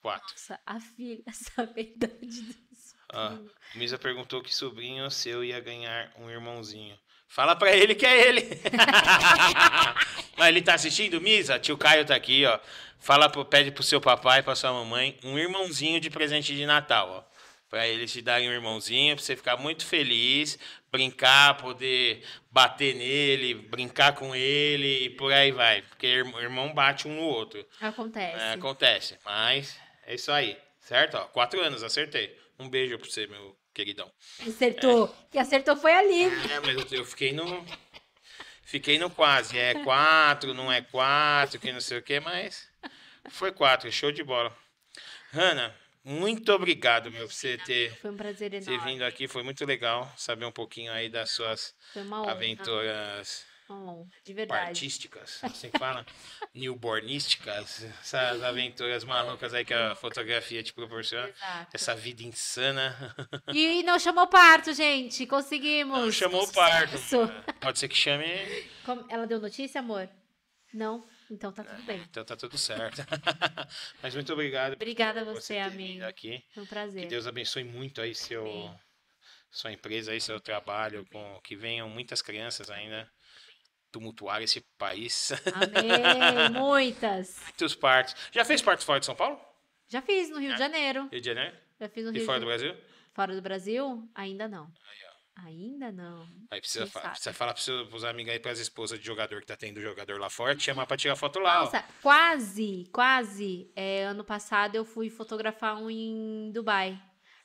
[0.00, 0.32] Quatro.
[0.32, 2.96] Nossa, a filha, sabe a idade disso.
[3.12, 3.38] Ó,
[3.74, 6.98] Misa perguntou que sobrinho seu ia ganhar um irmãozinho.
[7.34, 8.42] Fala pra ele que é ele.
[10.36, 11.58] Mas ele tá assistindo, Misa?
[11.58, 12.58] Tio Caio tá aqui, ó.
[13.00, 17.08] Fala pro, pede pro seu papai pra sua mamãe um irmãozinho de presente de Natal,
[17.26, 17.32] ó.
[17.70, 20.58] Pra eles te darem um irmãozinho, pra você ficar muito feliz,
[20.90, 25.80] brincar, poder bater nele, brincar com ele e por aí vai.
[25.80, 27.66] Porque ir- irmão bate um no outro.
[27.80, 28.36] Acontece.
[28.44, 29.18] É, acontece.
[29.24, 29.74] Mas
[30.06, 31.16] é isso aí, certo?
[31.16, 32.36] Ó, quatro anos, acertei.
[32.58, 34.10] Um beijo pra você, meu queridão.
[34.46, 35.14] Acertou.
[35.30, 36.24] Quem acertou foi ali.
[36.24, 37.64] É, mas eu, eu fiquei no.
[38.62, 39.58] Fiquei no quase.
[39.58, 42.68] É quatro, não é quatro, que não sei o que, mas.
[43.28, 44.56] Foi quatro, show de bola.
[45.32, 45.74] Hanna,
[46.04, 48.92] muito obrigado, meu, por você ter, Foi um prazer ter enorme.
[48.92, 49.28] vindo aqui.
[49.28, 51.74] Foi muito legal saber um pouquinho aí das suas
[52.26, 53.46] aventuras
[54.24, 54.68] De verdade.
[54.68, 56.04] artísticas, assim que fala,
[56.54, 61.70] newbornísticas, essas aventuras malucas aí que a fotografia te proporciona, Exato.
[61.72, 62.94] essa vida insana.
[63.52, 65.26] E não chamou parto, gente.
[65.26, 65.98] Conseguimos.
[65.98, 66.98] Não chamou o parto.
[66.98, 67.28] Sucesso.
[67.60, 68.24] Pode ser que chame,
[68.84, 70.08] Como- Ela deu notícia, amor?
[70.74, 71.06] Não?
[71.30, 71.98] Então tá tudo bem.
[72.10, 73.02] então tá tudo certo.
[74.02, 76.04] Mas muito obrigado Obrigada a você, amigo.
[76.04, 76.44] aqui.
[76.52, 77.06] Foi um Que prazer.
[77.08, 78.74] Deus abençoe muito aí seu Amém.
[79.50, 83.10] sua empresa aí, seu trabalho, com que venham muitas crianças ainda
[83.92, 85.30] tumultuar esse país.
[85.54, 86.50] Amém.
[86.58, 87.38] Muitas.
[87.44, 88.16] Muitos partos.
[88.32, 89.38] Já fez parto fora de São Paulo?
[89.86, 91.08] Já fiz no Rio de Janeiro.
[91.12, 91.56] Rio de Janeiro?
[91.78, 92.74] Já fiz no E Rio fora de do Brasil?
[93.12, 94.08] Fora do Brasil?
[94.14, 94.64] Ainda não.
[94.64, 95.12] Aí, ó.
[95.46, 96.26] Ainda não.
[96.50, 99.56] Aí precisa, fa- precisa falar pros, pros amigos aí, pras esposas de jogador que tá
[99.56, 101.64] tendo jogador lá fora, te chamar pra tirar foto lá, ó.
[101.64, 103.70] Nossa, quase, quase.
[103.76, 106.98] É, ano passado eu fui fotografar um em Dubai.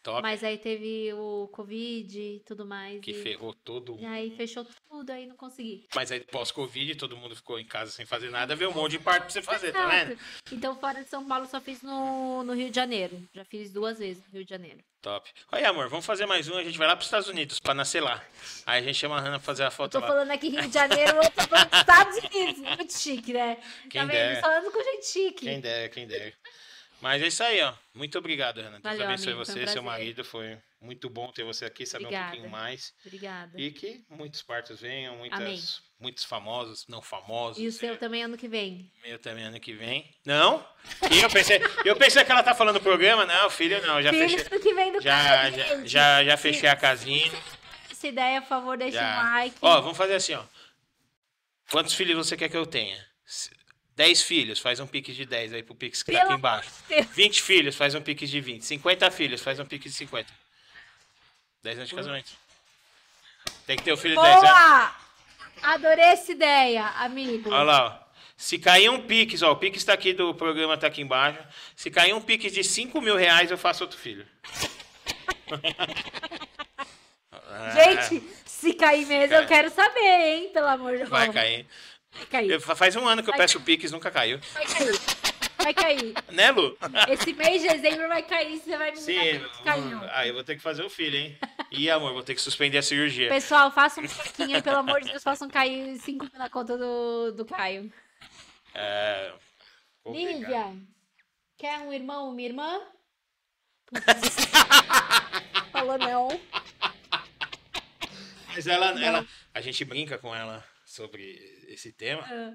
[0.07, 0.21] Top.
[0.21, 3.01] Mas aí teve o Covid e tudo mais.
[3.01, 3.13] Que e...
[3.13, 5.85] ferrou todo e aí fechou tudo, aí não consegui.
[5.93, 8.99] Mas aí pós-Covid, todo mundo ficou em casa sem fazer nada, veio um monte de
[8.99, 10.13] parto pra você fazer, tá vendo?
[10.13, 10.55] Exato.
[10.55, 13.21] Então, fora de São Paulo, só fiz no, no Rio de Janeiro.
[13.35, 14.79] Já fiz duas vezes no Rio de Janeiro.
[15.01, 15.29] Top.
[15.51, 18.01] Olha, amor, vamos fazer mais um, a gente vai lá pros Estados Unidos pra nascer
[18.01, 18.23] lá.
[18.65, 20.07] Aí a gente chama a Hannah pra fazer a foto Tô lá.
[20.07, 22.57] falando aqui Rio de Janeiro, eu tô falando dos Estados Unidos.
[22.77, 23.57] Muito chique, né?
[23.89, 24.39] Quem tá vendo?
[24.39, 25.45] Falando com gente chique.
[25.45, 26.33] Quem dera, quem dera.
[26.99, 27.73] Mas é isso aí, ó.
[27.93, 28.79] Muito obrigado, Hannah.
[28.79, 30.23] Deus abençoe amigo, foi um você, seu marido.
[30.23, 32.31] Foi muito bom ter você aqui, saber um Obrigada.
[32.31, 32.93] pouquinho mais.
[33.05, 33.61] Obrigada.
[33.61, 35.61] E que muitos partos venham, muitas, Amém.
[35.99, 37.61] muitos famosos, não famosos.
[37.61, 38.91] E o seu também ano que vem.
[39.03, 40.09] Meu também ano que vem.
[40.25, 40.65] Não?
[41.11, 43.25] E eu pensei, eu pensei que ela tá falando do programa.
[43.25, 44.01] Não, filho, não.
[44.01, 44.59] Já Filhos fechei.
[44.59, 45.87] que vem do Já, cara, já, gente.
[45.87, 47.31] já, já fechei a casinha.
[47.91, 49.19] Essa ideia, por favor, deixa Já.
[49.19, 49.57] um like.
[49.61, 50.43] Ó, vamos fazer assim, ó.
[51.71, 53.05] Quantos filhos você quer que eu tenha?
[53.97, 56.39] S- 10 filhos, faz um pix de 10 aí pro pix que tá Pelo aqui
[56.39, 56.69] embaixo.
[56.87, 57.07] Deus.
[57.13, 58.63] 20 filhos, faz um pix de 20.
[58.63, 60.31] 50 filhos, faz um pix de 50.
[61.63, 62.31] 10 anos de casamento.
[63.65, 64.49] Tem que ter o filho de 10 anos.
[64.49, 64.95] Boa!
[65.63, 67.49] Adorei essa ideia, amigo.
[67.49, 68.07] Olha lá, ó.
[68.37, 71.39] Se cair um pix, ó, o pix tá aqui do programa, tá aqui embaixo.
[71.75, 74.27] Se cair um pix de 5 mil reais, eu faço outro filho.
[77.73, 80.49] Gente, se cair mesmo, eu quero saber, hein?
[80.53, 81.09] Pelo amor de Deus.
[81.09, 81.65] Vai cair.
[82.17, 82.59] Vai cair.
[82.59, 84.39] Faz um ano que eu Vai peço pix, nunca caiu.
[84.53, 84.99] Vai cair.
[85.57, 86.13] Vai cair.
[86.31, 86.77] Né, Lu?
[87.09, 89.41] Esse mês de dezembro vai cair, você vai me Sim.
[89.63, 89.99] caiu.
[90.11, 91.37] Ah, eu vou ter que fazer o filho, hein?
[91.71, 93.29] Ih, amor, vou ter que suspender a cirurgia.
[93.29, 96.77] Pessoal, façam um pouquinho aí, pelo amor de Deus, façam cair 5 mil na conta
[96.77, 97.91] do, do Caio.
[98.73, 99.33] É.
[100.03, 100.39] complicado.
[100.39, 100.75] Lívia,
[101.57, 102.81] quer um irmão, uma irmã?
[105.71, 106.39] Falou não.
[108.53, 109.25] Mas ela, ela.
[109.53, 110.63] A gente brinca com ela
[110.97, 112.23] sobre esse tema.
[112.27, 112.53] Ah,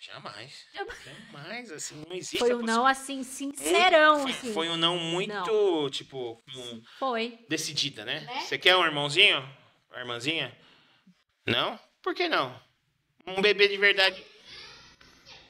[0.00, 0.64] Jamais.
[0.72, 0.98] Jamais.
[1.04, 4.20] Jamais, assim, não existe Foi um não assim, sincerão.
[4.22, 4.52] Foi, assim.
[4.52, 7.38] foi um não muito, tipo, um- Foi.
[7.48, 8.20] decidida, né?
[8.20, 8.40] Né?
[8.42, 9.38] Você quer um irmãozinho?
[9.90, 10.56] Uma irmãzinha?
[11.44, 11.78] Não?
[12.00, 12.60] Por que não?
[13.26, 14.24] Um bebê de verdade.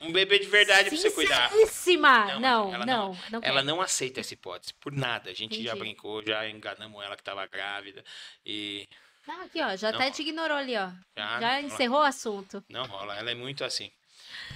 [0.00, 1.50] Um bebê de verdade pra você cuidar.
[1.50, 2.38] Sinceríssima.
[2.38, 3.64] Não, ela não, não, ela quer.
[3.66, 5.28] não aceita essa hipótese, por nada.
[5.28, 5.78] A gente já Entendi.
[5.80, 8.02] brincou, já enganamos ela que tava grávida.
[8.46, 8.88] E
[9.28, 10.00] Não, aqui, ó, já Não.
[10.00, 10.90] até te ignorou ali, ó.
[11.14, 12.64] Já, Já encerrou o assunto.
[12.66, 13.92] não rola, ela é muito assim.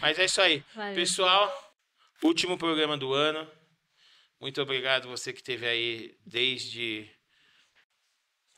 [0.01, 0.65] Mas é isso aí.
[0.75, 0.95] Valeu.
[0.95, 1.75] Pessoal,
[2.23, 3.47] último programa do ano.
[4.41, 7.07] Muito obrigado você que esteve aí desde.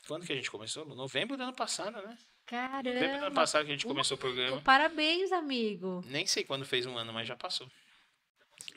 [0.07, 0.85] Quando que a gente começou?
[0.85, 2.17] Novembro do ano passado, né?
[2.49, 3.35] Novembro do ano Caramba.
[3.35, 4.61] passado que a gente começou o programa.
[4.61, 6.01] Parabéns, amigo.
[6.07, 7.69] Nem sei quando fez um ano, mas já passou.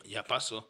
[0.05, 0.69] Já passou.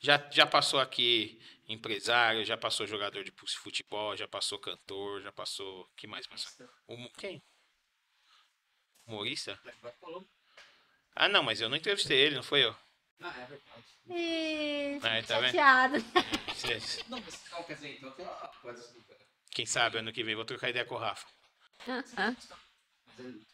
[0.00, 5.86] Já, já passou aqui empresário, já passou jogador de futebol, já passou cantor, já passou.
[5.96, 6.68] que mais passou?
[6.88, 7.42] Humo- quem?
[9.06, 9.58] Humorista?
[11.14, 12.74] Ah, não, mas eu não entrevistei ele, não foi eu.
[13.18, 13.84] Não, é verdade.
[14.06, 15.52] Ih, Aí, tá vendo?
[15.52, 15.96] chateado.
[16.54, 19.02] Cê- Não, mas quer dizer, então tem uma coisa assim.
[19.50, 21.26] Quem sabe ano que vem vou trocar ideia com o Rafa.
[22.16, 22.34] Ah,
[23.18, 23.46] ele-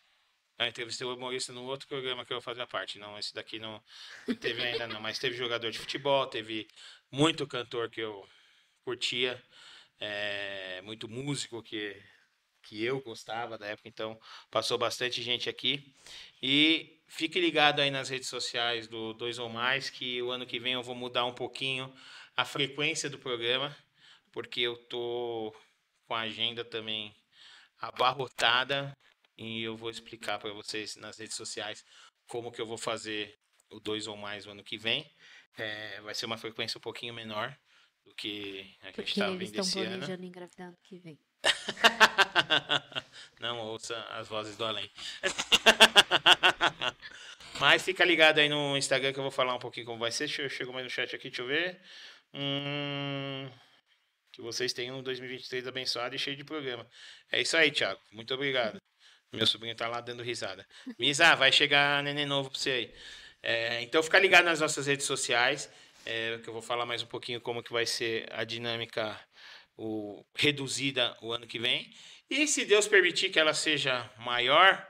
[0.59, 2.99] Eu entrevistei o humorista no outro programa que eu fazia parte.
[2.99, 3.83] Não, esse daqui não,
[4.27, 5.01] não teve ainda não.
[5.01, 6.69] Mas teve jogador de futebol, teve
[7.11, 8.29] muito cantor que eu
[8.85, 9.43] curtia.
[10.01, 12.01] é, muito músico que,
[12.63, 14.19] que eu gostava da época, então
[14.51, 15.95] passou bastante gente aqui.
[16.43, 20.59] E fique ligado aí nas redes sociais do Dois ou Mais, que o ano que
[20.59, 21.93] vem eu vou mudar um pouquinho
[22.37, 23.77] a frequência do programa,
[24.33, 25.55] porque eu tô
[26.07, 27.15] com a agenda também
[27.81, 28.97] abarrotada
[29.37, 31.85] e eu vou explicar para vocês nas redes sociais
[32.27, 33.39] como que eu vou fazer
[33.71, 35.11] o dois ou mais o ano que vem.
[35.57, 37.57] É, vai ser uma frequência um pouquinho menor
[38.05, 39.99] do que a gente Porque está eles vendo estão esse ano.
[39.99, 41.19] planejando engravidar ano que vem.
[43.41, 44.91] Não ouça as vozes do além.
[47.61, 50.27] Mas fica ligado aí no Instagram que eu vou falar um pouquinho como vai ser.
[50.27, 51.81] Deixa eu chego mais no chat aqui, deixa eu ver.
[52.33, 53.49] Hum,
[54.33, 56.89] que vocês tenham um 2023 abençoado e cheio de programa.
[57.31, 58.01] É isso aí, Thiago.
[58.11, 58.81] Muito obrigado.
[59.37, 60.67] Meu sobrinho tá lá dando risada.
[60.99, 62.95] Misa, vai chegar neném novo pra você aí.
[63.43, 65.71] É, então fica ligado nas nossas redes sociais,
[66.07, 69.21] é, que eu vou falar mais um pouquinho como que vai ser a dinâmica
[69.77, 71.93] o, reduzida o ano que vem.
[72.31, 74.87] E se Deus permitir que ela seja maior,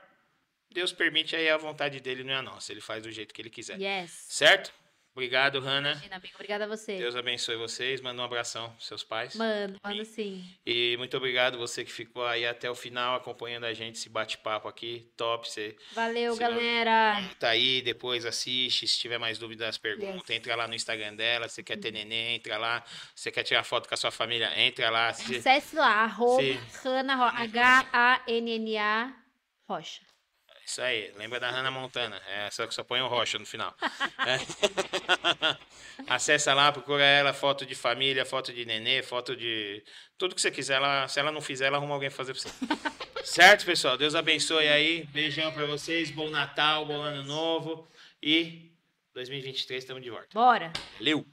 [0.71, 2.71] Deus permite aí a vontade dele, não é a nossa.
[2.71, 3.79] Ele faz do jeito que ele quiser.
[3.79, 4.25] Yes.
[4.29, 4.73] Certo?
[5.15, 5.91] Obrigado, Hanna.
[5.93, 6.33] Imagina, amigo.
[6.35, 6.97] Obrigada a você.
[6.97, 8.01] Deus abençoe vocês.
[8.01, 9.33] Manda um abração pros seus pais.
[9.33, 10.43] Mano, mano sim.
[10.65, 14.67] E muito obrigado você que ficou aí até o final acompanhando a gente, esse bate-papo
[14.67, 15.09] aqui.
[15.15, 15.47] Top.
[15.49, 17.23] Você Valeu, galera.
[17.39, 18.85] tá aí, depois assiste.
[18.89, 20.33] Se tiver mais dúvidas, pergunta.
[20.33, 20.37] Yes.
[20.41, 21.47] Entra lá no Instagram dela.
[21.47, 22.83] Se quer ter neném, entra lá.
[23.15, 25.13] Se quer tirar foto com a sua família, entra lá.
[25.13, 26.43] Se- Acesse lá, arroba.
[26.83, 27.29] Hanna.
[27.29, 29.13] H-A-N-N-A
[29.67, 30.01] Rocha.
[30.65, 32.19] Isso aí, lembra da Hannah Montana.
[32.27, 33.75] É, só que só põe o rocha no final.
[34.25, 35.55] É.
[36.09, 39.83] Acessa lá, procura ela, foto de família, foto de nenê, foto de.
[40.17, 40.77] Tudo que você quiser.
[40.77, 42.49] Ela, se ela não fizer, ela arruma alguém pra fazer pra você.
[43.23, 43.95] certo, pessoal?
[43.95, 45.05] Deus abençoe aí.
[45.13, 46.09] Beijão pra vocês.
[46.09, 47.87] Bom Natal, bom ano novo.
[48.21, 48.71] E
[49.13, 50.27] 2023 estamos de volta.
[50.33, 50.73] Bora.
[50.97, 51.23] Valeu!